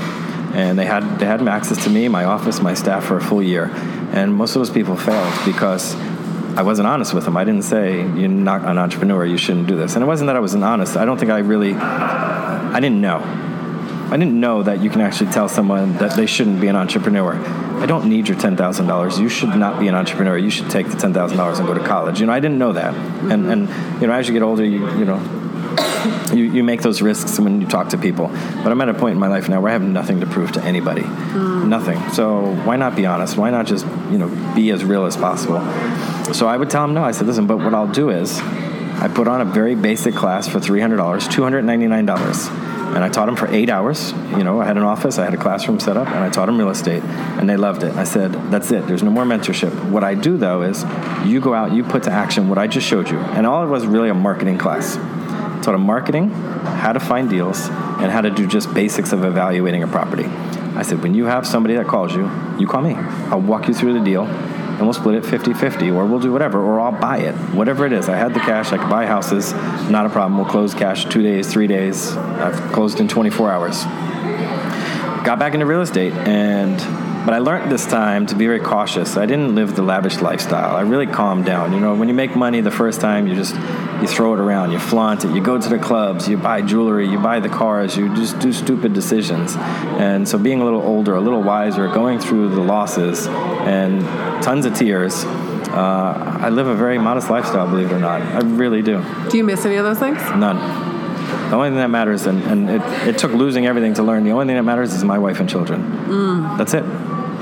and 0.55 0.79
they 0.79 0.85
had 0.85 1.19
they 1.19 1.27
had 1.27 1.47
access 1.49 1.83
to 1.85 1.91
me, 1.91 2.09
my 2.09 2.25
office, 2.25 2.61
my 2.61 2.75
staff 2.75 3.05
for 3.05 3.17
a 3.17 3.21
full 3.21 3.43
year, 3.43 3.71
and 4.12 4.35
most 4.35 4.55
of 4.55 4.61
those 4.61 4.71
people 4.71 4.97
failed 4.97 5.35
because 5.45 5.95
I 6.57 6.62
wasn't 6.62 6.87
honest 6.87 7.15
with 7.15 7.25
them. 7.25 7.37
I 7.37 7.45
didn't 7.45 7.62
say 7.62 7.97
you're 7.97 8.29
not 8.29 8.65
an 8.65 8.77
entrepreneur, 8.77 9.25
you 9.25 9.38
shouldn't 9.38 9.67
do 9.67 9.77
this, 9.77 9.95
and 9.95 10.03
it 10.03 10.07
wasn't 10.07 10.29
that 10.29 10.37
I 10.37 10.41
wasn't 10.41 10.65
honest. 10.65 10.97
I 10.97 11.05
don't 11.05 11.19
think 11.19 11.31
I 11.31 11.38
really, 11.38 11.75
I 11.75 12.79
didn't 12.81 13.01
know. 13.01 13.21
I 14.12 14.19
didn't 14.19 14.38
know 14.38 14.62
that 14.62 14.83
you 14.83 14.91
can 14.91 15.01
actually 15.01 15.31
tell 15.31 15.49
someone 15.49 15.97
that 15.97 16.15
they 16.17 16.27
shouldn't 16.27 16.61
be 16.61 16.69
an 16.69 16.77
entrepreneur. 16.77 17.35
I 17.83 17.87
don't 17.87 18.11
need 18.11 18.29
your 18.29 18.38
ten 18.38 18.59
thousand 18.59 18.87
dollars. 18.87 19.19
You 19.19 19.31
should 19.31 19.57
not 19.57 19.81
be 19.81 19.88
an 19.88 19.95
entrepreneur. 19.95 20.37
You 20.37 20.51
should 20.51 20.71
take 20.71 20.88
the 20.88 20.99
ten 20.99 21.15
thousand 21.15 21.38
dollars 21.38 21.59
and 21.59 21.67
go 21.67 21.73
to 21.73 21.83
college. 21.83 22.21
You 22.21 22.27
know, 22.27 22.33
I 22.33 22.41
didn't 22.41 22.59
know 22.59 22.75
that. 22.75 22.95
And 22.95 23.51
and 23.51 24.01
you 24.03 24.07
know, 24.07 24.12
as 24.12 24.29
you 24.29 24.35
get 24.35 24.43
older, 24.43 24.65
you 24.65 24.87
you 24.99 25.07
know, 25.07 25.17
you, 26.35 26.44
you 26.44 26.64
make 26.64 26.82
those 26.82 27.02
risks 27.02 27.38
when 27.38 27.61
you 27.61 27.66
talk 27.66 27.90
to 27.90 27.98
people. 27.98 28.28
But 28.28 28.72
I'm 28.72 28.80
at 28.80 28.88
a 28.88 28.94
point 28.94 29.14
in 29.14 29.18
my 29.18 29.28
life 29.28 29.48
now 29.48 29.61
where 29.61 29.70
I 29.70 29.72
have 29.72 29.82
nothing 29.82 30.20
to 30.20 30.26
prove 30.26 30.52
to 30.52 30.62
anybody. 30.62 31.02
Mm. 31.02 31.68
Nothing. 31.68 32.11
So 32.11 32.54
why 32.64 32.76
not 32.76 32.96
be 32.96 33.06
honest? 33.06 33.37
Why 33.37 33.50
not 33.50 33.66
just, 33.66 33.87
you 34.11 34.18
know, 34.18 34.28
be 34.54 34.70
as 34.70 34.85
real 34.85 35.06
as 35.06 35.16
possible? 35.16 35.61
So 36.35 36.46
I 36.46 36.56
would 36.56 36.70
tell 36.70 36.85
him 36.85 36.94
no. 36.94 37.02
I 37.02 37.12
said, 37.12 37.26
listen, 37.26 37.46
but 37.46 37.58
what 37.58 37.74
I'll 37.74 37.90
do 37.90 38.11
is 38.11 38.40
I 38.40 39.08
put 39.08 39.26
on 39.26 39.40
a 39.40 39.44
very 39.44 39.74
basic 39.74 40.14
class 40.14 40.46
for 40.46 40.61
$300, 40.61 40.96
$299. 40.96 42.72
And 42.94 43.02
I 43.02 43.08
taught 43.08 43.24
them 43.24 43.37
for 43.37 43.48
eight 43.48 43.70
hours. 43.70 44.12
You 44.12 44.44
know, 44.44 44.61
I 44.61 44.66
had 44.66 44.76
an 44.76 44.82
office, 44.82 45.18
I 45.18 45.24
had 45.24 45.32
a 45.32 45.38
classroom 45.38 45.80
set 45.80 45.96
up, 45.96 46.08
and 46.08 46.18
I 46.18 46.28
taught 46.28 46.46
them 46.46 46.58
real 46.58 46.68
estate, 46.68 47.02
and 47.02 47.48
they 47.48 47.56
loved 47.56 47.82
it. 47.82 47.94
I 47.94 48.04
said, 48.04 48.32
that's 48.50 48.70
it. 48.70 48.87
There's 48.87 49.02
no 49.02 49.11
more 49.11 49.24
mentorship. 49.24 49.72
What 49.90 50.04
I 50.04 50.14
do 50.14 50.37
though 50.37 50.61
is, 50.61 50.85
you 51.24 51.40
go 51.40 51.54
out, 51.54 51.72
you 51.72 51.85
put 51.85 52.02
to 52.02 52.12
action 52.12 52.50
what 52.50 52.58
I 52.58 52.66
just 52.66 52.87
showed 52.87 53.08
you, 53.08 53.18
and 53.18 53.46
all 53.46 53.64
it 53.64 53.68
was 53.68 53.87
really 53.87 54.11
a 54.11 54.14
marketing 54.14 54.58
class. 54.58 54.98
Taught 55.62 55.72
them 55.72 55.83
marketing, 55.83 56.31
how 56.31 56.92
to 56.92 56.98
find 56.98 57.31
deals, 57.31 57.68
and 57.68 58.11
how 58.11 58.20
to 58.20 58.31
do 58.31 58.46
just 58.48 58.75
basics 58.75 59.12
of 59.12 59.25
evaluating 59.25 59.85
a 59.85 59.87
property. 59.87 60.25
I 60.75 60.83
said, 60.83 61.03
when 61.03 61.14
you 61.14 61.27
have 61.27 61.46
somebody 61.46 61.77
that 61.77 61.87
calls 61.87 62.12
you, 62.14 62.29
you 62.59 62.66
call 62.66 62.83
me. 62.83 62.94
I'll 62.94 63.40
walk 63.40 63.68
you 63.68 63.75
through 63.75 63.92
the 63.92 64.05
deal, 64.05 64.25
and 64.25 64.81
we'll 64.81 64.92
split 64.92 65.14
it 65.14 65.25
50 65.25 65.55
50, 65.55 65.90
or 65.90 66.05
we'll 66.07 66.18
do 66.18 66.33
whatever, 66.33 66.61
or 66.61 66.81
I'll 66.81 66.98
buy 66.98 67.18
it. 67.18 67.35
Whatever 67.55 67.87
it 67.87 67.92
is. 67.92 68.09
I 68.09 68.16
had 68.16 68.35
the 68.35 68.40
cash, 68.40 68.72
I 68.72 68.79
could 68.79 68.90
buy 68.90 69.07
houses, 69.07 69.53
not 69.88 70.05
a 70.05 70.09
problem. 70.09 70.37
We'll 70.37 70.51
close 70.51 70.75
cash 70.75 71.05
two 71.05 71.22
days, 71.22 71.53
three 71.53 71.68
days. 71.68 72.16
I've 72.16 72.57
closed 72.72 72.98
in 72.98 73.07
24 73.07 73.53
hours. 73.53 73.85
Got 75.25 75.38
back 75.38 75.55
into 75.55 75.66
real 75.66 75.83
estate, 75.83 76.12
and 76.14 76.81
but 77.24 77.35
I 77.35 77.38
learned 77.38 77.70
this 77.70 77.87
time 77.87 78.26
to 78.26 78.35
be 78.35 78.46
very 78.46 78.58
cautious. 78.61 79.16
I 79.16 79.26
didn't 79.26 79.54
live 79.54 79.76
the 79.76 79.82
lavish 79.82 80.20
lifestyle. 80.20 80.74
I 80.74 80.80
really 80.82 81.06
calmed 81.06 81.44
down. 81.44 81.72
You 81.72 81.80
know, 81.80 81.94
when 81.94 82.08
you 82.08 82.14
make 82.14 82.35
money 82.35 82.61
the 82.61 82.70
first 82.70 83.00
time, 83.00 83.26
you 83.26 83.35
just 83.35 83.54
you 84.00 84.08
throw 84.08 84.35
it 84.35 84.40
around, 84.40 84.72
you 84.72 84.80
flaunt 84.80 85.24
it, 85.24 85.32
you 85.32 85.40
go 85.40 85.58
to 85.58 85.68
the 85.68 85.78
clubs, 85.78 86.28
you 86.28 86.37
buy 86.37 86.61
jewelry, 86.62 87.08
you 87.08 87.20
buy 87.20 87.38
the 87.38 87.48
cars, 87.48 87.96
you 87.96 88.12
just 88.16 88.40
do 88.40 88.52
stupid 88.52 88.92
decisions. 88.92 89.54
And 89.56 90.28
so 90.28 90.38
being 90.38 90.61
a 90.61 90.64
little 90.64 90.82
older, 90.82 91.14
a 91.14 91.20
little 91.20 91.42
wiser, 91.42 91.87
going 91.88 92.18
through 92.18 92.48
the 92.48 92.61
losses 92.61 93.28
and 93.28 94.02
tons 94.42 94.66
of 94.66 94.74
tears, 94.74 95.24
uh, 95.24 96.38
I 96.40 96.48
live 96.48 96.66
a 96.66 96.74
very 96.74 96.98
modest 96.98 97.30
lifestyle, 97.30 97.68
believe 97.68 97.92
it 97.92 97.94
or 97.94 98.00
not. 98.00 98.20
I 98.20 98.40
really 98.40 98.82
do. 98.82 99.04
Do 99.30 99.37
you 99.37 99.44
miss 99.44 99.64
any 99.64 99.76
of 99.76 99.85
those 99.85 99.98
things? 99.98 100.18
None. 100.37 100.56
The 101.50 101.56
only 101.56 101.68
thing 101.68 101.78
that 101.78 101.90
matters, 101.90 102.26
and, 102.26 102.42
and 102.44 102.70
it, 102.70 102.82
it 103.08 103.18
took 103.18 103.32
losing 103.32 103.66
everything 103.66 103.94
to 103.94 104.02
learn, 104.02 104.24
the 104.24 104.32
only 104.32 104.46
thing 104.46 104.56
that 104.56 104.62
matters 104.64 104.92
is 104.94 105.04
my 105.04 105.18
wife 105.18 105.38
and 105.38 105.48
children. 105.48 106.56
That's 106.56 106.74
it. 106.74 106.85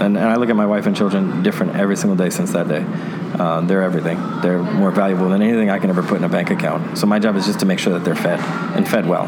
And, 0.00 0.16
and 0.16 0.26
I 0.26 0.36
look 0.36 0.48
at 0.48 0.56
my 0.56 0.66
wife 0.66 0.86
and 0.86 0.96
children 0.96 1.42
different 1.42 1.76
every 1.76 1.96
single 1.96 2.16
day 2.16 2.30
since 2.30 2.52
that 2.52 2.68
day. 2.68 2.84
Uh, 3.38 3.60
they're 3.60 3.82
everything. 3.82 4.18
They're 4.40 4.62
more 4.62 4.90
valuable 4.90 5.28
than 5.28 5.42
anything 5.42 5.70
I 5.70 5.78
can 5.78 5.90
ever 5.90 6.02
put 6.02 6.18
in 6.18 6.24
a 6.24 6.28
bank 6.28 6.50
account. 6.50 6.96
So 6.98 7.06
my 7.06 7.18
job 7.18 7.36
is 7.36 7.46
just 7.46 7.60
to 7.60 7.66
make 7.66 7.78
sure 7.78 7.92
that 7.92 8.04
they're 8.04 8.16
fed 8.16 8.40
and 8.76 8.88
fed 8.88 9.06
well. 9.06 9.26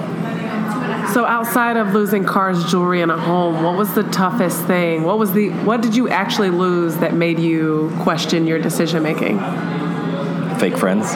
So 1.12 1.26
outside 1.26 1.76
of 1.76 1.92
losing 1.92 2.24
cars, 2.24 2.70
jewelry, 2.70 3.02
and 3.02 3.11
a 3.11 3.18
home, 3.18 3.62
what 3.62 3.76
was 3.76 3.94
the 3.94 4.02
toughest 4.04 4.64
thing? 4.64 5.02
What 5.02 5.18
was 5.18 5.32
the 5.32 5.50
what 5.50 5.82
did 5.82 5.94
you 5.94 6.08
actually 6.08 6.48
lose 6.48 6.96
that 6.96 7.12
made 7.12 7.38
you 7.38 7.92
question 8.00 8.46
your 8.46 8.58
decision 8.58 9.02
making? 9.02 9.38
Fake 10.58 10.78
friends. 10.78 11.14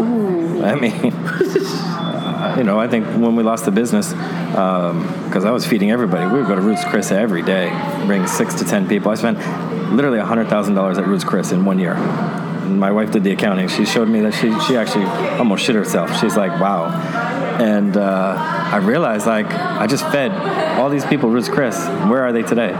Ooh. 0.00 0.64
I 0.64 0.74
mean, 0.74 1.12
you 2.56 2.64
know, 2.64 2.78
I 2.78 2.88
think 2.88 3.06
when 3.06 3.36
we 3.36 3.42
lost 3.42 3.64
the 3.64 3.70
business, 3.70 4.12
because 4.12 5.44
I 5.44 5.50
was 5.50 5.66
feeding 5.66 5.90
everybody, 5.90 6.26
we 6.26 6.38
would 6.38 6.46
go 6.46 6.54
to 6.54 6.60
Ruth's 6.60 6.84
Chris 6.84 7.10
every 7.10 7.42
day, 7.42 7.68
bring 8.06 8.26
six 8.26 8.54
to 8.54 8.64
ten 8.64 8.88
people. 8.88 9.10
I 9.10 9.14
spent 9.14 9.38
literally 9.92 10.18
$100,000 10.18 10.98
at 10.98 11.06
Ruth's 11.06 11.24
Chris 11.24 11.52
in 11.52 11.64
one 11.64 11.78
year. 11.78 11.94
And 11.94 12.80
my 12.80 12.90
wife 12.90 13.12
did 13.12 13.24
the 13.24 13.32
accounting. 13.32 13.68
She 13.68 13.84
showed 13.84 14.08
me 14.08 14.20
that 14.20 14.34
she, 14.34 14.58
she 14.66 14.76
actually 14.76 15.04
almost 15.38 15.64
shit 15.64 15.74
herself. 15.74 16.20
She's 16.20 16.36
like, 16.36 16.60
wow. 16.60 16.86
And 17.60 17.96
uh, 17.96 18.34
I 18.36 18.78
realized, 18.78 19.26
like, 19.26 19.46
I 19.46 19.86
just 19.86 20.04
fed 20.08 20.32
all 20.78 20.90
these 20.90 21.06
people 21.06 21.30
Ruth's 21.30 21.48
Chris. 21.48 21.76
Where 22.08 22.22
are 22.22 22.32
they 22.32 22.42
today? 22.42 22.72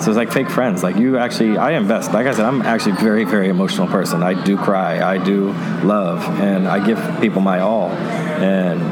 So 0.00 0.10
it's 0.10 0.16
like 0.16 0.32
fake 0.32 0.50
friends. 0.50 0.82
Like 0.82 0.96
you 0.96 1.18
actually, 1.18 1.56
I 1.56 1.72
invest. 1.72 2.12
Like 2.12 2.26
I 2.26 2.32
said, 2.32 2.44
I'm 2.44 2.62
actually 2.62 2.92
a 2.92 3.00
very, 3.00 3.24
very 3.24 3.48
emotional 3.48 3.86
person. 3.86 4.22
I 4.22 4.34
do 4.44 4.56
cry. 4.56 5.02
I 5.02 5.18
do 5.18 5.52
love, 5.82 6.22
and 6.40 6.68
I 6.68 6.84
give 6.84 6.98
people 7.20 7.40
my 7.40 7.60
all. 7.60 7.90
And 7.90 8.82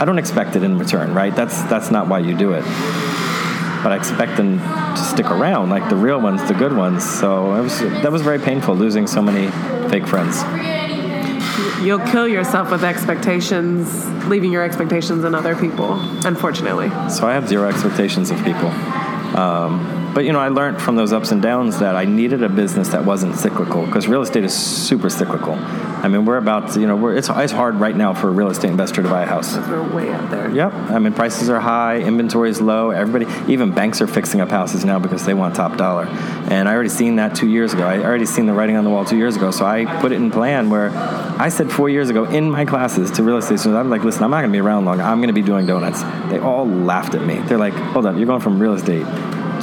I 0.00 0.04
don't 0.04 0.18
expect 0.18 0.56
it 0.56 0.62
in 0.62 0.78
return, 0.78 1.14
right? 1.14 1.34
That's 1.34 1.62
that's 1.62 1.90
not 1.90 2.08
why 2.08 2.18
you 2.20 2.36
do 2.36 2.52
it. 2.52 2.64
But 3.82 3.92
I 3.92 3.96
expect 3.96 4.36
them 4.36 4.58
to 4.58 4.96
stick 4.96 5.30
around, 5.30 5.70
like 5.70 5.88
the 5.88 5.96
real 5.96 6.20
ones, 6.20 6.46
the 6.48 6.54
good 6.54 6.76
ones. 6.76 7.04
So 7.04 7.54
it 7.54 7.62
was 7.62 7.80
that 7.80 8.10
was 8.10 8.22
very 8.22 8.38
painful 8.38 8.74
losing 8.74 9.06
so 9.06 9.22
many 9.22 9.50
fake 9.90 10.06
friends. 10.06 10.42
You'll 11.82 12.06
kill 12.06 12.26
yourself 12.26 12.70
with 12.70 12.82
expectations, 12.82 14.06
leaving 14.26 14.50
your 14.50 14.64
expectations 14.64 15.24
on 15.24 15.34
other 15.34 15.54
people, 15.54 16.00
unfortunately. 16.26 16.88
So 17.10 17.26
I 17.26 17.34
have 17.34 17.46
zero 17.46 17.68
expectations 17.68 18.30
of 18.30 18.38
people. 18.42 18.68
Um, 19.38 20.03
but 20.14 20.24
you 20.24 20.32
know, 20.32 20.38
I 20.38 20.48
learned 20.48 20.80
from 20.80 20.94
those 20.94 21.12
ups 21.12 21.32
and 21.32 21.42
downs 21.42 21.80
that 21.80 21.96
I 21.96 22.04
needed 22.04 22.42
a 22.44 22.48
business 22.48 22.88
that 22.90 23.04
wasn't 23.04 23.34
cyclical 23.34 23.84
because 23.84 24.06
real 24.06 24.22
estate 24.22 24.44
is 24.44 24.54
super 24.54 25.10
cyclical. 25.10 25.54
I 25.54 26.08
mean, 26.08 26.24
we're 26.24 26.36
about 26.36 26.72
to, 26.74 26.80
you 26.80 26.86
know, 26.86 26.94
we're, 26.94 27.16
it's, 27.16 27.28
it's 27.28 27.52
hard 27.52 27.76
right 27.76 27.96
now 27.96 28.14
for 28.14 28.28
a 28.28 28.30
real 28.30 28.48
estate 28.48 28.70
investor 28.70 29.02
to 29.02 29.08
buy 29.08 29.22
a 29.22 29.26
house. 29.26 29.56
We're 29.56 29.82
way 29.82 30.12
out 30.12 30.30
there. 30.30 30.50
Yep. 30.50 30.72
I 30.72 30.98
mean, 31.00 31.14
prices 31.14 31.48
are 31.48 31.58
high, 31.58 31.98
inventory 31.98 32.50
is 32.50 32.60
low. 32.60 32.90
Everybody, 32.90 33.26
even 33.52 33.72
banks 33.72 34.00
are 34.00 34.06
fixing 34.06 34.40
up 34.40 34.50
houses 34.50 34.84
now 34.84 34.98
because 35.00 35.26
they 35.26 35.34
want 35.34 35.56
top 35.56 35.76
dollar. 35.76 36.04
And 36.04 36.68
I 36.68 36.74
already 36.74 36.90
seen 36.90 37.16
that 37.16 37.34
two 37.34 37.48
years 37.48 37.72
ago. 37.72 37.84
I 37.84 37.98
already 37.98 38.26
seen 38.26 38.46
the 38.46 38.52
writing 38.52 38.76
on 38.76 38.84
the 38.84 38.90
wall 38.90 39.04
two 39.04 39.16
years 39.16 39.34
ago. 39.34 39.50
So 39.50 39.66
I 39.66 39.84
put 40.00 40.12
it 40.12 40.16
in 40.16 40.30
plan 40.30 40.70
where 40.70 40.90
I 40.90 41.48
said 41.48 41.72
four 41.72 41.88
years 41.88 42.08
ago 42.10 42.24
in 42.24 42.50
my 42.50 42.64
classes 42.64 43.10
to 43.12 43.24
real 43.24 43.38
estate 43.38 43.58
students, 43.58 43.78
I'm 43.78 43.90
like, 43.90 44.04
listen, 44.04 44.22
I'm 44.22 44.30
not 44.30 44.42
going 44.42 44.52
to 44.52 44.56
be 44.56 44.60
around 44.60 44.84
long. 44.84 45.00
I'm 45.00 45.18
going 45.18 45.28
to 45.28 45.34
be 45.34 45.42
doing 45.42 45.66
donuts. 45.66 46.02
They 46.30 46.38
all 46.38 46.68
laughed 46.68 47.14
at 47.14 47.26
me. 47.26 47.38
They're 47.40 47.58
like, 47.58 47.72
hold 47.72 48.06
on, 48.06 48.16
you're 48.16 48.26
going 48.26 48.40
from 48.40 48.60
real 48.60 48.74
estate 48.74 49.04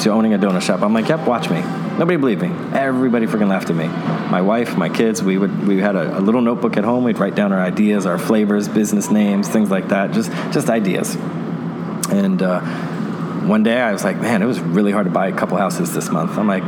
to 0.01 0.11
owning 0.11 0.33
a 0.33 0.39
donut 0.39 0.61
shop. 0.61 0.81
I'm 0.81 0.93
like, 0.93 1.07
yep, 1.09 1.27
watch 1.27 1.49
me. 1.49 1.61
Nobody 1.97 2.17
believed 2.17 2.41
me. 2.41 2.49
Everybody 2.73 3.27
freaking 3.27 3.49
laughed 3.49 3.69
at 3.69 3.75
me. 3.75 3.87
My 3.87 4.41
wife, 4.41 4.77
my 4.77 4.89
kids, 4.89 5.21
we 5.21 5.37
would 5.37 5.67
we 5.67 5.77
had 5.77 5.95
a, 5.95 6.17
a 6.17 6.21
little 6.21 6.41
notebook 6.41 6.77
at 6.77 6.83
home. 6.83 7.03
We'd 7.03 7.19
write 7.19 7.35
down 7.35 7.51
our 7.51 7.61
ideas, 7.61 8.05
our 8.05 8.17
flavors, 8.17 8.67
business 8.67 9.11
names, 9.11 9.47
things 9.47 9.69
like 9.69 9.89
that. 9.89 10.11
Just 10.11 10.31
just 10.51 10.69
ideas. 10.69 11.15
And 12.09 12.41
uh, 12.41 12.61
one 13.45 13.63
day 13.63 13.79
I 13.79 13.91
was 13.91 14.03
like, 14.03 14.17
man, 14.17 14.41
it 14.41 14.45
was 14.45 14.59
really 14.59 14.91
hard 14.91 15.05
to 15.05 15.11
buy 15.11 15.27
a 15.27 15.31
couple 15.31 15.57
houses 15.57 15.93
this 15.93 16.09
month. 16.09 16.37
I'm 16.37 16.47
like, 16.47 16.65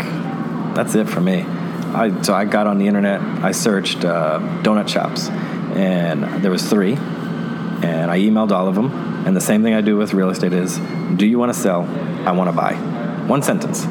that's 0.76 0.96
it 0.96 1.10
for 1.10 1.22
me. 1.22 1.41
I, 1.41 2.22
so 2.22 2.34
I 2.34 2.46
got 2.46 2.65
on 2.65 2.78
the 2.78 2.88
internet. 2.88 3.22
I 3.22 3.52
searched 3.52 4.04
uh, 4.04 4.39
donut 4.63 4.88
shops, 4.88 5.30
and 5.30 6.43
there 6.43 6.52
was 6.52 6.67
three. 6.67 6.93
And 6.93 8.10
I 8.10 8.19
emailed 8.19 8.52
all 8.52 8.67
of 8.67 8.76
them. 8.76 8.91
And 9.26 9.36
the 9.36 9.41
same 9.41 9.62
thing 9.63 9.74
I 9.74 9.82
do 9.82 9.98
with 9.98 10.13
real 10.13 10.30
estate 10.30 10.54
is, 10.54 10.80
do 11.15 11.26
you 11.28 11.38
want 11.38 11.54
to 11.54 11.60
sell? 11.60 11.84
I 12.26 12.32
want 12.32 12.50
to 12.50 12.56
buy. 12.56 12.92
One 13.27 13.41
sentence. 13.41 13.86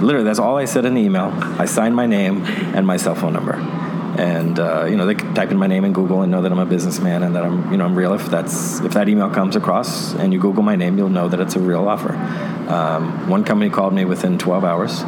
Literally, 0.00 0.24
that's 0.24 0.38
all 0.40 0.58
I 0.58 0.64
said 0.64 0.84
in 0.84 0.94
the 0.94 1.00
email. 1.00 1.30
I 1.58 1.64
signed 1.64 1.94
my 1.94 2.06
name 2.06 2.44
and 2.44 2.86
my 2.86 2.96
cell 2.96 3.14
phone 3.14 3.32
number. 3.32 3.54
And 4.18 4.58
uh, 4.58 4.84
you 4.84 4.96
know, 4.96 5.06
they 5.06 5.14
can 5.14 5.32
type 5.34 5.50
in 5.50 5.56
my 5.56 5.66
name 5.66 5.84
in 5.84 5.92
Google 5.92 6.22
and 6.22 6.30
know 6.30 6.42
that 6.42 6.52
I'm 6.52 6.58
a 6.58 6.66
businessman 6.66 7.22
and 7.22 7.34
that 7.34 7.44
I'm, 7.44 7.70
you 7.70 7.78
know, 7.78 7.84
I'm 7.84 7.94
real. 7.94 8.12
If 8.12 8.26
that's 8.26 8.80
if 8.80 8.92
that 8.92 9.08
email 9.08 9.30
comes 9.30 9.56
across 9.56 10.12
and 10.14 10.32
you 10.32 10.40
Google 10.40 10.62
my 10.62 10.76
name, 10.76 10.98
you'll 10.98 11.08
know 11.08 11.28
that 11.28 11.40
it's 11.40 11.56
a 11.56 11.60
real 11.60 11.88
offer. 11.88 12.12
Um, 12.70 13.28
one 13.28 13.44
company 13.44 13.70
called 13.70 13.94
me 13.94 14.04
within 14.04 14.38
12 14.38 14.64
hours. 14.64 15.02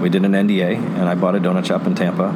We 0.00 0.08
did 0.08 0.24
an 0.24 0.32
NDA, 0.32 0.76
and 0.76 1.08
I 1.08 1.14
bought 1.14 1.34
a 1.34 1.38
donut 1.38 1.66
shop 1.66 1.86
in 1.86 1.94
Tampa. 1.94 2.34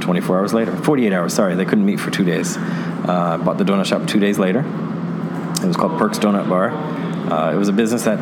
24 0.00 0.38
hours 0.38 0.52
later, 0.52 0.76
48 0.76 1.12
hours. 1.12 1.32
Sorry, 1.32 1.54
they 1.54 1.64
couldn't 1.64 1.86
meet 1.86 1.98
for 1.98 2.10
two 2.10 2.24
days. 2.24 2.56
Uh, 2.58 3.40
bought 3.42 3.58
the 3.58 3.64
donut 3.64 3.86
shop 3.86 4.06
two 4.06 4.20
days 4.20 4.38
later. 4.38 4.60
It 4.60 5.66
was 5.66 5.76
called 5.76 5.98
Perks 5.98 6.18
Donut 6.18 6.48
Bar. 6.48 6.70
Uh, 6.70 7.52
it 7.54 7.56
was 7.56 7.68
a 7.68 7.72
business 7.72 8.04
that 8.04 8.18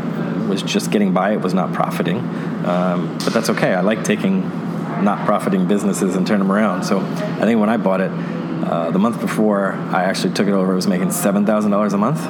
was 0.53 0.63
just 0.63 0.91
getting 0.91 1.13
by. 1.13 1.33
It 1.33 1.41
was 1.41 1.55
not 1.55 1.73
profiting, 1.73 2.19
um, 2.67 3.17
but 3.25 3.33
that's 3.33 3.49
okay. 3.51 3.73
I 3.75 3.81
like 3.81 4.05
taking 4.05 4.43
not 5.03 5.25
profiting 5.25 5.67
businesses 5.67 6.15
and 6.15 6.27
turn 6.27 6.39
them 6.39 6.53
around. 6.53 6.85
So 6.85 7.01
I 7.01 7.41
think 7.41 7.59
when 7.59 7.71
I 7.71 7.79
bought 7.79 8.01
it, 8.03 8.11
uh, 8.11 8.91
the 8.91 8.99
month 8.99 9.21
before 9.21 9.73
I 9.73 10.05
actually 10.05 10.35
took 10.35 10.47
it 10.47 10.53
over, 10.53 10.73
it 10.73 10.77
was 10.77 10.87
making 10.87 11.11
seven 11.11 11.47
thousand 11.47 11.71
dollars 11.71 11.95
a 11.95 11.99
month, 11.99 12.21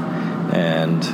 and 0.54 1.04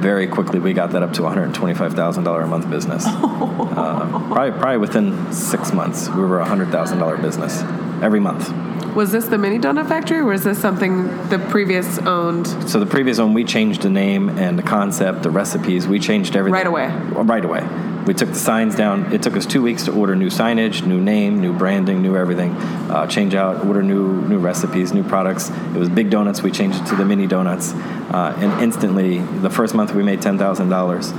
very 0.00 0.26
quickly 0.28 0.60
we 0.60 0.74
got 0.74 0.90
that 0.90 1.02
up 1.02 1.14
to 1.14 1.22
one 1.22 1.32
hundred 1.32 1.54
twenty-five 1.54 1.94
thousand 1.94 2.24
dollar 2.24 2.42
a 2.42 2.46
month 2.46 2.68
business. 2.68 3.04
uh, 3.06 4.08
probably 4.30 4.58
probably 4.58 4.78
within 4.78 5.32
six 5.32 5.72
months, 5.72 6.08
we 6.10 6.22
were 6.22 6.40
a 6.40 6.44
hundred 6.44 6.70
thousand 6.70 6.98
dollar 6.98 7.16
business 7.16 7.62
every 8.02 8.20
month. 8.20 8.48
Was 8.94 9.12
this 9.12 9.26
the 9.26 9.38
mini 9.38 9.58
donut 9.58 9.88
factory, 9.88 10.18
or 10.18 10.24
was 10.24 10.42
this 10.44 10.58
something 10.58 11.06
the 11.28 11.38
previous 11.50 11.98
owned? 11.98 12.46
So 12.68 12.80
the 12.80 12.86
previous 12.86 13.18
one, 13.18 13.32
we 13.32 13.44
changed 13.44 13.82
the 13.82 13.90
name 13.90 14.28
and 14.30 14.58
the 14.58 14.62
concept, 14.62 15.22
the 15.22 15.30
recipes. 15.30 15.86
We 15.86 16.00
changed 16.00 16.34
everything 16.34 16.54
Right 16.54 16.66
away? 16.66 16.88
Right 17.12 17.44
away. 17.44 17.62
we 18.06 18.14
took 18.14 18.30
the 18.30 18.34
signs 18.34 18.74
down. 18.74 19.12
It 19.12 19.22
took 19.22 19.36
us 19.36 19.46
two 19.46 19.62
weeks 19.62 19.84
to 19.84 19.92
order 19.92 20.16
new 20.16 20.30
signage, 20.30 20.84
new 20.84 21.00
name, 21.00 21.40
new 21.40 21.52
branding, 21.52 22.02
new 22.02 22.16
everything. 22.16 22.56
Uh, 22.90 23.06
change 23.06 23.34
out, 23.34 23.64
order 23.66 23.82
new 23.82 24.22
new 24.22 24.38
recipes, 24.38 24.92
new 24.92 25.04
products. 25.04 25.50
It 25.50 25.78
was 25.78 25.88
big 25.88 26.10
donuts. 26.10 26.42
We 26.42 26.50
changed 26.50 26.82
it 26.82 26.86
to 26.86 26.96
the 26.96 27.04
mini 27.04 27.26
donuts, 27.28 27.74
uh, 27.74 28.34
and 28.38 28.62
instantly, 28.62 29.18
the 29.18 29.50
first 29.50 29.74
month 29.74 29.94
we 29.94 30.02
made 30.02 30.20
ten 30.22 30.38
thousand 30.38 30.70
dollars. 30.70 31.12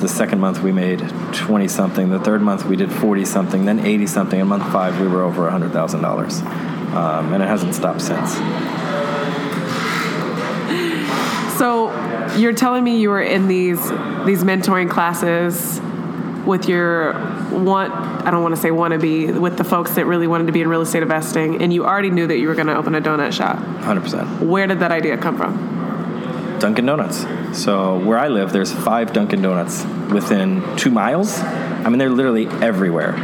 The 0.00 0.08
second 0.08 0.40
month 0.40 0.60
we 0.62 0.72
made 0.72 1.00
twenty 1.32 1.68
something. 1.68 2.10
The 2.10 2.18
third 2.20 2.42
month 2.42 2.64
we 2.66 2.76
did 2.76 2.90
forty 2.90 3.24
something. 3.24 3.64
Then 3.64 3.78
eighty 3.80 4.06
something. 4.06 4.40
In 4.40 4.46
month 4.48 4.64
five 4.72 5.00
we 5.00 5.06
were 5.06 5.22
over 5.22 5.48
hundred 5.50 5.72
thousand 5.72 6.02
dollars, 6.02 6.40
um, 6.96 7.32
and 7.32 7.42
it 7.42 7.46
hasn't 7.46 7.74
stopped 7.74 8.00
since. 8.00 8.32
So 11.58 11.90
you're 12.36 12.52
telling 12.52 12.84
me 12.84 13.00
you 13.00 13.10
were 13.10 13.22
in 13.22 13.48
these 13.48 13.80
these 14.24 14.42
mentoring 14.44 14.90
classes 14.90 15.80
with 16.46 16.68
your 16.68 17.12
want 17.50 17.92
I 17.92 18.30
don't 18.30 18.42
want 18.42 18.54
to 18.54 18.60
say 18.60 18.70
wannabe 18.70 19.38
with 19.38 19.56
the 19.56 19.64
folks 19.64 19.92
that 19.92 20.06
really 20.06 20.26
wanted 20.26 20.46
to 20.46 20.52
be 20.52 20.60
in 20.60 20.68
real 20.68 20.80
estate 20.80 21.02
investing, 21.02 21.62
and 21.62 21.72
you 21.72 21.84
already 21.84 22.10
knew 22.10 22.26
that 22.26 22.38
you 22.38 22.48
were 22.48 22.54
going 22.54 22.66
to 22.66 22.76
open 22.76 22.94
a 22.94 23.00
donut 23.00 23.32
shop. 23.32 23.58
Hundred 23.58 24.02
percent. 24.02 24.42
Where 24.42 24.66
did 24.66 24.80
that 24.80 24.90
idea 24.90 25.16
come 25.16 25.36
from? 25.36 25.74
Dunkin' 26.58 26.86
Donuts. 26.86 27.26
So 27.52 27.98
where 27.98 28.18
I 28.18 28.28
live, 28.28 28.52
there's 28.52 28.72
five 28.72 29.12
Dunkin' 29.12 29.42
Donuts 29.42 29.84
within 30.10 30.62
two 30.76 30.90
miles. 30.90 31.38
I 31.38 31.88
mean, 31.88 31.98
they're 31.98 32.10
literally 32.10 32.46
everywhere. 32.46 33.14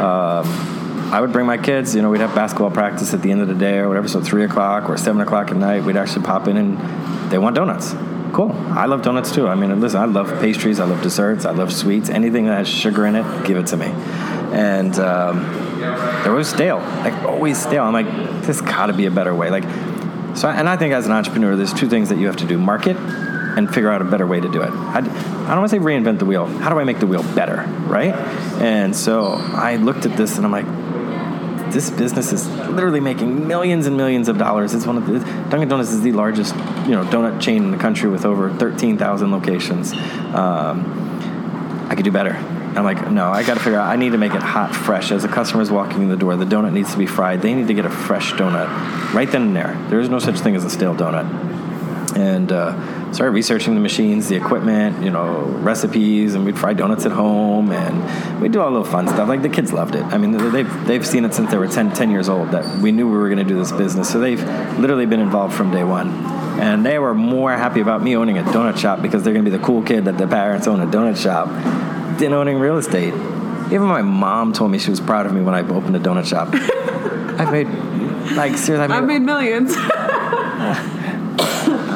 Um, 0.00 0.73
I 1.14 1.20
would 1.20 1.30
bring 1.30 1.46
my 1.46 1.58
kids. 1.58 1.94
You 1.94 2.02
know, 2.02 2.10
we'd 2.10 2.20
have 2.22 2.34
basketball 2.34 2.72
practice 2.72 3.14
at 3.14 3.22
the 3.22 3.30
end 3.30 3.40
of 3.40 3.46
the 3.46 3.54
day 3.54 3.78
or 3.78 3.86
whatever. 3.86 4.08
So 4.08 4.20
three 4.20 4.42
o'clock 4.42 4.88
or 4.88 4.96
seven 4.96 5.20
o'clock 5.20 5.52
at 5.52 5.56
night, 5.56 5.84
we'd 5.84 5.96
actually 5.96 6.24
pop 6.24 6.48
in 6.48 6.56
and 6.56 7.30
they 7.30 7.38
want 7.38 7.54
donuts. 7.54 7.92
Cool. 8.32 8.50
I 8.50 8.86
love 8.86 9.02
donuts 9.02 9.32
too. 9.32 9.46
I 9.46 9.54
mean, 9.54 9.80
listen, 9.80 10.00
I 10.00 10.06
love 10.06 10.28
pastries. 10.40 10.80
I 10.80 10.86
love 10.86 11.02
desserts. 11.02 11.44
I 11.44 11.52
love 11.52 11.72
sweets. 11.72 12.08
Anything 12.08 12.46
that 12.46 12.58
has 12.58 12.68
sugar 12.68 13.06
in 13.06 13.14
it, 13.14 13.46
give 13.46 13.56
it 13.56 13.68
to 13.68 13.76
me. 13.76 13.86
And 13.86 14.98
um, 14.98 15.78
they're 15.78 16.32
always 16.32 16.48
stale, 16.48 16.78
like 16.78 17.14
always 17.22 17.62
stale. 17.62 17.84
I'm 17.84 17.92
like, 17.92 18.42
this 18.42 18.60
got 18.60 18.86
to 18.86 18.92
be 18.92 19.06
a 19.06 19.10
better 19.12 19.36
way. 19.36 19.50
Like, 19.50 19.62
so, 20.36 20.48
and 20.48 20.68
I 20.68 20.76
think 20.76 20.94
as 20.94 21.06
an 21.06 21.12
entrepreneur, 21.12 21.54
there's 21.54 21.72
two 21.72 21.88
things 21.88 22.08
that 22.08 22.18
you 22.18 22.26
have 22.26 22.38
to 22.38 22.44
do: 22.44 22.58
market 22.58 22.96
and 22.96 23.72
figure 23.72 23.90
out 23.90 24.02
a 24.02 24.04
better 24.04 24.26
way 24.26 24.40
to 24.40 24.48
do 24.50 24.62
it. 24.62 24.70
I, 24.70 24.98
I 24.98 25.00
don't 25.00 25.58
want 25.58 25.70
to 25.70 25.76
say 25.76 25.78
reinvent 25.78 26.18
the 26.18 26.24
wheel. 26.24 26.46
How 26.46 26.70
do 26.70 26.80
I 26.80 26.82
make 26.82 26.98
the 26.98 27.06
wheel 27.06 27.22
better, 27.34 27.64
right? 27.86 28.14
And 28.60 28.96
so 28.96 29.28
I 29.28 29.76
looked 29.76 30.06
at 30.06 30.16
this 30.16 30.38
and 30.38 30.44
I'm 30.44 30.50
like, 30.50 30.66
this 31.74 31.90
business 31.90 32.32
is 32.32 32.48
literally 32.48 33.00
making 33.00 33.46
millions 33.46 33.86
and 33.86 33.96
millions 33.96 34.28
of 34.28 34.38
dollars. 34.38 34.72
It's 34.72 34.86
one 34.86 34.96
of 34.96 35.06
the 35.06 35.18
Dunkin' 35.50 35.68
Donuts 35.68 35.90
is 35.90 36.00
the 36.00 36.12
largest, 36.12 36.54
you 36.54 36.92
know, 36.92 37.04
donut 37.04 37.40
chain 37.42 37.64
in 37.64 37.70
the 37.72 37.76
country 37.76 38.08
with 38.08 38.24
over 38.24 38.50
13,000 38.50 39.30
locations. 39.30 39.92
Um, 39.92 41.86
I 41.90 41.94
could 41.96 42.04
do 42.04 42.12
better. 42.12 42.32
I'm 42.76 42.84
like, 42.84 43.10
no, 43.10 43.28
I 43.30 43.42
got 43.42 43.54
to 43.54 43.60
figure 43.60 43.78
out. 43.78 43.88
I 43.88 43.96
need 43.96 44.10
to 44.10 44.18
make 44.18 44.34
it 44.34 44.42
hot, 44.42 44.74
fresh. 44.74 45.12
As 45.12 45.24
a 45.24 45.28
customer's 45.28 45.70
walking 45.70 46.02
in 46.02 46.08
the 46.08 46.16
door, 46.16 46.36
the 46.36 46.44
donut 46.44 46.72
needs 46.72 46.92
to 46.92 46.98
be 46.98 47.06
fried. 47.06 47.42
They 47.42 47.54
need 47.54 47.68
to 47.68 47.74
get 47.74 47.84
a 47.84 47.90
fresh 47.90 48.32
donut 48.32 48.68
right 49.12 49.30
then 49.30 49.42
and 49.42 49.56
there. 49.56 49.76
There 49.90 50.00
is 50.00 50.08
no 50.08 50.18
such 50.18 50.38
thing 50.38 50.56
as 50.56 50.64
a 50.64 50.70
stale 50.70 50.94
donut. 50.94 52.16
And 52.16 52.50
uh, 52.50 52.72
started 53.14 53.30
researching 53.30 53.74
the 53.74 53.80
machines, 53.80 54.28
the 54.28 54.36
equipment, 54.36 55.02
you 55.02 55.10
know, 55.10 55.42
recipes, 55.62 56.34
and 56.34 56.44
we'd 56.44 56.58
fry 56.58 56.72
donuts 56.74 57.06
at 57.06 57.12
home, 57.12 57.70
and 57.70 58.40
we'd 58.40 58.52
do 58.52 58.60
all 58.60 58.72
the 58.72 58.84
fun 58.84 59.06
stuff. 59.06 59.28
Like 59.28 59.42
the 59.42 59.48
kids 59.48 59.72
loved 59.72 59.94
it. 59.94 60.02
I 60.04 60.18
mean, 60.18 60.32
they've 60.52 60.86
they've 60.86 61.06
seen 61.06 61.24
it 61.24 61.32
since 61.32 61.50
they 61.50 61.56
were 61.56 61.68
10, 61.68 61.92
10 61.92 62.10
years 62.10 62.28
old 62.28 62.50
that 62.50 62.80
we 62.80 62.90
knew 62.92 63.08
we 63.08 63.16
were 63.16 63.28
going 63.28 63.38
to 63.38 63.44
do 63.44 63.56
this 63.56 63.72
business. 63.72 64.10
So 64.10 64.18
they've 64.18 64.42
literally 64.78 65.06
been 65.06 65.20
involved 65.20 65.54
from 65.54 65.70
day 65.70 65.84
one, 65.84 66.08
and 66.60 66.84
they 66.84 66.98
were 66.98 67.14
more 67.14 67.52
happy 67.52 67.80
about 67.80 68.02
me 68.02 68.16
owning 68.16 68.38
a 68.38 68.42
donut 68.42 68.76
shop 68.78 69.00
because 69.00 69.22
they're 69.22 69.32
going 69.32 69.44
to 69.44 69.50
be 69.50 69.56
the 69.56 69.62
cool 69.62 69.82
kid 69.82 70.06
that 70.06 70.18
the 70.18 70.26
parents 70.26 70.66
own 70.66 70.80
a 70.80 70.86
donut 70.86 71.16
shop 71.16 71.48
than 72.18 72.32
owning 72.32 72.58
real 72.58 72.78
estate. 72.78 73.14
Even 73.72 73.82
my 73.82 74.02
mom 74.02 74.52
told 74.52 74.70
me 74.70 74.78
she 74.78 74.90
was 74.90 75.00
proud 75.00 75.26
of 75.26 75.32
me 75.32 75.40
when 75.40 75.54
I 75.54 75.60
opened 75.60 75.96
a 75.96 76.00
donut 76.00 76.26
shop. 76.26 76.48
I've 77.38 77.52
made 77.52 77.68
like 78.36 78.56
seriously, 78.56 78.76
I 78.76 78.86
made, 78.88 78.96
I 78.96 79.00
made 79.00 79.22
millions. 79.22 79.74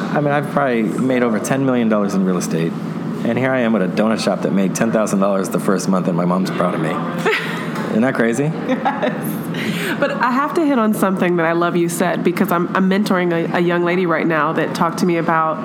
I 0.09 0.21
mean, 0.21 0.31
I've 0.31 0.49
probably 0.51 0.83
made 0.83 1.23
over 1.23 1.39
$10 1.39 1.63
million 1.63 1.91
in 1.91 2.25
real 2.25 2.37
estate. 2.37 2.71
And 2.71 3.37
here 3.37 3.51
I 3.51 3.59
am 3.59 3.73
with 3.73 3.81
a 3.81 3.87
donut 3.87 4.23
shop 4.23 4.41
that 4.41 4.53
made 4.53 4.71
$10,000 4.71 5.51
the 5.51 5.59
first 5.59 5.87
month, 5.89 6.07
and 6.07 6.17
my 6.17 6.25
mom's 6.25 6.49
proud 6.49 6.73
of 6.73 6.81
me. 6.81 6.89
Isn't 7.89 8.01
that 8.01 8.15
crazy? 8.15 8.43
Yes. 8.43 9.99
But 9.99 10.11
I 10.11 10.31
have 10.31 10.53
to 10.55 10.65
hit 10.65 10.79
on 10.79 10.93
something 10.93 11.35
that 11.37 11.45
I 11.45 11.51
love 11.51 11.75
you 11.75 11.89
said 11.89 12.23
because 12.23 12.51
I'm, 12.51 12.73
I'm 12.75 12.89
mentoring 12.89 13.33
a, 13.33 13.57
a 13.57 13.59
young 13.59 13.83
lady 13.83 14.05
right 14.05 14.25
now 14.25 14.53
that 14.53 14.75
talked 14.75 14.99
to 14.99 15.05
me 15.05 15.17
about. 15.17 15.57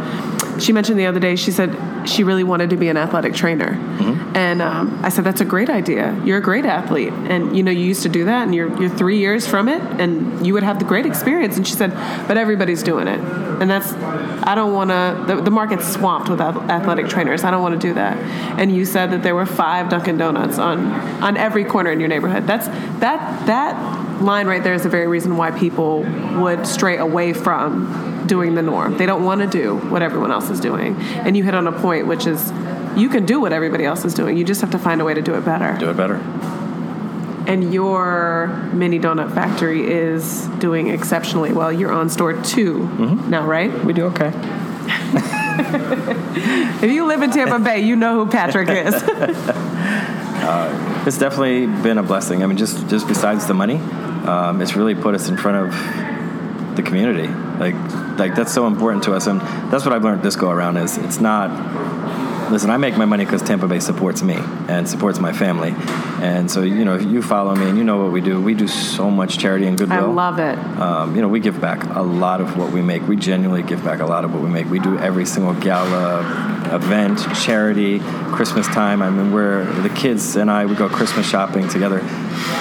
She 0.61 0.72
mentioned 0.72 0.98
the 0.98 1.07
other 1.07 1.20
day, 1.20 1.36
she 1.36 1.50
said 1.50 1.76
she 2.09 2.24
really 2.24 2.44
wanted 2.44 2.70
to 2.70 2.76
be 2.76 2.88
an 2.88 2.96
athletic 2.96 3.34
trainer. 3.34 3.72
Mm-hmm. 3.72 4.36
And 4.36 4.62
um, 4.62 5.00
I 5.05 5.09
said, 5.09 5.24
that's 5.24 5.40
a 5.40 5.44
great 5.44 5.70
idea. 5.70 6.20
You're 6.24 6.38
a 6.38 6.42
great 6.42 6.66
athlete. 6.66 7.12
And, 7.12 7.57
you 7.57 7.62
know, 7.62 7.70
you 7.70 7.84
used 7.84 8.02
to 8.02 8.09
do 8.09 8.24
that 8.24 8.42
and 8.42 8.55
you're, 8.55 8.80
you're 8.80 8.90
three 8.90 9.18
years 9.18 9.46
from 9.46 9.68
it 9.68 9.80
and 10.00 10.44
you 10.46 10.52
would 10.55 10.62
have 10.62 10.78
the 10.78 10.84
great 10.84 11.07
experience. 11.07 11.57
And 11.57 11.66
she 11.66 11.74
said, 11.74 11.92
but 12.26 12.36
everybody's 12.36 12.82
doing 12.82 13.07
it. 13.07 13.20
And 13.20 13.70
that's, 13.70 13.92
I 13.92 14.55
don't 14.55 14.72
want 14.72 14.90
to, 14.90 15.24
the, 15.34 15.42
the 15.42 15.50
market's 15.50 15.90
swamped 15.92 16.28
with 16.28 16.40
athletic 16.40 17.09
trainers. 17.09 17.44
I 17.44 17.50
don't 17.50 17.62
want 17.62 17.80
to 17.80 17.88
do 17.88 17.94
that. 17.94 18.18
And 18.59 18.74
you 18.74 18.84
said 18.84 19.12
that 19.12 19.22
there 19.22 19.34
were 19.34 19.46
five 19.46 19.88
Dunkin' 19.88 20.18
Donuts 20.18 20.59
on, 20.59 20.86
on 21.22 21.36
every 21.36 21.64
corner 21.64 21.92
in 21.92 22.00
your 22.00 22.09
neighborhood. 22.09 22.46
That's, 22.46 22.66
that, 23.00 23.46
that 23.46 24.20
line 24.20 24.46
right 24.46 24.62
there 24.62 24.74
is 24.74 24.82
the 24.82 24.88
very 24.88 25.07
reason 25.07 25.36
why 25.36 25.50
people 25.52 26.02
would 26.40 26.66
stray 26.66 26.98
away 26.98 27.32
from 27.32 28.14
doing 28.27 28.55
the 28.55 28.62
norm. 28.62 28.97
They 28.97 29.07
don't 29.07 29.25
want 29.25 29.41
to 29.41 29.47
do 29.47 29.77
what 29.77 30.03
everyone 30.03 30.31
else 30.31 30.51
is 30.51 30.61
doing. 30.61 30.97
And 30.97 31.37
you 31.37 31.45
hit 31.45 31.55
on 31.55 31.66
a 31.66 31.72
point, 31.72 32.07
which 32.07 32.27
is 32.27 32.51
you 32.97 33.09
can 33.09 33.27
do 33.27 33.41
what 33.41 33.53
everybody 33.53 33.85
else 33.85 34.05
is 34.05 34.14
doing. 34.14 34.37
You 34.37 34.45
just 34.45 34.61
have 34.61 34.70
to 34.70 34.79
find 34.79 35.01
a 35.01 35.05
way 35.05 35.14
to 35.14 35.22
do 35.22 35.35
it 35.35 35.45
better. 35.45 35.77
Do 35.79 35.91
it 35.91 35.97
better. 35.97 36.16
And 37.47 37.75
your 37.75 38.47
mini 38.72 38.99
donut 38.99 39.35
factory 39.35 39.87
is 39.87 40.47
doing 40.59 40.89
exceptionally 40.89 41.53
well. 41.53 41.70
You're 41.70 41.93
on 41.93 42.09
store 42.09 42.33
2 42.33 42.41
mm-hmm. 42.41 43.31
now, 43.31 43.47
right? 43.47 43.85
We 43.85 43.93
do 43.93 44.07
okay. 44.07 44.33
if 46.83 46.91
you 46.91 47.07
live 47.07 47.22
in 47.22 47.31
Tampa 47.31 47.59
Bay, 47.59 47.81
you 47.81 47.97
know 47.97 48.25
who 48.25 48.31
Patrick 48.31 48.68
is. 48.68 48.95
uh, 50.45 51.05
it's 51.07 51.18
definitely 51.18 51.66
been 51.83 51.99
a 51.99 52.03
blessing. 52.03 52.43
I 52.43 52.47
mean, 52.47 52.57
just 52.57 52.89
just 52.89 53.07
besides 53.07 53.47
the 53.47 53.55
money, 53.55 53.77
um, 53.77 54.62
it's 54.62 54.75
really 54.75 54.95
put 54.95 55.14
us 55.14 55.29
in 55.29 55.37
front 55.37 55.66
of 55.66 56.77
the 56.77 56.83
community. 56.83 57.29
Like, 57.29 57.75
like 58.19 58.35
that's 58.35 58.53
so 58.53 58.67
important 58.67 59.03
to 59.05 59.15
us, 59.15 59.27
and 59.27 59.41
that's 59.71 59.85
what 59.85 59.93
I've 59.93 60.05
learned 60.05 60.23
this 60.23 60.37
go 60.37 60.51
around. 60.51 60.77
Is 60.77 60.99
it's 60.99 61.21
not 61.21 61.51
listen, 62.51 62.70
I 62.70 62.76
make 62.76 62.97
my 62.97 63.05
money 63.05 63.24
because 63.24 63.42
Tampa 63.42 63.66
Bay 63.66 63.80
supports 63.80 64.22
me 64.22 64.36
and 64.68 64.88
supports 64.88 65.18
my 65.18 65.32
family. 65.32 65.74
And 66.22 66.51
so, 66.51 66.62
you 66.62 66.84
know, 66.84 66.95
if 66.95 67.03
you 67.03 67.22
follow 67.22 67.55
me 67.55 67.68
and 67.68 67.78
you 67.78 67.84
know 67.84 68.03
what 68.03 68.12
we 68.12 68.20
do, 68.20 68.40
we 68.40 68.55
do 68.55 68.68
so 68.68 69.11
much 69.11 69.38
charity 69.38 69.66
and 69.66 69.78
goodwill. 69.78 69.99
I 69.99 70.30
love 70.30 70.38
it. 70.38 70.59
Um, 70.78 71.14
you 71.16 71.22
know, 71.22 71.28
we 71.28 71.40
give 71.40 71.61
back 71.61 71.84
a 71.97 72.03
lot 72.03 72.40
of 72.40 72.57
what 72.57 72.72
we 72.72 72.82
make. 72.82 73.07
We 73.07 73.16
genuinely 73.16 73.62
give 73.62 73.84
back 73.84 74.01
a 74.01 74.07
lot 74.07 74.24
of 74.24 74.32
what 74.32 74.42
we 74.42 74.49
make. 74.49 74.68
We 74.70 74.78
do 74.78 74.99
every 74.99 75.26
single 75.26 75.55
gala, 75.55 76.20
event, 76.74 77.20
charity, 77.42 78.01
Christmas 78.32 78.66
time. 78.68 79.03
I 79.03 79.11
mean, 79.11 79.32
we're 79.32 79.64
the 79.82 79.90
kids 79.90 80.36
and 80.36 80.51
I, 80.51 80.66
we 80.66 80.74
go 80.74 80.88
Christmas 80.88 81.28
shopping 81.28 81.68
together. 81.68 82.01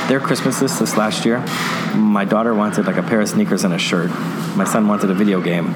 Their 0.07 0.19
Christmases 0.19 0.79
this 0.79 0.97
last 0.97 1.25
year, 1.25 1.39
my 1.95 2.25
daughter 2.25 2.53
wanted 2.53 2.85
like 2.85 2.97
a 2.97 3.03
pair 3.03 3.21
of 3.21 3.29
sneakers 3.29 3.63
and 3.63 3.73
a 3.73 3.79
shirt. 3.79 4.09
My 4.55 4.65
son 4.65 4.87
wanted 4.87 5.09
a 5.09 5.13
video 5.13 5.41
game 5.41 5.73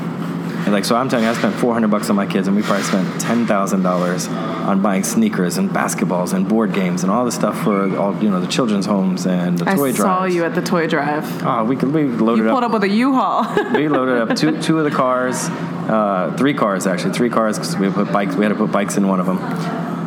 and 0.68 0.74
like, 0.74 0.84
so 0.84 0.97
I'm 0.97 1.07
telling 1.07 1.24
you, 1.24 1.32
I 1.32 1.34
spent 1.34 1.55
400 1.55 1.88
bucks 1.88 2.09
on 2.09 2.18
my 2.18 2.26
kids, 2.26 2.49
and 2.49 2.57
we 2.57 2.61
probably 2.61 2.84
spent 2.84 3.07
$10,000 3.22 4.30
on 4.68 4.82
buying 4.82 5.05
sneakers 5.05 5.57
and 5.57 5.70
basketballs 5.70 6.34
and 6.34 6.45
board 6.45 6.74
games 6.74 7.03
and 7.03 7.11
all 7.11 7.24
the 7.24 7.32
stuff 7.32 7.57
for 7.63 7.97
all, 7.97 8.22
you 8.22 8.30
know, 8.30 8.41
the 8.41 8.47
children's 8.47 8.86
homes 8.86 9.26
and 9.26 9.57
the 9.57 9.63
toy 9.63 9.93
drive. 9.93 10.09
I 10.11 10.20
saw 10.20 10.26
you 10.26 10.43
at 10.43 10.55
the 10.55 10.61
toy 10.61 10.88
drive. 10.88 11.24
Oh, 11.41 11.63
we 11.63 11.78
could, 11.78 11.93
we 11.93 12.03
loaded 12.03 12.43
you 12.43 12.49
pulled 12.49 12.65
up, 12.65 12.74
up 12.74 12.82
with 12.82 12.84
a 12.84 12.93
U-Haul. 12.93 13.74
we 13.76 13.88
loaded 13.88 14.18
up 14.18 14.36
two, 14.36 14.61
two 14.61 14.78
of 14.78 14.84
the 14.84 14.91
cars, 14.91 15.47
uh, 15.47 16.36
three 16.38 16.53
cars 16.53 16.86
actually, 16.86 17.13
three 17.13 17.30
cars 17.30 17.57
because 17.57 17.78
we 17.78 17.89
put 17.89 18.11
bikes, 18.11 18.36
we 18.36 18.43
had 18.43 18.49
to 18.49 18.55
put 18.55 18.70
bikes 18.70 18.97
in 18.97 19.07
one 19.07 19.22
of 19.22 19.26
them. 19.26 19.38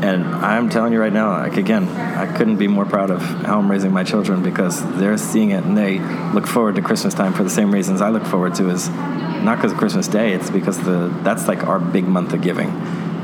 And 0.04 0.26
I'm 0.26 0.68
telling 0.68 0.92
you 0.92 1.00
right 1.00 1.12
now, 1.12 1.30
like 1.30 1.56
again, 1.56 1.88
I 1.88 2.26
couldn't 2.36 2.56
be 2.56 2.68
more 2.68 2.84
proud 2.84 3.10
of 3.10 3.22
how 3.22 3.58
I'm 3.58 3.70
raising 3.70 3.92
my 3.92 4.04
children 4.04 4.42
because 4.42 4.82
they're 4.98 5.16
seeing 5.16 5.52
it 5.52 5.64
and 5.64 5.76
they 5.76 6.00
look 6.34 6.46
forward 6.46 6.74
to 6.74 6.82
Christmas 6.82 7.14
time 7.14 7.32
for 7.32 7.44
the 7.44 7.50
same 7.50 7.70
reasons 7.70 8.02
I 8.02 8.10
look 8.10 8.26
forward 8.26 8.54
to 8.56 8.68
is 8.68 8.90
not 9.42 9.56
because 9.56 9.72
of 9.72 9.78
Christmas 9.78 10.08
Day. 10.08 10.32
It's 10.32 10.50
because 10.50 10.78
the 10.78 11.08
that's 11.22 11.48
like 11.48 11.64
our 11.64 11.78
big 11.78 12.06
month 12.06 12.32
of 12.32 12.42
giving, 12.42 12.68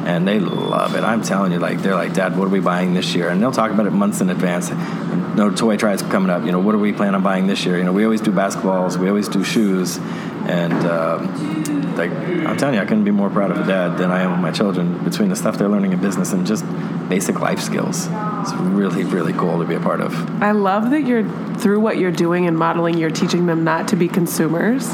and 0.07 0.27
they 0.27 0.41
love 0.41 0.95
it. 0.95 1.05
I'm 1.05 1.23
telling 1.23 1.53
you, 1.53 1.59
like 1.59 1.83
they're 1.83 1.95
like, 1.95 2.15
Dad, 2.15 2.37
what 2.37 2.47
are 2.47 2.51
we 2.51 2.61
buying 2.61 2.95
this 2.95 3.15
year? 3.15 3.29
And 3.29 3.43
they'll 3.43 3.53
talk 3.53 3.71
about 3.71 3.87
it 3.87 3.91
months 3.91 4.21
in 4.21 4.31
advance. 4.31 4.71
no 4.71 5.51
toy 5.51 5.77
tries 5.77 6.03
coming 6.03 6.31
up. 6.31 6.45
You 6.45 6.53
know, 6.53 6.61
what 6.61 6.75
are 6.75 6.79
we 6.79 6.93
planning 6.93 7.15
on 7.15 7.23
buying 7.23 7.47
this 7.47 7.65
year? 7.65 7.79
You 7.79 7.85
know, 7.85 7.93
we 7.93 8.05
always 8.05 8.21
do 8.21 8.33
basketballs, 8.33 8.97
we 8.97 9.09
always 9.09 9.29
do 9.29 9.45
shoes, 9.45 9.99
and 10.47 10.73
um, 10.73 11.95
like 11.97 12.11
I'm 12.11 12.57
telling 12.57 12.77
you, 12.77 12.81
I 12.81 12.85
couldn't 12.85 13.05
be 13.05 13.11
more 13.11 13.31
proud 13.31 13.51
of 13.51 13.59
a 13.59 13.67
dad 13.67 13.99
than 13.99 14.11
I 14.11 14.23
am 14.23 14.33
of 14.33 14.39
my 14.39 14.53
children 14.53 15.03
between 15.05 15.29
the 15.29 15.37
stuff 15.37 15.59
they're 15.59 15.69
learning 15.69 15.93
in 15.93 16.01
business 16.01 16.33
and 16.33 16.47
just 16.47 16.65
basic 17.09 17.41
life 17.41 17.61
skills. 17.61 18.09
It's 18.11 18.53
really, 18.55 19.05
really 19.05 19.33
cool 19.33 19.59
to 19.59 19.65
be 19.65 19.75
a 19.75 19.81
part 19.81 20.01
of. 20.01 20.15
I 20.43 20.53
love 20.53 20.91
that 20.91 21.03
you're 21.03 21.25
through 21.57 21.81
what 21.81 21.99
you're 21.99 22.13
doing 22.13 22.47
and 22.47 22.57
modeling, 22.57 22.99
you're 22.99 23.11
teaching 23.11 23.47
them 23.47 23.65
not 23.65 23.89
to 23.89 23.97
be 23.97 24.09
consumers 24.09 24.93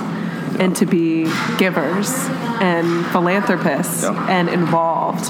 and 0.60 0.74
to 0.76 0.86
be 0.86 1.24
givers 1.58 2.10
and 2.60 3.06
philanthropists 3.06 4.04
and 4.04 4.48
involved. 4.48 5.24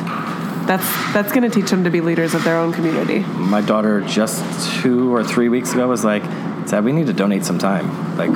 That's 0.66 0.86
that's 1.12 1.32
going 1.32 1.42
to 1.42 1.50
teach 1.50 1.70
them 1.70 1.84
to 1.84 1.90
be 1.90 2.00
leaders 2.00 2.34
of 2.34 2.44
their 2.44 2.56
own 2.56 2.72
community. 2.72 3.20
My 3.20 3.60
daughter 3.60 4.00
just 4.00 4.80
two 4.80 5.12
or 5.14 5.24
three 5.24 5.48
weeks 5.48 5.72
ago 5.72 5.88
was 5.88 6.04
like, 6.04 6.22
"Dad, 6.68 6.84
we 6.84 6.92
need 6.92 7.08
to 7.08 7.12
donate 7.12 7.44
some 7.44 7.58
time." 7.58 8.16
Like, 8.16 8.30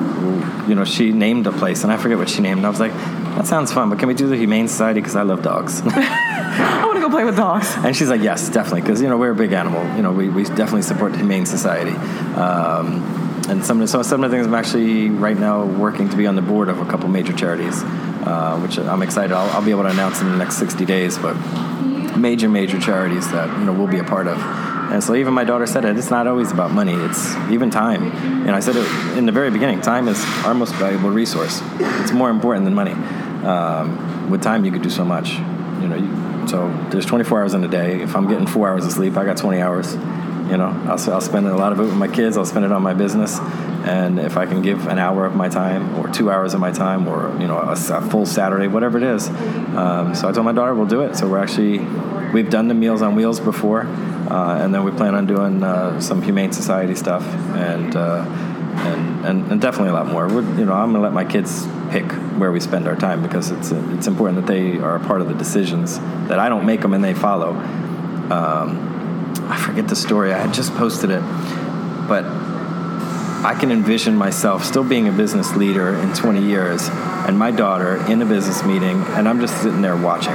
you 0.68 0.74
know, 0.74 0.84
she 0.84 1.12
named 1.12 1.46
a 1.46 1.52
place, 1.52 1.84
and 1.84 1.92
I 1.92 1.96
forget 1.96 2.18
what 2.18 2.28
she 2.28 2.42
named. 2.42 2.58
And 2.58 2.66
I 2.66 2.70
was 2.70 2.80
like, 2.80 2.92
"That 3.36 3.46
sounds 3.46 3.72
fun, 3.72 3.90
but 3.90 4.00
can 4.00 4.08
we 4.08 4.14
do 4.14 4.26
the 4.28 4.36
Humane 4.36 4.66
Society 4.66 5.00
because 5.00 5.14
I 5.14 5.22
love 5.22 5.42
dogs." 5.42 5.82
I 6.58 6.84
want 6.84 6.96
to 6.96 7.00
go 7.00 7.10
play 7.10 7.24
with 7.24 7.36
dogs. 7.36 7.74
And 7.76 7.94
she's 7.94 8.08
like, 8.08 8.22
yes, 8.22 8.48
definitely, 8.48 8.80
because 8.80 9.02
you 9.02 9.08
know 9.08 9.18
we're 9.18 9.32
a 9.32 9.34
big 9.34 9.52
animal. 9.52 9.84
You 9.96 10.02
know, 10.02 10.12
we, 10.12 10.28
we 10.28 10.44
definitely 10.44 10.82
support 10.82 11.12
the 11.12 11.18
Humane 11.18 11.46
Society. 11.46 11.92
Um, 12.34 13.25
and 13.48 13.64
some 13.64 13.80
of, 13.80 13.88
so 13.88 14.02
some 14.02 14.24
of 14.24 14.30
the 14.30 14.36
things 14.36 14.46
I'm 14.46 14.54
actually 14.54 15.08
right 15.08 15.38
now 15.38 15.64
working 15.64 16.08
to 16.08 16.16
be 16.16 16.26
on 16.26 16.36
the 16.36 16.42
board 16.42 16.68
of 16.68 16.80
a 16.80 16.84
couple 16.86 17.08
major 17.08 17.32
charities, 17.32 17.82
uh, 17.82 18.58
which 18.60 18.78
I'm 18.78 19.02
excited. 19.02 19.32
I'll, 19.32 19.48
I'll, 19.50 19.64
be 19.64 19.70
able 19.70 19.84
to 19.84 19.90
announce 19.90 20.20
in 20.20 20.30
the 20.30 20.36
next 20.36 20.56
60 20.56 20.84
days, 20.84 21.18
but 21.18 21.34
major 22.16 22.48
major 22.48 22.80
charities 22.80 23.30
that 23.30 23.58
you 23.58 23.64
know 23.64 23.72
we'll 23.72 23.86
be 23.86 23.98
a 23.98 24.04
part 24.04 24.26
of. 24.26 24.38
And 24.38 25.02
so 25.02 25.14
even 25.14 25.34
my 25.34 25.44
daughter 25.44 25.66
said 25.66 25.84
it. 25.84 25.98
It's 25.98 26.10
not 26.10 26.26
always 26.26 26.52
about 26.52 26.70
money. 26.70 26.94
It's 26.94 27.34
even 27.50 27.70
time. 27.70 28.12
And 28.46 28.50
I 28.50 28.60
said 28.60 28.76
it 28.76 29.18
in 29.18 29.26
the 29.26 29.32
very 29.32 29.50
beginning. 29.50 29.80
Time 29.80 30.06
is 30.06 30.24
our 30.44 30.54
most 30.54 30.74
valuable 30.74 31.10
resource. 31.10 31.60
It's 31.74 32.12
more 32.12 32.30
important 32.30 32.64
than 32.64 32.74
money. 32.74 32.92
Um, 33.44 34.30
with 34.30 34.42
time, 34.42 34.64
you 34.64 34.70
could 34.70 34.82
do 34.82 34.90
so 34.90 35.04
much. 35.04 35.32
You 35.32 35.88
know, 35.88 35.96
you, 35.96 36.48
so 36.48 36.68
there's 36.90 37.06
24 37.06 37.40
hours 37.40 37.54
in 37.54 37.64
a 37.64 37.68
day. 37.68 38.00
If 38.00 38.14
I'm 38.14 38.28
getting 38.28 38.46
four 38.46 38.68
hours 38.68 38.86
of 38.86 38.92
sleep, 38.92 39.16
I 39.16 39.24
got 39.24 39.36
20 39.36 39.60
hours. 39.60 39.96
You 40.50 40.56
know, 40.56 40.68
I'll, 40.86 41.12
I'll 41.12 41.20
spend 41.20 41.46
a 41.46 41.56
lot 41.56 41.72
of 41.72 41.80
it 41.80 41.84
with 41.84 41.96
my 41.96 42.08
kids. 42.08 42.36
I'll 42.36 42.44
spend 42.44 42.64
it 42.64 42.72
on 42.72 42.82
my 42.82 42.94
business. 42.94 43.38
And 43.86 44.18
if 44.18 44.36
I 44.36 44.46
can 44.46 44.62
give 44.62 44.86
an 44.86 44.98
hour 44.98 45.24
of 45.26 45.34
my 45.34 45.48
time, 45.48 45.96
or 45.96 46.08
two 46.08 46.30
hours 46.30 46.54
of 46.54 46.60
my 46.60 46.72
time, 46.72 47.06
or 47.06 47.36
you 47.40 47.46
know, 47.46 47.58
a, 47.58 47.72
a 47.72 48.00
full 48.10 48.26
Saturday, 48.26 48.66
whatever 48.66 48.98
it 48.98 49.04
is. 49.04 49.28
Um, 49.28 50.14
so 50.14 50.28
I 50.28 50.32
told 50.32 50.44
my 50.44 50.52
daughter 50.52 50.74
we'll 50.74 50.86
do 50.86 51.02
it. 51.02 51.16
So 51.16 51.28
we're 51.28 51.38
actually 51.38 51.78
we've 52.32 52.50
done 52.50 52.68
the 52.68 52.74
Meals 52.74 53.02
on 53.02 53.14
Wheels 53.14 53.40
before, 53.40 53.82
uh, 53.82 54.58
and 54.60 54.74
then 54.74 54.84
we 54.84 54.90
plan 54.90 55.14
on 55.14 55.26
doing 55.26 55.62
uh, 55.62 56.00
some 56.00 56.22
Humane 56.22 56.52
Society 56.52 56.94
stuff, 56.94 57.22
and, 57.54 57.94
uh, 57.94 58.24
and, 58.26 59.26
and 59.26 59.52
and 59.52 59.60
definitely 59.60 59.90
a 59.90 59.94
lot 59.94 60.06
more. 60.06 60.28
We're, 60.28 60.42
you 60.58 60.64
know, 60.64 60.72
I'm 60.72 60.92
gonna 60.92 61.00
let 61.04 61.12
my 61.12 61.24
kids 61.24 61.66
pick 61.90 62.10
where 62.38 62.52
we 62.52 62.60
spend 62.60 62.88
our 62.88 62.96
time 62.96 63.22
because 63.22 63.50
it's 63.50 63.70
it's 63.70 64.06
important 64.06 64.44
that 64.44 64.52
they 64.52 64.78
are 64.78 64.96
a 64.96 65.00
part 65.00 65.20
of 65.20 65.28
the 65.28 65.34
decisions 65.34 65.98
that 66.28 66.38
I 66.38 66.48
don't 66.48 66.66
make 66.66 66.80
them 66.80 66.92
and 66.92 67.02
they 67.02 67.14
follow. 67.14 67.50
Um, 68.30 68.85
I 69.48 69.56
forget 69.56 69.88
the 69.88 69.96
story. 69.96 70.32
I 70.32 70.38
had 70.38 70.54
just 70.54 70.74
posted 70.74 71.10
it, 71.10 71.22
but 72.08 72.24
I 73.44 73.56
can 73.58 73.70
envision 73.70 74.16
myself 74.16 74.64
still 74.64 74.82
being 74.82 75.06
a 75.08 75.12
business 75.12 75.54
leader 75.54 75.94
in 75.94 76.12
20 76.14 76.42
years, 76.42 76.88
and 76.88 77.38
my 77.38 77.50
daughter 77.52 77.96
in 78.10 78.20
a 78.20 78.26
business 78.26 78.64
meeting, 78.64 79.02
and 79.10 79.28
I'm 79.28 79.40
just 79.40 79.62
sitting 79.62 79.82
there 79.82 79.96
watching. 79.96 80.32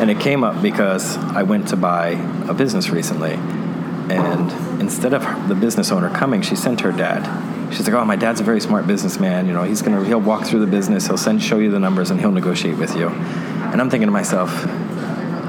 And 0.00 0.10
it 0.10 0.18
came 0.18 0.42
up 0.42 0.60
because 0.62 1.16
I 1.16 1.44
went 1.44 1.68
to 1.68 1.76
buy 1.76 2.08
a 2.48 2.54
business 2.54 2.90
recently, 2.90 3.34
and 3.34 4.80
instead 4.80 5.14
of 5.14 5.48
the 5.48 5.54
business 5.54 5.92
owner 5.92 6.10
coming, 6.10 6.42
she 6.42 6.56
sent 6.56 6.80
her 6.80 6.90
dad. 6.90 7.72
She's 7.72 7.86
like, 7.86 7.94
"Oh, 7.94 8.04
my 8.04 8.16
dad's 8.16 8.40
a 8.40 8.44
very 8.44 8.60
smart 8.60 8.88
businessman. 8.88 9.46
You 9.46 9.52
know, 9.52 9.62
he's 9.62 9.82
gonna 9.82 10.04
he'll 10.04 10.20
walk 10.20 10.44
through 10.44 10.60
the 10.60 10.66
business, 10.66 11.06
he'll 11.06 11.16
send 11.16 11.40
show 11.40 11.58
you 11.58 11.70
the 11.70 11.78
numbers, 11.78 12.10
and 12.10 12.18
he'll 12.18 12.32
negotiate 12.32 12.78
with 12.78 12.96
you." 12.96 13.08
And 13.08 13.80
I'm 13.80 13.90
thinking 13.90 14.08
to 14.08 14.12
myself, 14.12 14.66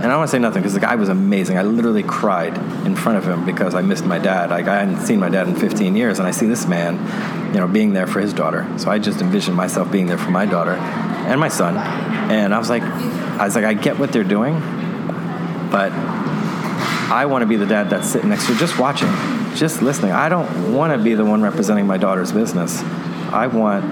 and 0.01 0.07
I 0.07 0.15
don't 0.15 0.21
want 0.21 0.29
to 0.29 0.35
say 0.35 0.39
nothing 0.39 0.63
because 0.63 0.73
the 0.73 0.79
guy 0.79 0.95
was 0.95 1.09
amazing. 1.09 1.59
I 1.59 1.61
literally 1.61 2.01
cried 2.01 2.57
in 2.87 2.95
front 2.95 3.19
of 3.19 3.23
him 3.23 3.45
because 3.45 3.75
I 3.75 3.81
missed 3.81 4.03
my 4.03 4.17
dad. 4.17 4.49
Like 4.49 4.67
I 4.67 4.79
hadn't 4.79 5.01
seen 5.01 5.19
my 5.19 5.29
dad 5.29 5.47
in 5.47 5.55
15 5.55 5.95
years, 5.95 6.17
and 6.17 6.27
I 6.27 6.31
see 6.31 6.47
this 6.47 6.65
man, 6.65 7.53
you 7.53 7.59
know, 7.59 7.67
being 7.67 7.93
there 7.93 8.07
for 8.07 8.19
his 8.19 8.33
daughter. 8.33 8.67
So 8.79 8.89
I 8.89 8.97
just 8.97 9.21
envisioned 9.21 9.55
myself 9.55 9.91
being 9.91 10.07
there 10.07 10.17
for 10.17 10.31
my 10.31 10.47
daughter 10.47 10.71
and 10.71 11.39
my 11.39 11.49
son. 11.49 11.77
And 12.31 12.51
I 12.51 12.57
was 12.57 12.67
like, 12.67 12.81
I 12.81 13.45
was 13.45 13.53
like, 13.53 13.63
I 13.63 13.75
get 13.75 13.99
what 13.99 14.11
they're 14.11 14.23
doing, 14.23 14.55
but 15.69 15.91
I 15.91 17.27
want 17.29 17.43
to 17.43 17.47
be 17.47 17.57
the 17.57 17.67
dad 17.67 17.91
that's 17.91 18.09
sitting 18.09 18.29
next 18.29 18.47
to 18.47 18.55
just 18.55 18.79
watching, 18.79 19.13
just 19.53 19.83
listening. 19.83 20.13
I 20.13 20.29
don't 20.29 20.73
want 20.73 20.93
to 20.93 21.03
be 21.03 21.13
the 21.13 21.25
one 21.25 21.43
representing 21.43 21.85
my 21.85 21.97
daughter's 21.97 22.31
business. 22.31 22.81
I 23.31 23.45
want 23.45 23.85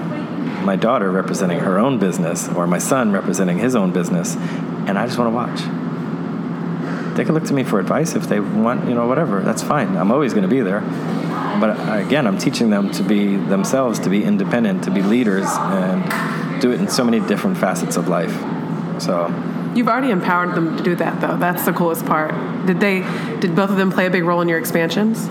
my 0.65 0.75
daughter 0.75 1.11
representing 1.11 1.59
her 1.59 1.77
own 1.77 1.99
business 1.99 2.49
or 2.49 2.65
my 2.65 2.79
son 2.79 3.11
representing 3.11 3.59
his 3.59 3.75
own 3.75 3.91
business, 3.91 4.35
and 4.35 4.97
I 4.97 5.05
just 5.05 5.19
want 5.19 5.29
to 5.31 5.35
watch 5.35 5.78
they 7.19 7.25
can 7.25 7.35
look 7.35 7.43
to 7.43 7.53
me 7.53 7.65
for 7.65 7.81
advice 7.81 8.15
if 8.15 8.29
they 8.29 8.39
want, 8.39 8.87
you 8.87 8.95
know, 8.95 9.05
whatever. 9.05 9.41
That's 9.41 9.61
fine. 9.61 9.97
I'm 9.97 10.09
always 10.09 10.33
going 10.33 10.43
to 10.43 10.47
be 10.47 10.61
there. 10.61 10.79
But 11.59 11.71
again, 12.01 12.25
I'm 12.25 12.37
teaching 12.37 12.69
them 12.69 12.91
to 12.91 13.03
be 13.03 13.35
themselves, 13.35 13.99
to 13.99 14.09
be 14.09 14.23
independent, 14.23 14.85
to 14.85 14.91
be 14.91 15.01
leaders, 15.01 15.45
and 15.45 16.61
do 16.61 16.71
it 16.71 16.79
in 16.79 16.87
so 16.87 17.03
many 17.03 17.19
different 17.19 17.57
facets 17.57 17.97
of 17.97 18.07
life. 18.07 18.31
So. 19.01 19.27
You've 19.75 19.89
already 19.89 20.11
empowered 20.11 20.55
them 20.55 20.77
to 20.77 20.83
do 20.83 20.95
that, 20.95 21.19
though. 21.19 21.35
That's 21.35 21.65
the 21.65 21.73
coolest 21.73 22.05
part. 22.05 22.31
Did 22.65 22.79
they? 22.79 23.01
Did 23.41 23.53
both 23.53 23.69
of 23.69 23.75
them 23.75 23.91
play 23.91 24.05
a 24.05 24.09
big 24.09 24.23
role 24.23 24.39
in 24.39 24.47
your 24.47 24.57
expansions? 24.57 25.27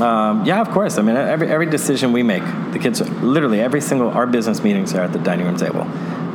Um, 0.00 0.46
yeah, 0.46 0.62
of 0.62 0.70
course. 0.70 0.96
I 0.96 1.02
mean, 1.02 1.16
every 1.16 1.48
every 1.48 1.66
decision 1.66 2.12
we 2.12 2.22
make, 2.22 2.42
the 2.72 2.78
kids 2.78 3.00
literally 3.22 3.60
every 3.60 3.82
single 3.82 4.08
our 4.08 4.26
business 4.26 4.62
meetings 4.62 4.94
are 4.94 5.02
at 5.02 5.12
the 5.12 5.18
dining 5.18 5.46
room 5.46 5.56
table. 5.56 5.86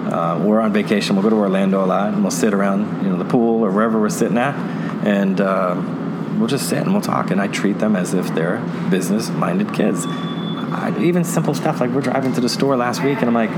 Uh, 0.10 0.42
we're 0.44 0.60
on 0.60 0.74
vacation. 0.74 1.16
We'll 1.16 1.24
go 1.24 1.30
to 1.30 1.36
Orlando 1.36 1.84
a 1.84 1.86
lot, 1.86 2.14
and 2.14 2.24
we'll 2.24 2.32
sit 2.32 2.54
around, 2.54 3.04
you 3.04 3.10
know, 3.10 3.18
the 3.18 3.26
pool 3.26 3.64
or 3.64 3.72
wherever 3.72 4.00
we're 4.00 4.10
sitting 4.10 4.38
at, 4.38 4.56
and 5.06 5.40
uh, 5.40 5.76
we'll 6.38 6.48
just 6.48 6.68
sit 6.68 6.80
and 6.80 6.92
we'll 6.94 7.02
talk. 7.02 7.30
And 7.32 7.40
I 7.40 7.48
treat 7.48 7.78
them 7.78 7.96
as 7.96 8.14
if 8.14 8.34
they're 8.34 8.58
business-minded 8.90 9.74
kids. 9.74 10.06
I, 10.08 10.94
even 11.00 11.24
simple 11.24 11.54
stuff 11.54 11.80
like 11.80 11.92
we're 11.92 12.02
driving 12.02 12.34
to 12.34 12.42
the 12.42 12.50
store 12.50 12.76
last 12.76 13.04
week, 13.04 13.20
and 13.22 13.28
I'm 13.28 13.34
like, 13.36 13.52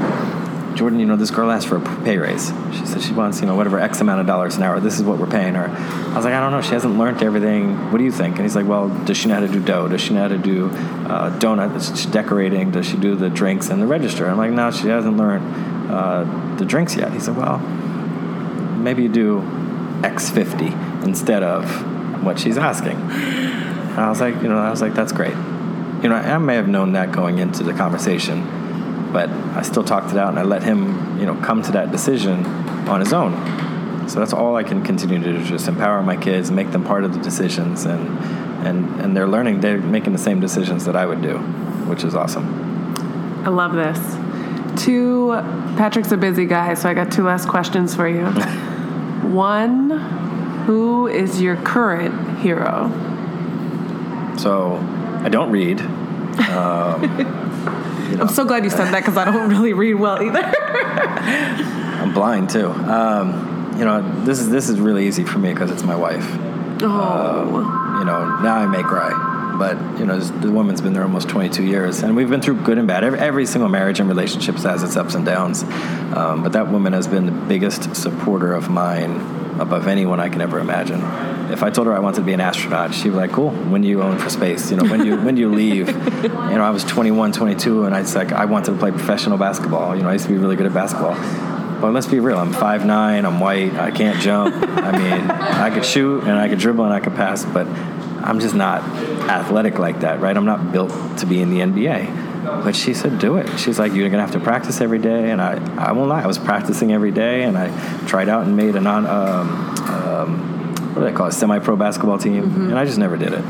Jordan, 0.75 0.99
you 0.99 1.05
know, 1.05 1.15
this 1.15 1.31
girl 1.31 1.51
asked 1.51 1.67
for 1.67 1.77
a 1.77 2.03
pay 2.03 2.17
raise. 2.17 2.47
She 2.73 2.85
said 2.85 3.01
she 3.01 3.13
wants, 3.13 3.41
you 3.41 3.47
know, 3.47 3.55
whatever 3.55 3.79
X 3.79 4.01
amount 4.01 4.21
of 4.21 4.27
dollars 4.27 4.55
an 4.55 4.63
hour. 4.63 4.79
This 4.79 4.99
is 4.99 5.03
what 5.03 5.17
we're 5.19 5.27
paying 5.27 5.53
her. 5.55 5.67
I 5.67 6.15
was 6.15 6.25
like, 6.25 6.33
I 6.33 6.39
don't 6.39 6.51
know. 6.51 6.61
She 6.61 6.73
hasn't 6.73 6.97
learned 6.97 7.21
everything. 7.21 7.91
What 7.91 7.97
do 7.97 8.03
you 8.03 8.11
think? 8.11 8.35
And 8.35 8.45
he's 8.45 8.55
like, 8.55 8.67
Well, 8.67 8.89
does 9.05 9.17
she 9.17 9.27
know 9.27 9.35
how 9.35 9.41
to 9.41 9.47
do 9.47 9.59
dough? 9.59 9.87
Does 9.87 10.01
she 10.01 10.13
know 10.13 10.21
how 10.21 10.27
to 10.29 10.37
do 10.37 10.69
uh, 10.69 11.37
donuts, 11.39 12.05
decorating? 12.05 12.71
Does 12.71 12.85
she 12.85 12.97
do 12.97 13.15
the 13.15 13.29
drinks 13.29 13.69
and 13.69 13.81
the 13.81 13.87
register? 13.87 14.27
I'm 14.27 14.37
like, 14.37 14.51
No, 14.51 14.71
she 14.71 14.87
hasn't 14.87 15.17
learned 15.17 15.71
uh, 15.91 16.55
the 16.57 16.65
drinks 16.65 16.95
yet. 16.95 17.11
He 17.11 17.19
said, 17.19 17.35
well, 17.35 17.57
maybe 17.57 19.03
you 19.03 19.09
do 19.09 19.41
X50 20.01 21.03
instead 21.03 21.43
of 21.43 22.23
what 22.23 22.39
she's 22.39 22.57
asking. 22.57 22.95
And 22.95 23.99
I 23.99 24.09
was 24.09 24.21
like, 24.21 24.35
you 24.41 24.47
know, 24.47 24.57
I 24.57 24.69
was 24.69 24.81
like, 24.81 24.93
that's 24.93 25.11
great. 25.11 25.35
You 26.01 26.09
know, 26.09 26.15
I 26.15 26.37
may 26.37 26.55
have 26.55 26.67
known 26.67 26.93
that 26.93 27.11
going 27.11 27.39
into 27.39 27.63
the 27.63 27.73
conversation, 27.73 28.47
but 29.11 29.29
I 29.29 29.61
still 29.61 29.83
talked 29.83 30.11
it 30.11 30.17
out 30.17 30.29
and 30.29 30.39
I 30.39 30.43
let 30.43 30.63
him, 30.63 31.19
you 31.19 31.25
know, 31.25 31.35
come 31.35 31.61
to 31.63 31.71
that 31.73 31.91
decision 31.91 32.45
on 32.87 32.99
his 32.99 33.13
own. 33.13 34.09
So 34.09 34.19
that's 34.19 34.33
all 34.33 34.55
I 34.55 34.63
can 34.63 34.83
continue 34.83 35.19
to 35.19 35.33
do, 35.37 35.43
just 35.45 35.67
empower 35.67 36.01
my 36.01 36.17
kids, 36.17 36.51
make 36.51 36.71
them 36.71 36.83
part 36.83 37.03
of 37.03 37.13
the 37.13 37.19
decisions, 37.19 37.85
and 37.85 38.17
and 38.65 39.01
and 39.01 39.15
they're 39.15 39.27
learning, 39.27 39.61
they're 39.61 39.77
making 39.77 40.13
the 40.13 40.19
same 40.19 40.39
decisions 40.39 40.85
that 40.85 40.95
I 40.95 41.05
would 41.05 41.21
do, 41.21 41.37
which 41.87 42.03
is 42.03 42.15
awesome. 42.15 42.45
I 43.45 43.49
love 43.49 43.73
this 43.73 43.99
two 44.77 45.31
Patrick's 45.77 46.11
a 46.11 46.17
busy 46.17 46.45
guy, 46.45 46.73
so 46.73 46.89
I 46.89 46.93
got 46.93 47.11
two 47.11 47.23
last 47.23 47.47
questions 47.47 47.95
for 47.95 48.07
you. 48.07 48.25
One, 49.31 49.89
who 50.65 51.07
is 51.07 51.41
your 51.41 51.55
current 51.57 52.39
hero? 52.39 52.89
So, 54.37 54.77
I 55.23 55.29
don't 55.29 55.51
read. 55.51 55.81
Um, 55.81 57.37
you 58.11 58.17
know. 58.17 58.23
I'm 58.23 58.29
so 58.29 58.45
glad 58.45 58.63
you 58.63 58.69
said 58.69 58.93
that 58.93 58.99
because 58.99 59.17
I 59.17 59.25
don't 59.25 59.49
really 59.49 59.73
read 59.73 59.95
well 59.95 60.21
either. 60.21 60.43
I'm 62.01 62.13
blind 62.13 62.49
too. 62.49 62.69
Um, 62.69 63.75
you 63.77 63.85
know, 63.85 64.01
this 64.23 64.39
is 64.39 64.49
this 64.49 64.69
is 64.69 64.79
really 64.79 65.07
easy 65.07 65.23
for 65.23 65.39
me 65.39 65.53
because 65.53 65.71
it's 65.71 65.83
my 65.83 65.95
wife. 65.95 66.25
Oh. 66.83 66.87
Um, 66.87 67.99
you 67.99 68.05
know, 68.05 68.39
now 68.41 68.55
I 68.55 68.65
may 68.65 68.83
cry 68.83 69.29
but 69.61 69.77
you 69.99 70.05
know 70.05 70.19
the 70.19 70.51
woman's 70.51 70.81
been 70.81 70.93
there 70.93 71.03
almost 71.03 71.29
22 71.29 71.63
years 71.63 72.01
and 72.01 72.15
we've 72.15 72.31
been 72.31 72.41
through 72.41 72.55
good 72.61 72.79
and 72.79 72.87
bad 72.87 73.03
every, 73.03 73.19
every 73.19 73.45
single 73.45 73.69
marriage 73.69 73.99
and 73.99 74.09
relationship 74.09 74.55
has 74.55 74.81
its 74.81 74.95
ups 74.97 75.13
and 75.13 75.23
downs 75.23 75.61
um, 76.15 76.41
but 76.41 76.53
that 76.53 76.71
woman 76.71 76.93
has 76.93 77.07
been 77.07 77.27
the 77.27 77.31
biggest 77.31 77.95
supporter 77.95 78.53
of 78.53 78.71
mine 78.71 79.11
above 79.59 79.87
anyone 79.87 80.19
i 80.19 80.29
can 80.29 80.41
ever 80.41 80.59
imagine 80.59 80.99
if 81.51 81.63
i 81.63 81.69
told 81.69 81.87
her 81.87 81.93
i 81.93 81.99
wanted 81.99 82.17
to 82.17 82.25
be 82.25 82.33
an 82.33 82.41
astronaut 82.41 82.93
she'd 82.93 83.09
be 83.09 83.15
like 83.15 83.31
cool 83.31 83.51
when 83.51 83.81
do 83.81 83.87
you 83.87 84.01
own 84.01 84.17
for 84.17 84.29
space 84.29 84.71
you 84.71 84.77
know 84.77 84.89
when 84.89 84.99
do 85.01 85.05
you 85.05 85.17
when 85.21 85.35
do 85.35 85.41
you 85.41 85.51
leave 85.51 85.87
you 86.23 86.29
know 86.29 86.63
i 86.63 86.69
was 86.69 86.83
21 86.83 87.31
22 87.31 87.85
and 87.85 87.95
i 87.95 88.01
was 88.01 88.15
like 88.15 88.31
i 88.31 88.45
wanted 88.45 88.71
to 88.71 88.77
play 88.77 88.91
professional 88.91 89.37
basketball 89.37 89.95
you 89.95 90.01
know 90.01 90.09
i 90.09 90.13
used 90.13 90.25
to 90.25 90.31
be 90.31 90.37
really 90.37 90.55
good 90.55 90.65
at 90.65 90.73
basketball 90.73 91.15
but 91.81 91.93
let's 91.93 92.05
be 92.05 92.19
real. 92.19 92.37
I'm 92.37 92.53
5'9", 92.53 93.25
I'm 93.25 93.39
white, 93.39 93.73
I 93.73 93.89
can't 93.89 94.21
jump. 94.21 94.53
I 94.55 94.91
mean, 94.97 95.31
I 95.31 95.71
could 95.71 95.83
shoot 95.83 96.23
and 96.23 96.33
I 96.33 96.47
could 96.47 96.59
dribble 96.59 96.85
and 96.85 96.93
I 96.93 96.99
could 96.99 97.15
pass, 97.15 97.43
but 97.43 97.65
I'm 97.65 98.39
just 98.39 98.53
not 98.53 98.83
athletic 99.27 99.79
like 99.79 100.01
that, 100.01 100.21
right? 100.21 100.37
I'm 100.37 100.45
not 100.45 100.71
built 100.71 100.91
to 101.17 101.25
be 101.25 101.41
in 101.41 101.49
the 101.49 101.59
NBA. 101.61 102.31
But 102.63 102.75
she 102.75 102.93
said, 102.93 103.17
do 103.19 103.37
it. 103.37 103.59
She's 103.59 103.79
like, 103.79 103.93
you're 103.93 104.09
going 104.09 104.23
to 104.23 104.31
have 104.31 104.31
to 104.31 104.39
practice 104.39 104.79
every 104.79 104.99
day. 104.99 105.31
And 105.31 105.41
I, 105.41 105.53
I 105.75 105.91
won't 105.91 106.09
lie, 106.09 106.21
I 106.21 106.27
was 106.27 106.37
practicing 106.37 106.91
every 106.91 107.11
day 107.11 107.43
and 107.43 107.57
I 107.57 107.69
tried 108.05 108.29
out 108.29 108.45
and 108.45 108.55
made 108.55 108.75
a 108.75 108.81
non, 108.81 109.07
um, 109.07 109.49
um, 109.89 110.50
what 110.93 111.01
do 111.01 111.01
they 111.01 111.13
call 111.13 111.27
it, 111.27 111.33
semi 111.33 111.59
pro 111.59 111.75
basketball 111.75 112.17
team. 112.17 112.43
Mm-hmm. 112.43 112.69
And 112.69 112.79
I 112.79 112.85
just 112.85 112.97
never 112.97 113.17
did 113.17 113.33
it. 113.33 113.43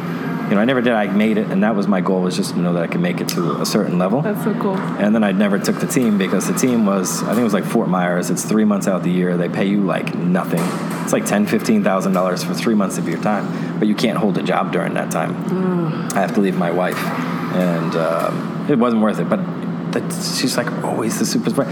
you 0.50 0.56
know, 0.56 0.62
I 0.62 0.66
never 0.66 0.82
did. 0.82 0.94
I 0.94 1.08
made 1.08 1.38
it, 1.38 1.48
and 1.50 1.64
that 1.64 1.76
was 1.76 1.88
my 1.88 2.02
goal 2.02 2.22
was 2.22 2.36
just 2.36 2.52
to 2.54 2.60
know 2.60 2.74
that 2.74 2.84
I 2.84 2.88
could 2.88 3.00
make 3.02 3.22
it 3.22 3.30
to 3.30 3.62
a 3.62 3.66
certain 3.66 3.98
level. 3.98 4.22
That's 4.22 4.44
so 4.44 4.54
cool. 4.60 4.76
And 4.78 5.16
then 5.16 5.24
I 5.24 5.32
never 5.32 5.58
took 5.60 5.80
the 5.80 5.88
team 5.88 6.18
because 6.18 6.48
the 6.48 6.54
team 6.54 6.86
was, 6.86 7.24
I 7.24 7.28
think 7.28 7.40
it 7.40 7.44
was 7.44 7.54
like 7.54 7.64
Fort 7.64 7.88
Myers. 7.88 8.30
It's 8.30 8.44
three 8.44 8.66
months 8.66 8.88
out 8.88 8.98
of 8.98 9.04
the 9.04 9.12
year. 9.12 9.38
They 9.38 9.48
pay 9.50 9.66
you 9.66 9.82
like 9.82 10.14
nothing. 10.16 10.62
It's 11.04 11.14
like 11.14 11.26
ten, 11.26 11.46
fifteen 11.46 11.84
thousand 11.84 12.14
dollars 12.14 12.44
for 12.44 12.54
three 12.54 12.76
months 12.76 12.98
of 12.98 13.08
your 13.08 13.22
time, 13.22 13.80
but 13.80 13.88
you 13.88 13.96
can't 13.96 14.18
hold 14.18 14.38
a 14.38 14.44
job 14.44 14.72
during 14.72 14.94
that 14.96 15.10
time. 15.12 15.34
I 16.14 16.20
have 16.20 16.34
to 16.36 16.42
leave 16.42 16.58
my 16.58 16.72
wife, 16.72 16.98
and 16.98 17.96
um, 17.96 18.68
it 18.70 18.78
wasn't 18.78 19.02
worth 19.02 19.20
it. 19.20 19.30
But 19.30 19.40
that, 19.94 20.04
she's 20.38 20.58
like 20.58 20.72
always 20.84 21.18
the 21.20 21.26
super 21.26 21.50
spread. 21.50 21.68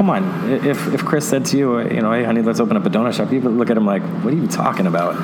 Come 0.00 0.08
on, 0.08 0.50
if 0.50 0.94
if 0.94 1.04
Chris 1.04 1.28
said 1.28 1.44
to 1.44 1.58
you, 1.58 1.78
you 1.80 2.00
know, 2.00 2.10
hey 2.10 2.24
honey, 2.24 2.40
let's 2.40 2.58
open 2.58 2.74
up 2.74 2.86
a 2.86 2.88
donut 2.88 3.12
shop, 3.12 3.30
you 3.30 3.38
would 3.42 3.52
look 3.52 3.68
at 3.68 3.76
him 3.76 3.84
like, 3.84 4.00
what 4.24 4.32
are 4.32 4.36
you 4.38 4.46
talking 4.46 4.86
about? 4.86 5.14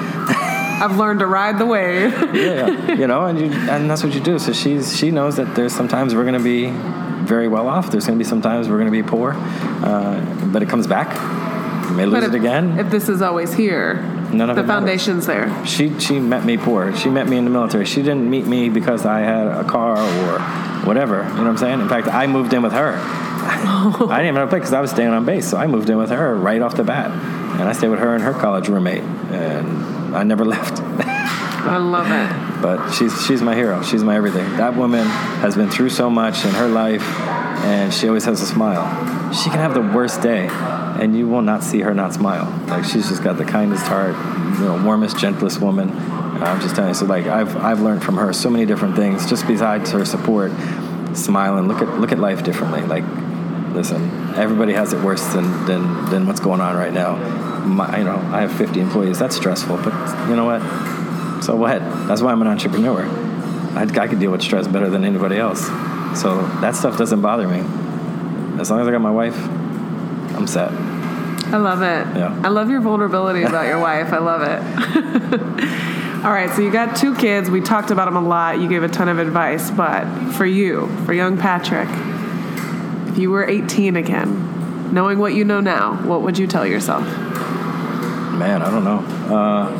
I've 0.82 0.98
learned 0.98 1.20
to 1.20 1.26
ride 1.26 1.58
the 1.58 1.64
wave. 1.64 2.12
yeah, 2.34 2.92
you 2.92 3.06
know, 3.06 3.24
and 3.24 3.40
you, 3.40 3.46
and 3.46 3.88
that's 3.88 4.04
what 4.04 4.12
you 4.14 4.20
do. 4.20 4.38
So 4.38 4.52
she's 4.52 4.94
she 4.94 5.10
knows 5.10 5.36
that 5.36 5.54
there's 5.54 5.72
sometimes 5.72 6.14
we're 6.14 6.26
going 6.26 6.36
to 6.36 6.44
be 6.44 6.68
very 7.24 7.48
well 7.48 7.68
off. 7.68 7.90
There's 7.90 8.06
going 8.06 8.18
to 8.18 8.22
be 8.22 8.28
sometimes 8.28 8.68
we're 8.68 8.76
going 8.76 8.92
to 8.92 9.02
be 9.02 9.02
poor, 9.02 9.32
uh, 9.32 10.46
but 10.52 10.62
it 10.62 10.68
comes 10.68 10.86
back. 10.86 11.08
You 11.88 11.96
may 11.96 12.04
lose 12.04 12.12
But 12.20 12.24
it 12.24 12.34
if, 12.34 12.42
again. 12.42 12.78
if 12.78 12.90
this 12.90 13.08
is 13.08 13.22
always 13.22 13.54
here, 13.54 13.94
None 14.30 14.50
of 14.50 14.56
the 14.56 14.60
it 14.62 14.66
matters. 14.66 14.66
foundation's 14.66 15.24
there. 15.26 15.64
She 15.64 15.98
she 16.00 16.20
met 16.20 16.44
me 16.44 16.58
poor. 16.58 16.94
She 16.94 17.08
met 17.08 17.26
me 17.30 17.38
in 17.38 17.44
the 17.44 17.50
military. 17.50 17.86
She 17.86 18.02
didn't 18.02 18.28
meet 18.28 18.46
me 18.46 18.68
because 18.68 19.06
I 19.06 19.20
had 19.20 19.46
a 19.46 19.64
car 19.64 19.96
or 19.96 20.40
whatever. 20.86 21.22
You 21.22 21.28
know 21.36 21.44
what 21.44 21.46
I'm 21.46 21.56
saying? 21.56 21.80
In 21.80 21.88
fact, 21.88 22.08
I 22.08 22.26
moved 22.26 22.52
in 22.52 22.60
with 22.60 22.72
her. 22.72 22.98
I 24.10 24.18
didn't 24.18 24.26
even 24.26 24.36
have 24.36 24.48
a 24.48 24.50
place 24.50 24.60
because 24.60 24.72
I 24.72 24.80
was 24.80 24.90
staying 24.90 25.10
on 25.10 25.24
base, 25.24 25.48
so 25.48 25.56
I 25.56 25.66
moved 25.66 25.88
in 25.90 25.96
with 25.96 26.10
her 26.10 26.34
right 26.34 26.60
off 26.60 26.76
the 26.76 26.84
bat, 26.84 27.10
and 27.10 27.68
I 27.68 27.72
stayed 27.72 27.88
with 27.88 28.00
her 28.00 28.14
and 28.14 28.22
her 28.22 28.32
college 28.32 28.68
roommate, 28.68 29.02
and 29.02 30.16
I 30.16 30.22
never 30.22 30.44
left. 30.54 30.80
I 30.80 31.78
love 31.78 32.06
it. 32.10 32.62
but 32.62 32.92
she's 32.92 33.26
she's 33.26 33.42
my 33.42 33.54
hero. 33.54 33.82
She's 33.82 34.04
my 34.04 34.16
everything. 34.16 34.44
That 34.56 34.76
woman 34.76 35.04
has 35.42 35.56
been 35.56 35.68
through 35.68 35.90
so 35.90 36.08
much 36.08 36.44
in 36.44 36.52
her 36.52 36.68
life, 36.68 37.02
and 37.64 37.92
she 37.92 38.06
always 38.08 38.24
has 38.24 38.40
a 38.40 38.46
smile. 38.46 39.32
She 39.32 39.50
can 39.50 39.58
have 39.58 39.74
the 39.74 39.80
worst 39.82 40.22
day, 40.22 40.46
and 40.48 41.16
you 41.16 41.26
will 41.26 41.42
not 41.42 41.64
see 41.64 41.80
her 41.80 41.92
not 41.92 42.14
smile. 42.14 42.46
Like 42.68 42.84
she's 42.84 43.08
just 43.08 43.22
got 43.24 43.36
the 43.36 43.44
kindest 43.44 43.84
heart, 43.86 44.14
you 44.58 44.64
know, 44.64 44.82
warmest, 44.84 45.18
gentlest 45.18 45.60
woman. 45.60 45.90
I'm 45.90 46.60
just 46.60 46.76
telling 46.76 46.90
you. 46.90 46.94
So 46.94 47.06
like 47.06 47.26
I've 47.26 47.56
I've 47.56 47.80
learned 47.80 48.04
from 48.04 48.16
her 48.16 48.32
so 48.32 48.48
many 48.48 48.64
different 48.64 48.94
things. 48.94 49.28
Just 49.28 49.46
besides 49.48 49.90
her 49.90 50.04
support, 50.04 50.52
smile 51.14 51.56
and 51.56 51.66
look 51.66 51.82
at 51.82 51.98
look 51.98 52.12
at 52.12 52.18
life 52.20 52.44
differently. 52.44 52.82
Like 52.82 53.04
listen, 53.76 54.34
everybody 54.34 54.72
has 54.72 54.92
it 54.92 55.00
worse 55.02 55.24
than 55.34 55.44
than, 55.66 56.06
than 56.06 56.26
what's 56.26 56.40
going 56.40 56.60
on 56.60 56.76
right 56.76 56.92
now. 56.92 57.16
My, 57.66 57.98
you 57.98 58.04
know, 58.04 58.16
I 58.16 58.40
have 58.40 58.52
50 58.52 58.80
employees. 58.80 59.18
That's 59.18 59.36
stressful, 59.36 59.76
but 59.76 59.92
you 60.28 60.36
know 60.36 60.46
what? 60.46 60.62
So 61.44 61.54
what? 61.54 61.80
That's 62.08 62.22
why 62.22 62.32
I'm 62.32 62.40
an 62.40 62.48
entrepreneur. 62.48 63.04
I, 63.76 63.82
I 63.82 64.06
can 64.08 64.18
deal 64.18 64.30
with 64.30 64.42
stress 64.42 64.66
better 64.66 64.88
than 64.88 65.04
anybody 65.04 65.36
else. 65.36 65.66
So 66.20 66.42
that 66.60 66.74
stuff 66.74 66.96
doesn't 66.96 67.20
bother 67.20 67.46
me. 67.46 67.58
As 68.58 68.70
long 68.70 68.80
as 68.80 68.88
I 68.88 68.90
got 68.90 69.02
my 69.02 69.10
wife, 69.10 69.36
I'm 70.34 70.46
set. 70.46 70.72
I 70.72 71.58
love 71.58 71.82
it. 71.82 72.16
Yeah. 72.16 72.40
I 72.42 72.48
love 72.48 72.70
your 72.70 72.80
vulnerability 72.80 73.42
about 73.42 73.66
your 73.66 73.78
wife. 73.88 74.12
I 74.12 74.18
love 74.18 74.42
it. 74.42 75.76
All 76.24 76.32
right, 76.32 76.50
so 76.56 76.62
you 76.62 76.72
got 76.72 76.96
two 76.96 77.14
kids. 77.14 77.50
We 77.50 77.60
talked 77.60 77.90
about 77.90 78.06
them 78.06 78.16
a 78.16 78.26
lot. 78.26 78.58
You 78.58 78.68
gave 78.68 78.82
a 78.82 78.88
ton 78.88 79.08
of 79.08 79.18
advice, 79.18 79.70
but 79.70 80.32
for 80.32 80.46
you, 80.46 80.88
for 81.04 81.12
young 81.12 81.36
Patrick, 81.36 81.88
you 83.18 83.30
were 83.30 83.48
18 83.48 83.96
again, 83.96 84.92
knowing 84.92 85.18
what 85.18 85.34
you 85.34 85.44
know 85.44 85.60
now, 85.60 85.94
what 86.06 86.22
would 86.22 86.38
you 86.38 86.46
tell 86.46 86.66
yourself? 86.66 87.04
Man, 87.04 88.62
I 88.62 88.70
don't 88.70 88.84
know. 88.84 88.98
Uh, 89.34 89.70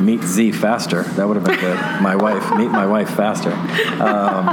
meet 0.00 0.22
Z 0.22 0.52
faster. 0.52 1.02
That 1.02 1.26
would 1.26 1.36
have 1.36 1.44
been 1.44 1.58
good. 1.60 1.76
my 2.02 2.16
wife. 2.16 2.56
Meet 2.56 2.70
my 2.70 2.86
wife 2.86 3.10
faster. 3.10 3.52
Um, 4.02 4.48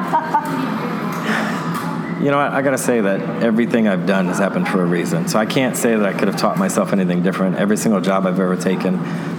you 2.24 2.30
know, 2.30 2.38
I, 2.38 2.58
I 2.58 2.62
got 2.62 2.72
to 2.72 2.78
say 2.78 3.02
that 3.02 3.44
everything 3.44 3.88
I've 3.88 4.06
done 4.06 4.28
has 4.28 4.38
happened 4.38 4.68
for 4.68 4.82
a 4.82 4.86
reason. 4.86 5.28
So 5.28 5.40
I 5.40 5.46
can't 5.48 5.76
say 5.76 5.96
that 5.96 6.06
I 6.06 6.14
could 6.14 6.28
have 6.28 6.38
taught 6.38 6.58
myself 6.58 6.94
anything 6.94 7.24
different. 7.24 7.56
Every 7.58 7.78
single 7.78 8.00
job 8.00 8.28
I've 8.28 8.40
ever 8.40 8.56
taken, 8.56 8.96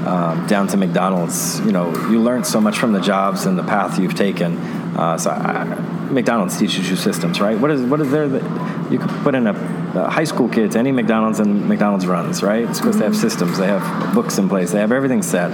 um, 0.06 0.46
down 0.48 0.66
to 0.68 0.76
McDonald's, 0.76 1.60
you 1.60 1.70
know, 1.70 1.90
you 2.10 2.20
learn 2.20 2.42
so 2.44 2.60
much 2.60 2.78
from 2.78 2.92
the 2.92 3.00
jobs 3.00 3.46
and 3.46 3.56
the 3.56 3.62
path 3.62 3.98
you've 3.98 4.16
taken. 4.16 4.58
Uh, 4.96 5.16
so 5.16 5.30
I, 5.30 5.64
McDonald's 6.10 6.58
teaches 6.58 6.88
you 6.88 6.96
systems, 6.96 7.40
right? 7.40 7.58
What 7.58 7.70
is 7.70 7.82
what 7.82 8.00
is 8.00 8.10
there 8.10 8.28
that 8.28 8.92
you 8.92 8.98
could 8.98 9.10
put 9.22 9.34
in 9.34 9.46
a, 9.46 9.52
high 10.10 10.24
school 10.24 10.48
kid 10.48 10.72
to 10.72 10.78
any 10.78 10.92
McDonald's 10.92 11.38
and 11.38 11.68
McDonald's 11.68 12.06
runs, 12.06 12.42
right? 12.42 12.64
It's 12.64 12.80
because 12.80 12.98
they 12.98 13.04
have 13.04 13.16
systems, 13.16 13.58
they 13.58 13.66
have 13.66 14.14
books 14.14 14.38
in 14.38 14.48
place, 14.48 14.72
they 14.72 14.80
have 14.80 14.92
everything 14.92 15.22
set, 15.22 15.52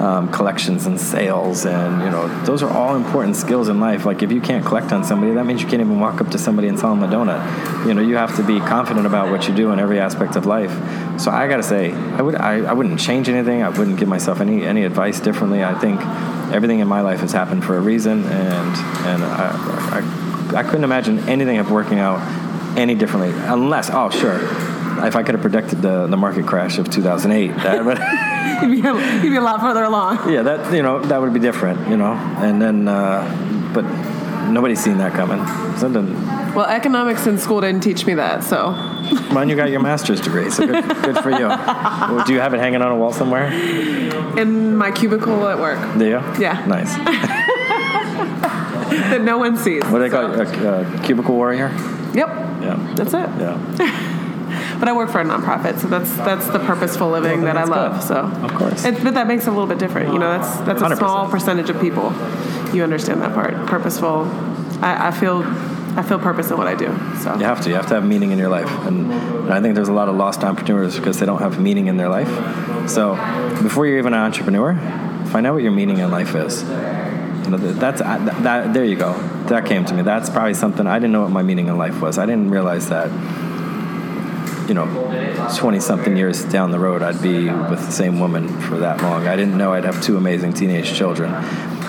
um, 0.00 0.30
collections 0.30 0.86
and 0.86 1.00
sales, 1.00 1.66
and 1.66 2.02
you 2.02 2.10
know 2.10 2.28
those 2.44 2.62
are 2.62 2.70
all 2.70 2.96
important 2.96 3.36
skills 3.36 3.68
in 3.68 3.80
life. 3.80 4.04
Like 4.04 4.22
if 4.22 4.32
you 4.32 4.40
can't 4.40 4.64
collect 4.64 4.92
on 4.92 5.04
somebody, 5.04 5.34
that 5.34 5.44
means 5.44 5.62
you 5.62 5.68
can't 5.68 5.80
even 5.80 6.00
walk 6.00 6.20
up 6.20 6.30
to 6.30 6.38
somebody 6.38 6.68
and 6.68 6.78
sell 6.78 6.94
them 6.94 7.02
a 7.02 7.12
donut. 7.12 7.86
You 7.86 7.94
know, 7.94 8.02
you 8.02 8.16
have 8.16 8.34
to 8.36 8.42
be 8.42 8.58
confident 8.60 9.06
about 9.06 9.30
what 9.30 9.48
you 9.48 9.54
do 9.54 9.70
in 9.72 9.78
every 9.78 10.00
aspect 10.00 10.36
of 10.36 10.46
life. 10.46 10.72
So 11.20 11.30
I 11.30 11.48
got 11.48 11.58
to 11.58 11.62
say, 11.62 11.92
I 11.92 12.22
would 12.22 12.34
I, 12.34 12.64
I 12.64 12.72
wouldn't 12.72 12.98
change 12.98 13.28
anything. 13.28 13.62
I 13.62 13.68
wouldn't 13.68 13.98
give 13.98 14.08
myself 14.08 14.40
any 14.40 14.64
any 14.64 14.84
advice 14.84 15.20
differently. 15.20 15.62
I 15.62 15.78
think 15.78 16.00
everything 16.50 16.78
in 16.78 16.88
my 16.88 17.02
life 17.02 17.20
has 17.20 17.32
happened 17.32 17.62
for 17.62 17.76
a 17.76 17.80
reason, 17.80 18.24
and 18.24 18.76
and 19.06 19.22
I, 19.22 20.00
I, 20.54 20.60
I 20.60 20.62
couldn't 20.62 20.84
imagine 20.84 21.18
anything 21.28 21.58
of 21.58 21.70
working 21.70 21.98
out 21.98 22.20
any 22.78 22.94
differently, 22.94 23.32
unless 23.46 23.90
oh 23.92 24.08
sure, 24.08 24.36
if 25.06 25.14
I 25.14 25.22
could 25.22 25.34
have 25.34 25.42
predicted 25.42 25.82
the, 25.82 26.06
the 26.06 26.16
market 26.16 26.46
crash 26.46 26.78
of 26.78 26.90
2008, 26.90 27.48
that 27.56 27.84
would, 27.84 27.98
You'd 28.62 28.82
be, 28.82 28.88
a, 28.88 29.22
you'd 29.22 29.30
be 29.30 29.36
a 29.36 29.40
lot 29.40 29.60
further 29.60 29.84
along. 29.84 30.30
yeah, 30.32 30.42
that 30.42 30.72
you 30.74 30.82
know 30.82 31.00
that 31.00 31.20
would 31.20 31.34
be 31.34 31.40
different, 31.40 31.88
you 31.88 31.96
know, 31.96 32.12
and 32.12 32.60
then 32.60 32.88
uh, 32.88 33.70
but 33.74 33.82
nobody's 34.50 34.80
seen 34.80 34.98
that 34.98 35.12
coming. 35.12 35.38
So 35.78 35.88
Well, 36.54 36.66
economics 36.66 37.26
in 37.26 37.38
school 37.38 37.60
didn't 37.60 37.82
teach 37.82 38.06
me 38.06 38.14
that, 38.14 38.42
so 38.42 38.72
Mine, 39.32 39.48
you 39.48 39.56
got 39.56 39.70
your 39.70 39.80
master's 39.80 40.20
degree, 40.20 40.50
so 40.50 40.66
good, 40.66 40.84
good 41.02 41.18
for 41.18 41.30
you. 41.30 41.46
Well, 41.48 42.24
Do 42.26 42.32
you 42.32 42.40
have 42.40 42.54
it 42.54 42.60
hanging 42.60 42.82
on 42.82 42.92
a 42.92 42.96
wall 42.96 43.12
somewhere? 43.12 43.50
in 44.38 44.76
my 44.76 44.90
cubicle 44.92 45.48
at 45.48 45.58
work 45.58 45.78
Do 45.98 46.04
you? 46.04 46.20
Yeah. 46.40 46.64
Nice. 46.66 46.94
that 49.10 49.20
no 49.22 49.38
one 49.38 49.56
sees. 49.56 49.82
What 49.84 49.98
do 49.98 50.08
they 50.08 50.10
call 50.10 50.32
it? 50.32 50.40
A, 50.58 50.80
a 50.96 51.02
cubicle 51.04 51.34
warrior? 51.34 51.68
Yep, 52.14 52.28
Yeah. 52.62 52.92
that's 52.96 53.14
it. 53.14 53.28
Yeah. 53.40 54.06
But 54.80 54.88
I 54.88 54.92
work 54.94 55.10
for 55.10 55.20
a 55.20 55.24
nonprofit, 55.24 55.78
so 55.78 55.88
that's 55.88 56.10
that's 56.16 56.46
the 56.48 56.58
purposeful 56.58 57.10
living 57.10 57.42
that 57.42 57.54
I 57.56 57.66
that's 57.66 57.70
love. 57.70 57.92
good. 58.00 58.02
So 58.08 58.14
Of 58.46 58.54
course. 58.54 58.84
it, 58.84 59.02
but 59.04 59.12
that 59.14 59.26
makes 59.26 59.44
it 59.46 59.48
a 59.50 59.52
little 59.52 59.66
bit 59.66 59.78
different. 59.78 60.10
You 60.12 60.18
know, 60.18 60.38
that's 60.38 60.56
that's 60.62 60.80
a 60.82 60.86
100%. 60.86 60.98
small 60.98 61.28
percentage 61.28 61.68
of 61.70 61.78
people. 61.80 62.10
You 62.74 62.82
understand 62.82 63.20
that 63.20 63.34
part. 63.34 63.54
Purposeful. 63.66 64.24
I, 64.82 65.08
I 65.08 65.10
feel 65.12 65.42
I 65.96 66.02
feel 66.02 66.18
purpose 66.18 66.50
in 66.50 66.56
what 66.56 66.66
I 66.66 66.74
do. 66.74 66.86
So 67.18 67.34
You 67.34 67.44
have 67.44 67.60
to. 67.62 67.68
You 67.68 67.74
have 67.74 67.86
to 67.88 67.94
have 67.94 68.04
meaning 68.04 68.30
in 68.30 68.38
your 68.38 68.48
life, 68.48 68.70
and, 68.86 69.12
and 69.12 69.52
I 69.52 69.60
think 69.60 69.74
there's 69.74 69.88
a 69.88 69.92
lot 69.92 70.08
of 70.08 70.16
lost 70.16 70.44
entrepreneurs 70.44 70.96
because 70.96 71.18
they 71.18 71.26
don't 71.26 71.40
have 71.40 71.60
meaning 71.60 71.88
in 71.88 71.96
their 71.96 72.08
life. 72.08 72.28
So 72.88 73.16
before 73.62 73.86
you're 73.86 73.98
even 73.98 74.14
an 74.14 74.20
entrepreneur, 74.20 74.74
find 75.26 75.46
out 75.46 75.54
what 75.54 75.62
your 75.62 75.72
meaning 75.72 75.98
in 75.98 76.10
life 76.10 76.34
is. 76.34 76.62
You 76.62 77.50
know, 77.50 77.56
that's 77.56 78.00
uh, 78.00 78.18
that, 78.18 78.42
that. 78.42 78.74
There 78.74 78.84
you 78.84 78.96
go. 78.96 79.12
That 79.48 79.66
came 79.66 79.84
to 79.86 79.94
me. 79.94 80.02
That's 80.02 80.30
probably 80.30 80.54
something 80.54 80.86
I 80.86 80.98
didn't 80.98 81.12
know 81.12 81.22
what 81.22 81.30
my 81.30 81.42
meaning 81.42 81.68
in 81.68 81.76
life 81.76 82.00
was. 82.00 82.18
I 82.18 82.26
didn't 82.26 82.50
realize 82.50 82.88
that. 82.88 83.10
You 84.68 84.74
know, 84.74 84.86
twenty 85.56 85.80
something 85.80 86.16
years 86.16 86.44
down 86.44 86.70
the 86.70 86.78
road, 86.78 87.02
I'd 87.02 87.20
be 87.20 87.50
with 87.50 87.84
the 87.84 87.90
same 87.90 88.20
woman 88.20 88.46
for 88.60 88.78
that 88.78 89.02
long. 89.02 89.26
I 89.26 89.34
didn't 89.34 89.58
know 89.58 89.72
I'd 89.72 89.82
have 89.84 90.00
two 90.00 90.16
amazing 90.16 90.52
teenage 90.52 90.94
children. 90.94 91.32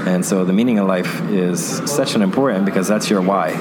And 0.08 0.26
so 0.26 0.46
the 0.46 0.54
meaning 0.54 0.80
of 0.80 0.88
life 0.88 1.22
is 1.30 1.64
such 1.90 2.16
an 2.16 2.22
important 2.22 2.66
because 2.66 2.88
that's 2.88 3.10
your 3.10 3.22
why. 3.22 3.52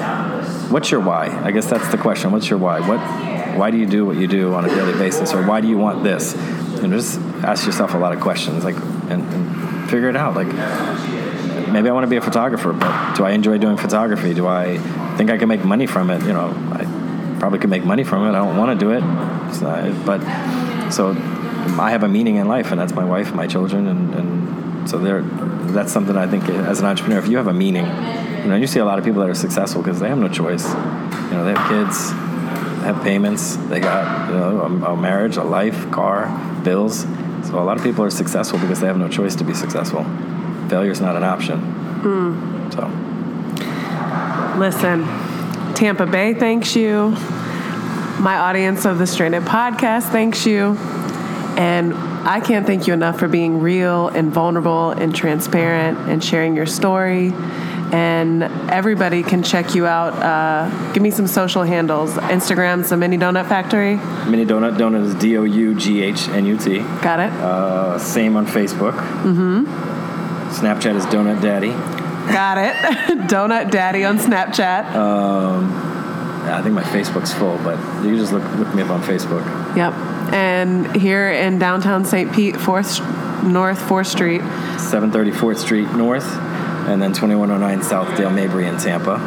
What's 0.69 0.91
your 0.91 1.01
why? 1.01 1.27
I 1.43 1.51
guess 1.51 1.69
that's 1.69 1.89
the 1.89 1.97
question. 1.97 2.31
What's 2.31 2.49
your 2.49 2.59
why? 2.59 2.79
What 2.79 2.99
why 3.57 3.69
do 3.69 3.77
you 3.77 3.85
do 3.85 4.05
what 4.05 4.17
you 4.17 4.27
do 4.27 4.53
on 4.53 4.63
a 4.65 4.69
daily 4.69 4.93
basis 4.93 5.33
or 5.33 5.45
why 5.45 5.61
do 5.61 5.67
you 5.67 5.77
want 5.77 6.03
this? 6.03 6.33
And 6.81 6.91
just 6.93 7.19
ask 7.43 7.65
yourself 7.65 7.93
a 7.93 7.97
lot 7.97 8.13
of 8.13 8.21
questions 8.21 8.63
like 8.63 8.75
and, 9.09 9.21
and 9.21 9.89
figure 9.89 10.09
it 10.09 10.15
out. 10.15 10.35
Like 10.35 10.47
maybe 11.71 11.89
I 11.89 11.91
want 11.91 12.05
to 12.05 12.09
be 12.09 12.17
a 12.17 12.21
photographer, 12.21 12.73
but 12.73 13.15
do 13.15 13.23
I 13.23 13.31
enjoy 13.31 13.57
doing 13.57 13.77
photography? 13.77 14.33
Do 14.33 14.47
I 14.47 14.77
think 15.17 15.29
I 15.29 15.37
can 15.37 15.47
make 15.47 15.63
money 15.63 15.85
from 15.85 16.09
it? 16.09 16.21
You 16.23 16.33
know, 16.33 16.49
I 16.71 17.37
probably 17.39 17.59
could 17.59 17.69
make 17.69 17.83
money 17.83 18.03
from 18.03 18.25
it. 18.25 18.29
I 18.29 18.43
don't 18.43 18.57
want 18.57 18.79
to 18.79 18.85
do 18.85 18.91
it. 18.91 19.01
But 20.05 20.21
so 20.91 21.11
I 21.79 21.91
have 21.91 22.03
a 22.03 22.07
meaning 22.07 22.35
in 22.35 22.47
life, 22.47 22.71
and 22.71 22.79
that's 22.79 22.93
my 22.93 23.05
wife, 23.05 23.33
my 23.33 23.47
children, 23.47 23.87
and, 23.87 24.13
and 24.13 24.89
so 24.89 24.97
there. 24.97 25.23
That's 25.67 25.91
something 25.91 26.17
I 26.17 26.27
think 26.27 26.49
as 26.49 26.79
an 26.79 26.85
entrepreneur, 26.85 27.19
if 27.19 27.27
you 27.27 27.37
have 27.37 27.47
a 27.47 27.53
meaning, 27.53 27.85
you 27.85 28.47
know, 28.49 28.55
you 28.55 28.67
see 28.67 28.79
a 28.79 28.85
lot 28.85 28.99
of 28.99 29.05
people 29.05 29.21
that 29.21 29.29
are 29.29 29.35
successful 29.35 29.81
because 29.81 29.99
they 29.99 30.09
have 30.09 30.17
no 30.17 30.27
choice. 30.27 30.67
You 30.67 31.37
know, 31.37 31.45
they 31.45 31.53
have 31.53 31.69
kids, 31.69 32.09
they 32.09 32.87
have 32.87 33.03
payments, 33.03 33.55
they 33.55 33.79
got 33.79 34.29
you 34.29 34.37
know 34.37 34.61
a, 34.61 34.93
a 34.93 34.97
marriage, 34.97 35.37
a 35.37 35.43
life, 35.43 35.89
car, 35.91 36.27
bills. 36.63 37.05
So 37.43 37.59
a 37.59 37.63
lot 37.63 37.77
of 37.77 37.83
people 37.83 38.03
are 38.03 38.09
successful 38.09 38.59
because 38.59 38.79
they 38.79 38.87
have 38.87 38.97
no 38.97 39.07
choice 39.07 39.35
to 39.35 39.43
be 39.43 39.53
successful. 39.53 40.03
Failure 40.69 40.91
is 40.91 41.01
not 41.01 41.15
an 41.15 41.23
option. 41.23 41.59
Hmm. 41.59 42.71
So. 42.71 42.87
listen, 44.57 45.03
Tampa 45.75 46.05
Bay 46.05 46.33
thanks 46.33 46.75
you. 46.75 47.11
My 48.19 48.37
audience 48.37 48.85
of 48.85 48.97
the 48.97 49.07
Stranded 49.07 49.43
podcast 49.43 50.09
thanks 50.09 50.45
you. 50.45 50.75
And 51.57 51.93
I 52.23 52.39
can't 52.39 52.67
thank 52.67 52.87
you 52.87 52.93
enough 52.93 53.19
for 53.19 53.27
being 53.27 53.61
real 53.61 54.07
and 54.07 54.31
vulnerable 54.31 54.91
and 54.91 55.15
transparent 55.15 55.97
and 56.09 56.23
sharing 56.23 56.55
your 56.55 56.65
story. 56.67 57.33
And 57.91 58.43
everybody 58.69 59.21
can 59.23 59.43
check 59.43 59.75
you 59.75 59.85
out. 59.85 60.13
Uh, 60.13 60.93
give 60.93 61.03
me 61.03 61.11
some 61.11 61.27
social 61.27 61.63
handles. 61.63 62.13
Instagram's 62.13 62.89
the 62.89 62.97
Mini 62.97 63.17
Donut 63.17 63.49
Factory. 63.49 63.97
Mini 64.29 64.45
Donut 64.45 64.77
Donut 64.77 65.03
is 65.03 65.15
D 65.15 65.37
O 65.37 65.43
U 65.43 65.75
G 65.75 66.01
H 66.03 66.29
N 66.29 66.45
U 66.45 66.57
T. 66.57 66.79
Got 67.01 67.19
it. 67.19 67.31
Uh, 67.33 67.99
same 67.99 68.37
on 68.37 68.45
Facebook. 68.45 68.93
Mm-hmm. 68.93 69.65
Snapchat 70.51 70.95
is 70.95 71.05
Donut 71.07 71.41
Daddy. 71.41 71.71
Got 72.31 72.59
it. 72.59 72.75
Donut 73.27 73.71
Daddy 73.71 74.05
on 74.05 74.19
Snapchat. 74.19 74.93
Um, 74.95 75.71
I 76.45 76.61
think 76.61 76.75
my 76.75 76.83
Facebook's 76.83 77.33
full, 77.33 77.57
but 77.57 77.77
you 78.03 78.09
can 78.11 78.17
just 78.17 78.31
look 78.31 78.43
look 78.55 78.73
me 78.73 78.83
up 78.83 78.89
on 78.89 79.01
Facebook. 79.01 79.45
Yep. 79.75 79.93
And 80.33 80.95
here 80.95 81.29
in 81.31 81.59
downtown 81.59 82.05
St. 82.05 82.33
Pete, 82.33 82.57
Fourth 82.57 82.99
North 83.43 83.81
Fourth 83.81 84.07
Street. 84.07 84.41
734th 84.41 85.57
Street 85.57 85.91
North, 85.93 86.27
and 86.87 87.01
then 87.01 87.13
2109 87.13 87.83
South 87.83 88.17
Dale 88.17 88.29
Mabry 88.29 88.67
in 88.67 88.77
Tampa. 88.77 89.19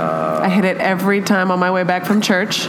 I 0.00 0.48
hit 0.48 0.64
it 0.64 0.76
every 0.78 1.20
time 1.22 1.50
on 1.50 1.58
my 1.58 1.70
way 1.70 1.82
back 1.82 2.06
from 2.06 2.20
church. 2.20 2.66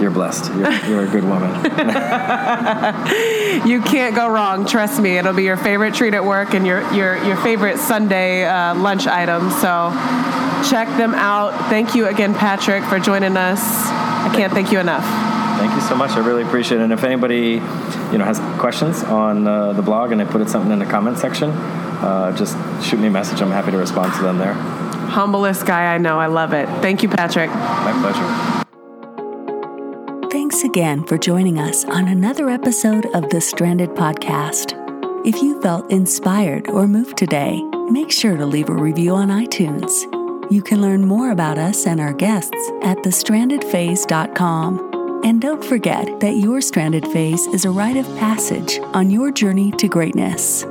You're 0.00 0.10
blessed. 0.10 0.50
You're, 0.54 0.72
you're 0.86 1.04
a 1.04 1.08
good 1.08 1.24
woman. 1.24 1.50
You 3.66 3.82
can't 3.82 4.14
go 4.14 4.28
wrong. 4.28 4.64
Trust 4.64 5.00
me, 5.00 5.18
it'll 5.18 5.34
be 5.34 5.42
your 5.42 5.56
favorite 5.56 5.92
treat 5.94 6.14
at 6.14 6.24
work 6.24 6.54
and 6.54 6.66
your 6.66 6.80
your 6.92 7.22
your 7.24 7.36
favorite 7.36 7.78
Sunday 7.78 8.44
uh, 8.44 8.74
lunch 8.74 9.06
item. 9.06 9.50
So 9.50 9.90
check 10.70 10.88
them 10.96 11.14
out. 11.14 11.52
Thank 11.68 11.94
you 11.94 12.06
again, 12.06 12.34
Patrick, 12.34 12.84
for 12.84 12.98
joining 12.98 13.36
us. 13.36 13.60
I 13.60 14.32
can't 14.34 14.52
thank 14.52 14.72
you 14.72 14.78
enough. 14.78 15.29
Thank 15.60 15.74
you 15.74 15.82
so 15.82 15.94
much. 15.94 16.12
I 16.12 16.20
really 16.26 16.42
appreciate 16.42 16.80
it. 16.80 16.84
And 16.84 16.92
if 16.92 17.04
anybody, 17.04 17.60
you 18.12 18.16
know, 18.16 18.24
has 18.24 18.40
questions 18.58 19.04
on 19.04 19.46
uh, 19.46 19.74
the 19.74 19.82
blog 19.82 20.10
and 20.10 20.22
I 20.22 20.24
put 20.24 20.40
it 20.40 20.48
something 20.48 20.72
in 20.72 20.78
the 20.78 20.86
comment 20.86 21.18
section, 21.18 21.50
uh, 21.50 22.34
just 22.34 22.56
shoot 22.82 22.98
me 22.98 23.08
a 23.08 23.10
message. 23.10 23.42
I'm 23.42 23.50
happy 23.50 23.70
to 23.72 23.76
respond 23.76 24.14
to 24.14 24.22
them 24.22 24.38
there. 24.38 24.54
Humblest 24.54 25.66
guy 25.66 25.94
I 25.94 25.98
know. 25.98 26.18
I 26.18 26.28
love 26.28 26.54
it. 26.54 26.66
Thank 26.80 27.02
you, 27.02 27.10
Patrick. 27.10 27.50
My 27.50 27.92
pleasure. 28.00 28.24
Thanks 30.30 30.64
again 30.64 31.04
for 31.04 31.18
joining 31.18 31.58
us 31.58 31.84
on 31.84 32.08
another 32.08 32.48
episode 32.48 33.04
of 33.14 33.28
the 33.28 33.42
Stranded 33.42 33.90
Podcast. 33.90 34.72
If 35.26 35.42
you 35.42 35.60
felt 35.60 35.90
inspired 35.92 36.70
or 36.70 36.88
moved 36.88 37.18
today, 37.18 37.60
make 37.90 38.10
sure 38.10 38.38
to 38.38 38.46
leave 38.46 38.70
a 38.70 38.74
review 38.74 39.14
on 39.14 39.28
iTunes. 39.28 39.90
You 40.50 40.62
can 40.62 40.80
learn 40.80 41.06
more 41.06 41.32
about 41.32 41.58
us 41.58 41.86
and 41.86 42.00
our 42.00 42.14
guests 42.14 42.56
at 42.82 42.96
thestrandedphase.com. 42.98 44.89
And 45.22 45.40
don't 45.40 45.62
forget 45.62 46.20
that 46.20 46.36
your 46.36 46.60
stranded 46.60 47.06
phase 47.08 47.46
is 47.48 47.64
a 47.64 47.70
rite 47.70 47.96
of 47.96 48.06
passage 48.16 48.78
on 48.94 49.10
your 49.10 49.30
journey 49.30 49.70
to 49.72 49.86
greatness. 49.86 50.64